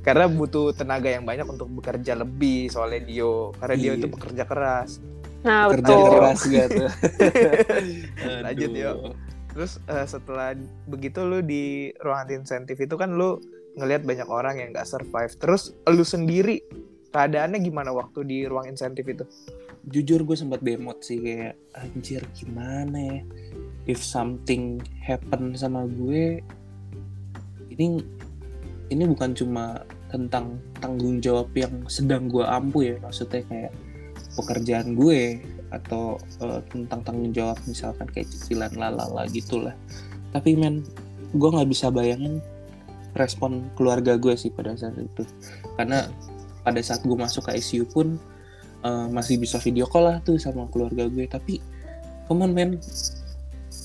karena 0.02 0.26
butuh 0.26 0.72
tenaga 0.72 1.06
yang 1.06 1.22
banyak 1.22 1.46
untuk 1.46 1.70
bekerja 1.70 2.18
lebih 2.18 2.66
soalnya 2.66 3.04
Dio 3.04 3.54
karena 3.54 3.76
Dio 3.76 3.92
Iya. 3.92 3.98
itu 4.00 4.06
bekerja 4.08 4.44
keras 4.44 4.98
Nah, 5.42 5.66
Kerja 5.68 5.82
betul. 5.82 6.06
keras 6.08 6.40
gitu. 6.46 6.84
Lanjut, 8.46 8.70
yuk. 8.72 8.96
terus 9.50 9.82
eh, 9.84 10.06
setelah 10.06 10.54
begitu 10.86 11.18
lu 11.20 11.42
di 11.42 11.90
ruangan 11.98 12.40
insentif 12.40 12.78
itu 12.78 12.94
kan 12.94 13.12
lu 13.12 13.42
ngelihat 13.74 14.00
banyak 14.00 14.24
orang 14.24 14.56
yang 14.56 14.70
nggak 14.70 14.86
survive 14.86 15.34
terus 15.36 15.74
lu 15.84 16.02
sendiri 16.02 16.62
keadaannya 17.12 17.60
gimana 17.60 17.92
waktu 17.92 18.24
di 18.24 18.38
ruang 18.48 18.72
insentif 18.72 19.04
itu? 19.04 19.24
Jujur 19.86 20.24
gue 20.24 20.36
sempat 20.38 20.64
demot 20.64 21.04
sih 21.04 21.20
kayak 21.20 21.54
anjir 21.76 22.24
gimana 22.32 22.96
ya? 22.96 23.20
If 23.84 24.00
something 24.00 24.80
happen 25.04 25.52
sama 25.54 25.84
gue 25.86 26.40
ini 27.72 28.00
ini 28.88 29.04
bukan 29.08 29.36
cuma 29.36 29.84
tentang 30.12 30.60
tanggung 30.76 31.20
jawab 31.24 31.48
yang 31.56 31.88
sedang 31.88 32.28
gue 32.28 32.44
ampu 32.44 32.84
ya 32.84 33.00
maksudnya 33.00 33.40
kayak 33.48 33.72
pekerjaan 34.36 34.92
gue 34.96 35.40
atau 35.72 36.20
eh, 36.44 36.60
tentang 36.68 37.00
tanggung 37.00 37.32
jawab 37.32 37.56
misalkan 37.64 38.08
kayak 38.12 38.28
cicilan 38.28 38.72
lalala 38.76 39.24
gitulah. 39.32 39.76
Tapi 40.32 40.56
men 40.56 40.84
gue 41.32 41.48
nggak 41.48 41.68
bisa 41.68 41.88
bayangin 41.88 42.44
respon 43.16 43.68
keluarga 43.76 44.16
gue 44.16 44.36
sih 44.36 44.52
pada 44.52 44.76
saat 44.76 44.96
itu. 45.00 45.24
Karena 45.76 46.08
pada 46.62 46.80
saat 46.82 47.02
gue 47.02 47.14
masuk 47.14 47.50
ke 47.50 47.58
ICU 47.58 47.84
pun 47.90 48.18
eh, 48.82 49.06
masih 49.10 49.38
bisa 49.38 49.58
video 49.58 49.86
call 49.86 50.08
lah 50.08 50.16
tuh 50.22 50.38
sama 50.38 50.66
keluarga 50.70 51.06
gue. 51.06 51.26
Tapi 51.26 51.62
come 52.26 52.46
on 52.48 52.52
men. 52.54 52.70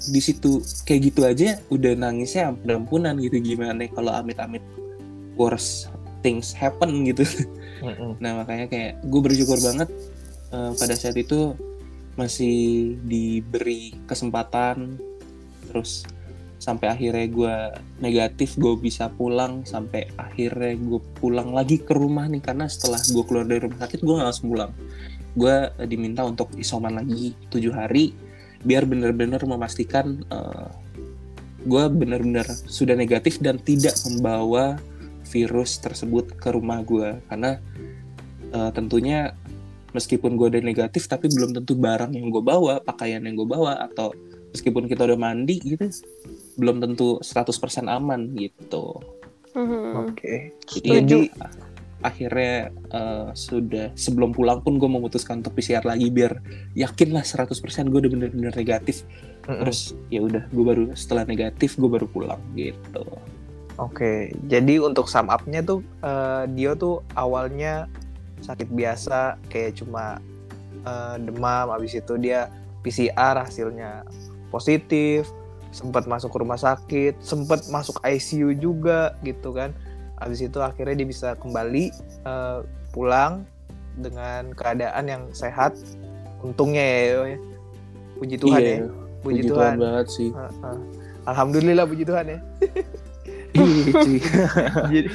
Di 0.07 0.21
situ 0.23 0.63
kayak 0.87 1.01
gitu 1.11 1.21
aja 1.27 1.59
udah 1.67 1.93
nangisnya 1.97 2.53
ampunan 2.53 3.19
gitu. 3.19 3.37
Gimana 3.43 3.83
kalau 3.91 4.15
amit-amit 4.15 4.63
worst 5.35 5.91
things 6.21 6.53
happen 6.53 7.05
gitu. 7.05 7.25
Nah 8.17 8.41
makanya 8.41 8.65
kayak 8.65 9.05
gue 9.05 9.21
bersyukur 9.21 9.61
banget 9.61 9.85
eh, 10.49 10.71
pada 10.73 10.97
saat 10.97 11.13
itu 11.13 11.53
masih 12.17 12.97
diberi 13.05 13.93
kesempatan 14.09 14.97
terus 15.69 16.09
sampai 16.57 16.89
akhirnya 16.89 17.27
gue 17.29 17.55
negatif 18.01 18.57
gue 18.57 18.73
bisa 18.81 19.13
pulang 19.13 19.61
sampai 19.61 20.09
akhirnya 20.17 20.73
gue 20.73 21.01
pulang 21.21 21.53
lagi 21.53 21.77
ke 21.81 21.93
rumah 21.93 22.25
nih 22.25 22.41
karena 22.41 22.65
setelah 22.65 22.97
gue 22.97 23.23
keluar 23.29 23.45
dari 23.45 23.61
rumah 23.61 23.79
sakit 23.85 23.99
gue 24.01 24.13
nggak 24.17 24.27
langsung 24.27 24.49
pulang. 24.49 24.71
Gue 25.37 25.55
eh, 25.69 25.87
diminta 25.87 26.25
untuk 26.25 26.49
isoman 26.57 26.97
lagi 26.97 27.37
tujuh 27.53 27.73
hari 27.73 28.13
biar 28.65 28.89
bener-bener 28.89 29.37
memastikan 29.45 30.25
gue 31.67 31.83
bener-bener 31.91 32.47
sudah 32.65 32.95
negatif 32.95 33.43
dan 33.43 33.59
tidak 33.59 33.93
membawa 34.07 34.79
virus 35.27 35.77
tersebut 35.83 36.39
ke 36.39 36.55
rumah 36.55 36.79
gue 36.81 37.19
karena 37.27 37.59
eh, 38.55 38.71
tentunya 38.71 39.35
meskipun 39.91 40.39
gue 40.39 40.47
udah 40.55 40.63
negatif 40.63 41.11
tapi 41.11 41.27
belum 41.27 41.57
tentu 41.57 41.75
barang 41.75 42.15
yang 42.15 42.31
gue 42.31 42.43
bawa 42.43 42.79
pakaian 42.79 43.19
yang 43.23 43.35
gue 43.35 43.47
bawa 43.47 43.83
atau 43.83 44.15
meskipun 44.55 44.87
kita 44.87 45.03
udah 45.03 45.19
mandi 45.19 45.59
gitu 45.59 45.91
belum 46.57 46.81
tentu 46.81 47.21
100% 47.21 47.87
aman 47.87 48.33
gitu. 48.35 48.97
Mhm. 49.57 50.13
oke. 50.13 50.33
Jadi 50.69 51.01
Setuju. 51.01 51.17
ah, 51.41 51.53
akhirnya 52.05 52.69
eh, 52.93 53.29
sudah 53.33 53.89
sebelum 53.97 54.29
pulang 54.29 54.61
pun 54.61 54.77
gue 54.77 54.85
memutuskan 54.85 55.41
untuk 55.41 55.57
PCR 55.57 55.81
lagi 55.81 56.13
biar 56.13 56.37
yakin 56.77 57.09
lah 57.13 57.25
100% 57.25 57.89
gue 57.89 57.99
udah 58.05 58.11
bener-bener 58.11 58.53
negatif. 58.53 59.01
Terus 59.47 59.97
ya 60.13 60.21
udah 60.21 60.43
gue 60.51 60.65
baru 60.65 60.83
setelah 60.93 61.25
negatif 61.25 61.79
gue 61.79 61.89
baru 61.89 62.05
pulang 62.05 62.41
gitu. 62.53 63.05
Oke, 63.77 64.33
jadi 64.49 64.81
untuk 64.81 65.05
sum 65.05 65.29
up-nya 65.29 65.61
tuh 65.61 65.85
eh, 66.01 66.43
Dio 66.53 66.73
tuh 66.73 67.05
awalnya 67.13 67.85
sakit 68.41 68.69
biasa 68.69 69.37
kayak 69.49 69.81
cuma 69.81 70.21
eh, 70.85 71.15
demam, 71.21 71.73
habis 71.73 71.97
itu 71.97 72.13
dia 72.21 72.49
PCR 72.85 73.41
hasilnya 73.41 74.05
positif, 74.53 75.29
sempat 75.77 76.09
masuk 76.09 76.33
ke 76.33 76.37
rumah 76.41 76.57
sakit, 76.57 77.21
sempat 77.21 77.69
masuk 77.69 78.01
ICU 78.01 78.57
juga 78.57 79.13
gitu 79.21 79.53
kan. 79.53 79.77
Habis 80.17 80.49
itu 80.49 80.57
akhirnya 80.57 81.05
dia 81.05 81.07
bisa 81.07 81.29
kembali 81.37 81.93
eh, 82.25 82.59
pulang 82.89 83.45
dengan 84.01 84.57
keadaan 84.57 85.05
yang 85.05 85.23
sehat. 85.29 85.77
Untungnya 86.41 86.81
ya, 86.81 87.37
ya. 87.37 87.39
puji 88.17 88.35
Tuhan 88.41 88.61
Iya, 88.61 88.69
ya, 88.69 88.77
puji, 89.21 89.21
puji 89.21 89.41
Tuhan. 89.45 89.53
Tuhan 89.53 89.73
banget 89.77 90.07
sih 90.09 90.29
Heeh. 90.33 90.77
Alhamdulillah 91.29 91.85
puji 91.85 92.03
Tuhan 92.05 92.25
ya. 92.33 92.39
Iya, 93.57 94.21
jadi 94.93 95.09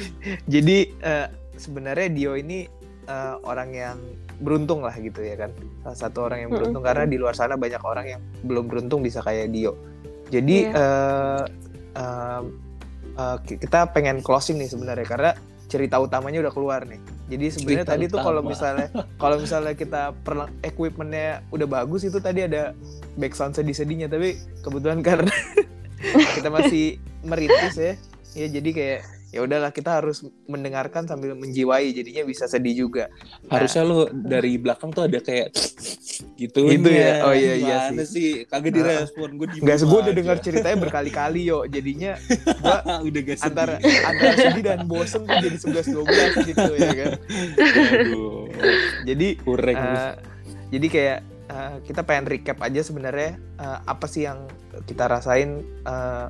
jadi 0.51 0.77
eh, 0.99 1.27
sebenarnya 1.55 2.07
Dio 2.11 2.35
ini 2.35 2.67
eh, 3.07 3.35
orang 3.43 3.69
yang 3.71 3.97
beruntung 4.43 4.83
lah 4.83 4.91
gitu 4.99 5.23
ya 5.23 5.39
kan 5.39 5.55
salah 5.85 5.97
satu 5.97 6.27
orang 6.27 6.47
yang 6.47 6.51
beruntung 6.51 6.83
karena 6.83 7.05
di 7.07 7.15
luar 7.15 7.37
sana 7.37 7.55
banyak 7.55 7.79
orang 7.79 8.05
yang 8.17 8.21
belum 8.43 8.67
beruntung 8.67 8.99
bisa 8.99 9.23
kayak 9.23 9.53
Dio 9.55 9.77
jadi 10.33 10.57
eh, 10.73 11.41
em, 11.93 12.43
eh, 13.13 13.37
ki- 13.45 13.59
kita 13.61 13.93
pengen 13.93 14.19
closing 14.19 14.57
nih 14.57 14.67
sebenarnya 14.67 15.05
karena 15.05 15.31
cerita 15.69 15.97
utamanya 15.97 16.41
udah 16.45 16.53
keluar 16.53 16.81
nih. 16.85 16.97
Jadi 17.29 17.45
sebenarnya 17.49 17.87
tadi 17.87 18.05
tuh 18.05 18.19
kalau 18.19 18.41
utama. 18.41 18.51
misalnya 18.53 18.87
kalau 19.21 19.37
misalnya 19.37 19.73
kita 19.73 20.01
perla- 20.21 20.51
equipmentnya 20.61 21.41
udah 21.49 21.65
bagus 21.65 22.05
itu 22.05 22.17
tadi 22.17 22.45
ada 22.45 22.73
background 23.17 23.53
sedih-sedihnya. 23.53 24.05
Tapi 24.05 24.37
kebetulan 24.61 25.01
karena 25.01 25.33
kita 26.37 26.49
masih 26.49 26.97
merintis 27.21 27.73
ya. 27.73 27.93
Ya 28.33 28.47
jadi 28.49 28.69
kayak 28.69 28.99
ya 29.33 29.41
udahlah 29.41 29.73
kita 29.73 29.97
harus 29.97 30.21
mendengarkan 30.45 31.09
sambil 31.09 31.33
menjiwai 31.33 31.89
jadinya 31.89 32.21
bisa 32.21 32.45
sedih 32.45 32.85
juga. 32.85 33.09
Harusnya 33.49 33.81
lu 33.81 34.05
dari 34.13 34.61
belakang 34.61 34.93
tuh 34.93 35.09
ada 35.09 35.17
kayak 35.17 35.49
gitu 36.37 36.69
Gitu 36.69 36.89
ya? 36.93 37.25
Oh, 37.25 37.33
iya, 37.33 37.53
iya 37.57 37.77
Gimana 37.89 38.05
sih. 38.05 38.45
kagak 38.45 38.71
direspon 38.77 39.41
gue 39.41 39.47
nggak 39.57 39.77
gue 39.81 39.99
udah 40.05 40.13
dengar 40.13 40.37
ceritanya 40.37 40.77
berkali-kali 40.77 41.49
yo. 41.49 41.65
Jadinya 41.65 42.13
udah 43.09 43.21
gak 43.25 43.37
sedih. 43.41 43.49
antara 43.49 43.75
antara 43.81 44.33
sedih 44.37 44.63
dan 44.63 44.85
bosen 44.85 45.25
tuh 45.25 45.37
jadi 45.41 45.57
11 45.57 45.97
12 45.97 46.49
gitu 46.53 46.71
ya 46.77 46.91
kan? 46.93 47.11
Aduh, 47.97 48.45
jadi 49.09 49.27
kurang 49.41 49.77
eh, 49.81 50.13
jadi 50.69 50.87
kayak 50.93 51.19
eh, 51.49 51.73
kita 51.89 52.01
pengen 52.05 52.25
recap 52.29 52.61
aja 52.61 52.81
sebenarnya 52.85 53.41
eh, 53.57 53.79
apa 53.89 54.05
sih 54.05 54.29
yang 54.29 54.45
kita 54.85 55.09
rasain 55.09 55.65
eh, 55.65 56.27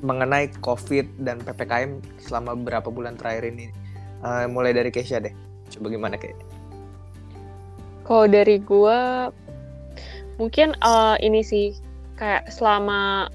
mengenai 0.00 0.50
COVID 0.62 1.22
dan 1.22 1.42
PPKM 1.42 2.02
selama 2.22 2.54
beberapa 2.58 2.88
bulan 2.92 3.18
terakhir 3.18 3.50
ini. 3.50 3.70
Eh, 4.22 4.46
mulai 4.50 4.74
dari 4.74 4.90
Keisha 4.90 5.22
deh. 5.22 5.32
Coba 5.70 5.86
gimana 5.90 6.14
kayak? 6.18 6.38
Kalau 8.06 8.26
dari 8.26 8.56
gua 8.62 9.28
mungkin 10.40 10.74
eh, 10.78 11.16
ini 11.22 11.42
sih 11.42 11.74
kayak 12.18 12.50
selama 12.50 13.30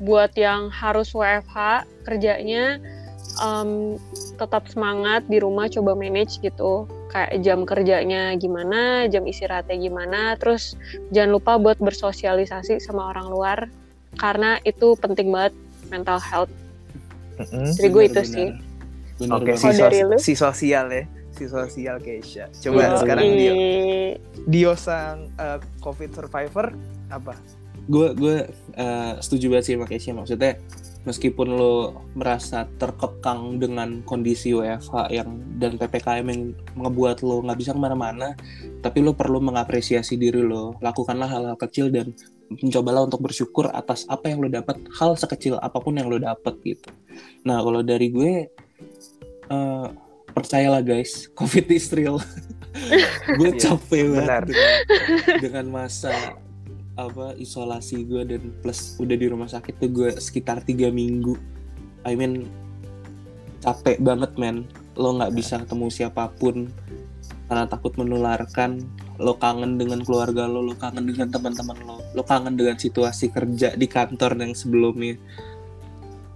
buat 0.00 0.32
yang 0.34 0.72
harus 0.72 1.12
WFH 1.12 1.84
kerjanya 2.08 2.80
em, 3.44 4.00
tetap 4.40 4.66
semangat 4.66 5.22
di 5.28 5.38
rumah 5.38 5.68
coba 5.68 5.92
manage 5.92 6.40
gitu 6.40 6.88
kayak 7.12 7.42
jam 7.44 7.68
kerjanya 7.68 8.34
gimana 8.40 9.06
jam 9.12 9.28
istirahatnya 9.28 9.76
gimana 9.76 10.20
terus 10.40 10.74
jangan 11.12 11.36
lupa 11.36 11.52
buat 11.60 11.78
bersosialisasi 11.78 12.80
sama 12.80 13.12
orang 13.12 13.28
luar 13.28 13.58
karena 14.18 14.58
itu 14.64 14.96
penting 14.98 15.30
banget 15.30 15.54
mental 15.90 16.16
health 16.18 16.50
dari 17.50 17.88
gue 17.88 18.04
itu 18.06 18.22
sih 18.22 18.48
Oke, 19.20 19.52
si, 19.52 19.68
sos- 19.68 19.76
dari 19.76 20.00
lu? 20.00 20.16
si 20.16 20.32
sosial 20.32 20.88
ya. 20.88 21.04
Si 21.30 21.44
sosial 21.44 22.00
Keisha. 22.00 22.48
Coba 22.56 22.96
sekarang 22.96 23.36
Dio. 23.36 23.52
Dio 24.48 24.72
sang 24.72 25.28
uh, 25.36 25.60
COVID 25.84 26.16
survivor 26.16 26.72
apa? 27.12 27.36
Gue 27.84 28.16
gue 28.16 28.48
uh, 28.80 29.12
setuju 29.20 29.52
banget 29.52 29.64
sih 29.68 29.74
sama 29.76 29.84
Keisha 29.84 30.16
maksudnya 30.16 30.56
meskipun 31.08 31.48
lo 31.56 32.04
merasa 32.12 32.68
terkekang 32.76 33.56
dengan 33.56 34.04
kondisi 34.04 34.52
WFH 34.52 35.08
yang 35.08 35.40
dan 35.56 35.80
ppkm 35.80 36.26
yang 36.28 36.42
ngebuat 36.76 37.24
lo 37.24 37.40
nggak 37.40 37.58
bisa 37.58 37.72
ke 37.72 37.80
mana-mana 37.80 38.36
tapi 38.84 39.00
lo 39.00 39.16
perlu 39.16 39.40
mengapresiasi 39.40 40.20
diri 40.20 40.44
lo. 40.44 40.76
Lakukanlah 40.84 41.28
hal-hal 41.28 41.56
kecil 41.56 41.88
dan 41.88 42.12
mencobalah 42.50 43.06
untuk 43.06 43.22
bersyukur 43.24 43.70
atas 43.70 44.04
apa 44.10 44.28
yang 44.28 44.42
lo 44.42 44.48
dapat 44.50 44.76
hal 44.98 45.14
sekecil 45.14 45.56
apa 45.62 45.78
pun 45.78 45.96
yang 45.96 46.10
lo 46.10 46.20
dapat 46.20 46.56
gitu. 46.66 46.90
Nah 47.46 47.62
kalau 47.64 47.80
dari 47.80 48.10
gue 48.12 48.32
uh, 49.48 49.86
percayalah 50.36 50.84
guys 50.84 51.26
covid 51.38 51.64
is 51.72 51.88
real. 51.94 52.20
Gue 53.34 53.50
iya, 53.50 53.58
capek 53.66 54.14
banget 54.14 54.54
dengan, 54.54 54.78
dengan 55.42 55.66
masa 55.82 56.14
apa 57.08 57.32
isolasi 57.40 58.04
gue 58.04 58.22
dan 58.28 58.42
plus 58.60 58.98
udah 59.00 59.16
di 59.16 59.26
rumah 59.30 59.48
sakit 59.48 59.80
tuh 59.80 59.88
gue 59.88 60.10
sekitar 60.20 60.60
tiga 60.66 60.92
minggu. 60.92 61.38
I 62.04 62.12
mean 62.18 62.50
capek 63.64 64.02
banget 64.02 64.36
men. 64.36 64.68
Lo 64.98 65.16
nggak 65.16 65.32
bisa 65.32 65.62
ketemu 65.64 65.86
siapa 65.88 66.28
pun 66.36 66.68
karena 67.48 67.64
takut 67.64 67.96
menularkan. 67.96 68.84
Lo 69.20 69.36
kangen 69.36 69.76
dengan 69.76 70.00
keluarga 70.04 70.48
lo 70.48 70.64
lo 70.64 70.76
kangen 70.76 71.04
dengan 71.08 71.28
teman-teman 71.28 71.76
lo 71.84 72.00
lo 72.16 72.22
kangen 72.24 72.56
dengan 72.56 72.76
situasi 72.76 73.32
kerja 73.32 73.76
di 73.76 73.86
kantor 73.88 74.36
yang 74.36 74.52
sebelumnya. 74.52 75.16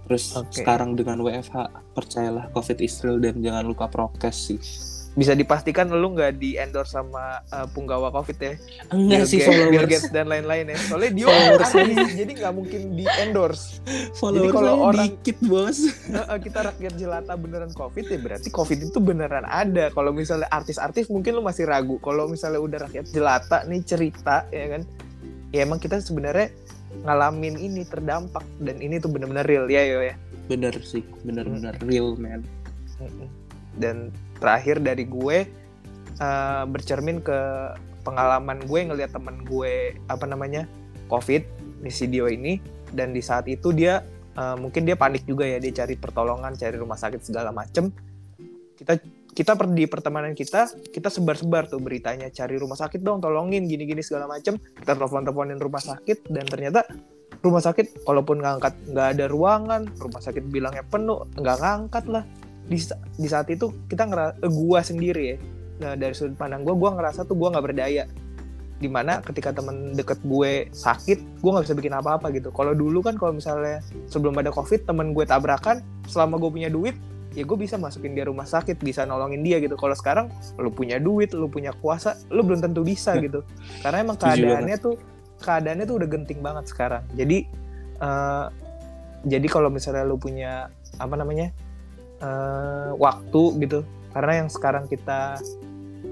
Terus 0.05 0.37
okay. 0.37 0.61
sekarang 0.61 0.93
dengan 0.93 1.21
WFH 1.21 1.93
percayalah 1.97 2.53
COVID 2.53 2.77
Israel 2.81 3.17
dan 3.17 3.41
jangan 3.41 3.65
lupa 3.65 3.89
prokes 3.89 4.37
sih 4.37 4.61
bisa 5.15 5.31
dipastikan 5.31 5.87
lu 5.87 6.11
nggak 6.11 6.35
di 6.35 6.59
endorse 6.59 6.91
sama 6.91 7.39
uh, 7.55 7.63
punggawa 7.71 8.11
covid 8.11 8.35
ya? 8.35 8.53
Enggak 8.91 9.23
Bill 9.23 9.25
sih 9.25 9.39
Gates, 9.39 9.47
followers. 9.47 9.71
Bill 9.71 9.87
Gates 9.87 10.07
dan 10.11 10.25
lain-lain 10.27 10.65
ya. 10.75 10.77
Soalnya 10.91 11.11
dia 11.15 11.25
artis 11.31 11.71
jadi 12.19 12.31
nggak 12.35 12.53
mungkin 12.53 12.81
di 12.99 13.05
endorse 13.23 13.79
jadi 14.15 14.49
kalau 14.51 14.73
orang 14.91 15.15
dikit 15.15 15.37
bos. 15.47 15.77
Uh, 16.11 16.39
kita 16.39 16.67
rakyat 16.67 16.93
jelata 16.99 17.33
beneran 17.39 17.71
covid 17.71 18.05
ya 18.05 18.19
berarti 18.19 18.49
covid 18.51 18.79
itu 18.91 18.99
beneran 18.99 19.47
ada. 19.47 19.87
Kalau 19.95 20.11
misalnya 20.11 20.51
artis-artis 20.51 21.07
mungkin 21.07 21.39
lu 21.39 21.43
masih 21.45 21.63
ragu. 21.63 21.95
Kalau 22.03 22.27
misalnya 22.27 22.59
udah 22.59 22.79
rakyat 22.89 23.05
jelata 23.15 23.63
nih 23.67 23.81
cerita 23.87 24.43
ya 24.51 24.77
kan? 24.77 24.81
Ya 25.55 25.63
emang 25.63 25.79
kita 25.79 26.03
sebenarnya 26.03 26.51
ngalamin 27.07 27.55
ini 27.59 27.83
terdampak 27.87 28.43
dan 28.63 28.79
ini 28.79 28.99
tuh 28.99 29.11
bener-bener 29.11 29.47
real 29.47 29.65
ya 29.71 29.83
yo 29.83 29.99
ya. 30.03 30.15
Bener 30.51 30.75
sih 30.83 31.03
bener-bener 31.23 31.75
hmm. 31.79 31.87
real 31.87 32.19
man. 32.19 32.43
Dan 33.75 34.11
terakhir 34.45 34.77
dari 34.77 35.09
gue 35.09 35.49
uh, 36.21 36.63
bercermin 36.69 37.17
ke 37.25 37.37
pengalaman 38.05 38.61
gue 38.69 38.79
ngelihat 38.85 39.17
temen 39.17 39.41
gue 39.41 39.97
apa 40.05 40.29
namanya 40.29 40.69
covid 41.09 41.41
di 41.81 41.89
video 41.89 42.29
ini. 42.29 42.61
Dan 42.93 43.11
di 43.11 43.19
saat 43.25 43.49
itu 43.49 43.73
dia 43.73 44.05
uh, 44.37 44.53
mungkin 44.55 44.85
dia 44.85 44.93
panik 44.93 45.25
juga 45.25 45.49
ya 45.49 45.57
dia 45.57 45.73
cari 45.73 45.97
pertolongan 45.97 46.53
cari 46.53 46.77
rumah 46.77 46.95
sakit 46.95 47.25
segala 47.25 47.49
macem. 47.49 47.89
Kita 48.77 49.01
kita 49.35 49.57
per, 49.57 49.67
di 49.73 49.83
pertemanan 49.89 50.37
kita 50.37 50.69
kita 50.93 51.09
sebar-sebar 51.09 51.65
tuh 51.65 51.81
beritanya. 51.81 52.29
Cari 52.29 52.61
rumah 52.61 52.77
sakit 52.77 53.01
dong 53.01 53.19
tolongin 53.19 53.65
gini-gini 53.65 54.05
segala 54.05 54.29
macem. 54.29 54.61
Kita 54.61 54.93
telepon-teleponin 54.93 55.57
rumah 55.57 55.81
sakit 55.81 56.29
dan 56.29 56.45
ternyata 56.45 56.85
rumah 57.41 57.61
sakit 57.61 58.05
walaupun 58.07 58.41
ngangkat 58.41 58.73
nggak 58.89 59.07
ada 59.17 59.25
ruangan 59.29 59.85
rumah 60.01 60.21
sakit 60.21 60.49
bilangnya 60.49 60.81
penuh 60.81 61.29
nggak 61.37 61.57
ngangkat 61.61 62.05
lah 62.09 62.23
di, 62.65 62.77
di 63.17 63.27
saat 63.29 63.47
itu 63.53 63.71
kita 63.87 64.09
ngerasa 64.09 64.33
eh, 64.41 64.51
gua 64.51 64.79
sendiri 64.81 65.23
ya. 65.35 65.37
Nah 65.81 65.91
dari 65.99 66.13
sudut 66.17 66.37
pandang 66.37 66.65
gua 66.65 66.75
gua 66.75 66.89
ngerasa 66.97 67.25
tuh 67.25 67.37
gua 67.37 67.53
nggak 67.53 67.65
berdaya. 67.71 68.05
Di 68.75 68.91
mana 68.91 69.23
ketika 69.23 69.55
temen 69.55 69.95
deket 69.95 70.19
gue 70.27 70.67
sakit 70.75 71.39
gue 71.39 71.47
nggak 71.49 71.63
bisa 71.63 71.75
bikin 71.79 71.95
apa-apa 71.95 72.27
gitu. 72.35 72.51
Kalau 72.51 72.75
dulu 72.75 72.99
kan 72.99 73.15
kalau 73.15 73.31
misalnya 73.31 73.79
sebelum 74.11 74.35
ada 74.35 74.51
covid 74.51 74.83
temen 74.83 75.15
gue 75.15 75.23
tabrakan 75.23 75.79
selama 76.11 76.35
gue 76.43 76.51
punya 76.51 76.67
duit 76.67 76.91
ya 77.35 77.43
gue 77.47 77.55
bisa 77.55 77.79
masukin 77.79 78.15
dia 78.15 78.27
rumah 78.27 78.43
sakit 78.43 78.75
bisa 78.83 79.07
nolongin 79.07 79.47
dia 79.47 79.63
gitu. 79.63 79.79
Kalau 79.79 79.95
sekarang 79.95 80.27
lu 80.59 80.75
punya 80.75 80.99
duit 80.99 81.31
lu 81.31 81.47
punya 81.47 81.71
kuasa 81.79 82.19
lu 82.27 82.43
belum 82.43 82.59
tentu 82.59 82.83
bisa 82.83 83.15
gitu. 83.25 83.47
Karena 83.79 84.03
emang 84.03 84.19
keadaannya 84.19 84.77
tuh 84.79 84.99
keadaannya 85.39 85.85
tuh 85.87 85.95
udah 86.03 86.07
genting 86.11 86.39
banget 86.43 86.67
sekarang. 86.67 87.03
Jadi 87.15 87.47
uh, 88.03 88.51
jadi 89.23 89.47
kalau 89.47 89.71
misalnya 89.71 90.03
lu 90.03 90.19
punya 90.19 90.67
apa 90.99 91.15
namanya 91.15 91.51
uh, 92.21 92.95
waktu 92.95 93.43
gitu. 93.63 93.79
Karena 94.15 94.45
yang 94.45 94.49
sekarang 94.51 94.87
kita 94.87 95.39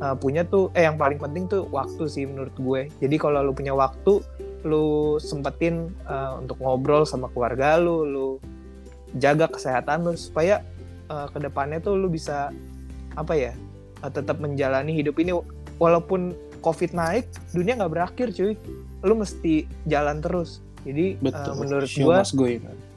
uh, 0.03 0.15
punya 0.17 0.43
tuh 0.43 0.73
eh 0.75 0.83
yang 0.83 0.99
paling 0.99 1.19
penting 1.21 1.47
tuh 1.47 1.67
waktu 1.71 2.03
sih 2.09 2.27
menurut 2.27 2.55
gue. 2.57 2.81
Jadi 2.99 3.15
kalau 3.19 3.43
lu 3.43 3.53
punya 3.55 3.71
waktu 3.75 4.19
lu 4.63 5.19
sempetin 5.19 5.91
uh, 6.07 6.39
untuk 6.39 6.55
ngobrol 6.63 7.03
sama 7.03 7.27
keluarga 7.35 7.75
lu 7.75 8.07
lu 8.07 8.27
jaga 9.19 9.51
kesehatan 9.51 10.07
lu 10.07 10.15
supaya 10.15 10.63
uh, 11.11 11.27
ke 11.27 11.37
depannya 11.43 11.83
tuh 11.83 11.99
lu 11.99 12.07
bisa 12.07 12.49
apa 13.19 13.35
ya 13.35 13.53
uh, 14.01 14.11
tetap 14.11 14.39
menjalani 14.39 14.95
hidup 14.95 15.19
ini. 15.19 15.35
Walaupun 15.81 16.35
covid 16.63 16.95
naik 16.95 17.27
dunia 17.51 17.75
nggak 17.79 17.93
berakhir 17.93 18.27
cuy. 18.31 18.55
Lu 19.03 19.19
mesti 19.19 19.67
jalan 19.87 20.23
terus. 20.23 20.63
Jadi 20.83 21.19
Betul. 21.19 21.51
Uh, 21.51 21.55
menurut 21.59 21.89
gue 21.91 22.17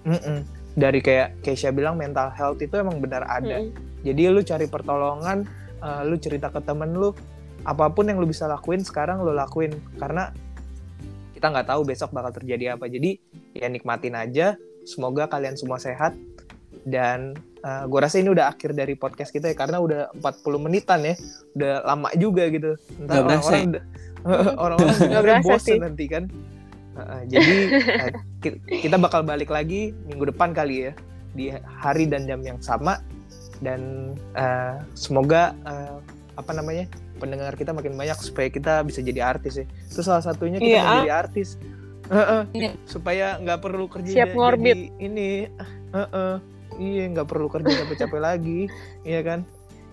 mm 0.06 0.18
-mm 0.22 0.55
dari 0.76 1.00
kayak 1.00 1.40
Keisha 1.40 1.72
bilang 1.72 1.96
mental 1.96 2.28
health 2.36 2.60
itu 2.60 2.76
emang 2.76 3.00
benar 3.00 3.24
ada. 3.24 3.64
Hmm. 3.64 3.72
Jadi 4.04 4.28
lu 4.28 4.44
cari 4.44 4.68
pertolongan, 4.68 5.48
uh, 5.80 6.04
lu 6.04 6.20
cerita 6.20 6.52
ke 6.52 6.60
temen 6.60 6.92
lu, 6.92 7.16
apa 7.64 7.88
pun 7.90 8.06
yang 8.06 8.20
lu 8.20 8.28
bisa 8.28 8.44
lakuin 8.44 8.84
sekarang 8.84 9.24
lu 9.24 9.32
lakuin 9.32 9.72
karena 9.96 10.30
kita 11.34 11.52
nggak 11.52 11.68
tahu 11.72 11.82
besok 11.88 12.12
bakal 12.12 12.30
terjadi 12.36 12.76
apa. 12.76 12.86
Jadi 12.92 13.16
ya 13.56 13.72
nikmatin 13.72 14.14
aja. 14.14 14.54
Semoga 14.86 15.26
kalian 15.26 15.58
semua 15.58 15.82
sehat 15.82 16.14
dan 16.86 17.34
uh, 17.66 17.82
eh, 17.82 17.84
gue 17.90 17.98
rasa 17.98 18.22
ini 18.22 18.30
udah 18.30 18.54
akhir 18.54 18.76
dari 18.78 18.94
podcast 18.94 19.34
kita 19.34 19.50
ya 19.50 19.56
karena 19.58 19.82
udah 19.82 20.14
40 20.20 20.64
menitan 20.64 21.02
ya. 21.02 21.16
Udah 21.56 21.72
lama 21.88 22.08
juga 22.14 22.46
gitu. 22.52 22.76
Entah 23.00 23.24
orang-orang 23.24 23.80
orang-orang 24.62 25.40
bosan 25.42 25.82
nanti 25.82 26.04
kan. 26.06 26.28
Uh, 26.96 27.22
jadi 27.28 27.56
uh, 28.00 28.10
kita 28.64 28.96
bakal 28.96 29.20
balik 29.20 29.52
lagi 29.52 29.92
minggu 30.08 30.32
depan 30.32 30.56
kali 30.56 30.88
ya 30.88 30.92
di 31.36 31.52
hari 31.68 32.08
dan 32.08 32.24
jam 32.24 32.40
yang 32.40 32.56
sama 32.64 33.04
dan 33.60 34.12
uh, 34.32 34.80
semoga 34.96 35.52
uh, 35.68 36.00
apa 36.40 36.52
namanya 36.56 36.88
pendengar 37.20 37.52
kita 37.56 37.72
makin 37.72 37.96
banyak 37.96 38.16
supaya 38.20 38.48
kita 38.48 38.80
bisa 38.84 39.04
jadi 39.04 39.36
artis 39.36 39.60
ya. 39.60 39.66
Itu 39.92 40.00
salah 40.00 40.24
satunya 40.24 40.56
kita 40.56 40.80
yeah. 40.80 41.04
jadi 41.04 41.12
artis. 41.28 41.60
Uh, 42.06 42.18
uh, 42.22 42.42
yeah. 42.54 42.72
supaya 42.86 43.34
nggak 43.42 43.60
perlu 43.66 43.90
kerja 43.90 44.22
Siap 44.22 44.38
ngorbit. 44.38 44.94
ini 45.02 45.50
uh, 45.90 46.06
uh, 46.06 46.34
iya 46.78 47.10
nggak 47.10 47.28
perlu 47.28 47.50
kerja 47.50 47.82
capek-capek 47.82 48.20
lagi 48.22 48.60
iya 49.02 49.26
kan 49.26 49.42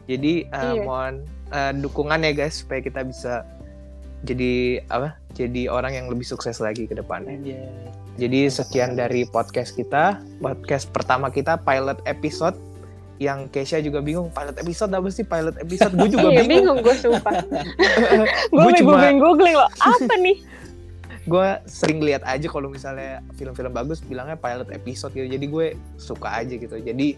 jadi 0.06 0.46
uh, 0.52 0.74
iya. 0.78 0.82
mohon 0.84 1.16
uh, 1.50 1.72
dukungan 1.74 2.22
ya 2.22 2.32
guys 2.36 2.62
supaya 2.62 2.84
kita 2.84 3.02
bisa 3.08 3.48
jadi 4.24 4.84
apa 4.88 5.20
jadi 5.36 5.68
orang 5.68 5.94
yang 5.98 6.08
lebih 6.08 6.24
sukses 6.24 6.64
lagi 6.64 6.88
ke 6.88 6.96
depannya. 6.96 7.36
Yeah. 7.44 7.92
Jadi 8.14 8.46
sekian 8.46 8.94
dari 8.94 9.26
podcast 9.26 9.74
kita, 9.74 10.22
podcast 10.38 10.86
pertama 10.94 11.34
kita 11.34 11.58
pilot 11.58 11.98
episode 12.06 12.54
yang 13.18 13.50
Keisha 13.50 13.82
juga 13.82 14.02
bingung 14.02 14.30
pilot 14.34 14.58
episode 14.62 14.92
apa 14.94 15.08
sih 15.10 15.26
pilot 15.26 15.56
episode 15.62 15.94
gue 15.98 16.10
juga 16.14 16.28
iya, 16.34 16.46
bingung. 16.46 16.78
bingung 16.78 16.78
gue 16.82 16.96
sumpah. 16.98 17.34
gue 18.54 18.72
cuma 18.82 18.92
googling 19.00 19.18
googling 19.22 19.56
loh 19.58 19.70
apa 19.82 20.16
nih? 20.26 20.38
gue 21.24 21.50
sering 21.72 22.04
lihat 22.04 22.20
aja 22.28 22.52
kalau 22.52 22.68
misalnya 22.68 23.24
film-film 23.40 23.72
bagus 23.72 24.04
bilangnya 24.04 24.36
pilot 24.36 24.68
episode 24.76 25.16
gitu 25.16 25.24
jadi 25.24 25.46
gue 25.48 25.68
suka 25.96 26.28
aja 26.36 26.52
gitu 26.52 26.76
jadi 26.76 27.16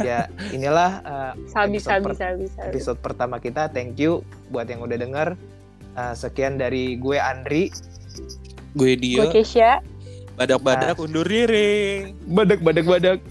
ya 0.00 0.32
inilah 0.48 1.04
uh, 1.04 1.32
sabi, 1.52 1.76
episode, 1.76 1.92
sabi, 1.92 2.04
per 2.08 2.12
sabi, 2.16 2.44
sabi. 2.48 2.68
episode 2.72 2.98
pertama 3.04 3.36
kita 3.36 3.68
thank 3.68 4.00
you 4.00 4.24
buat 4.48 4.64
yang 4.64 4.80
udah 4.80 4.96
denger 4.96 5.28
Uh, 5.94 6.14
sekian 6.14 6.58
dari 6.58 6.98
gue 6.98 7.16
Andri. 7.18 7.70
Gue 8.74 8.98
Dio. 8.98 9.26
Gue 9.26 9.40
Keisha. 9.40 9.78
Badak-badak 10.34 10.98
uh, 10.98 11.04
undur 11.06 11.26
diri. 11.26 12.10
Badak-badak-badak. 12.26 13.22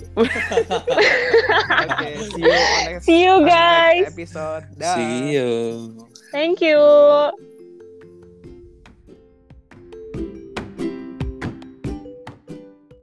okay, 1.83 2.13
see 2.31 2.43
you, 2.47 2.55
see 3.03 3.19
you 3.27 3.35
guys. 3.43 4.07
episode. 4.15 4.63
See 4.79 5.35
you. 5.35 5.51
Thank 6.31 6.63
you. 6.63 6.79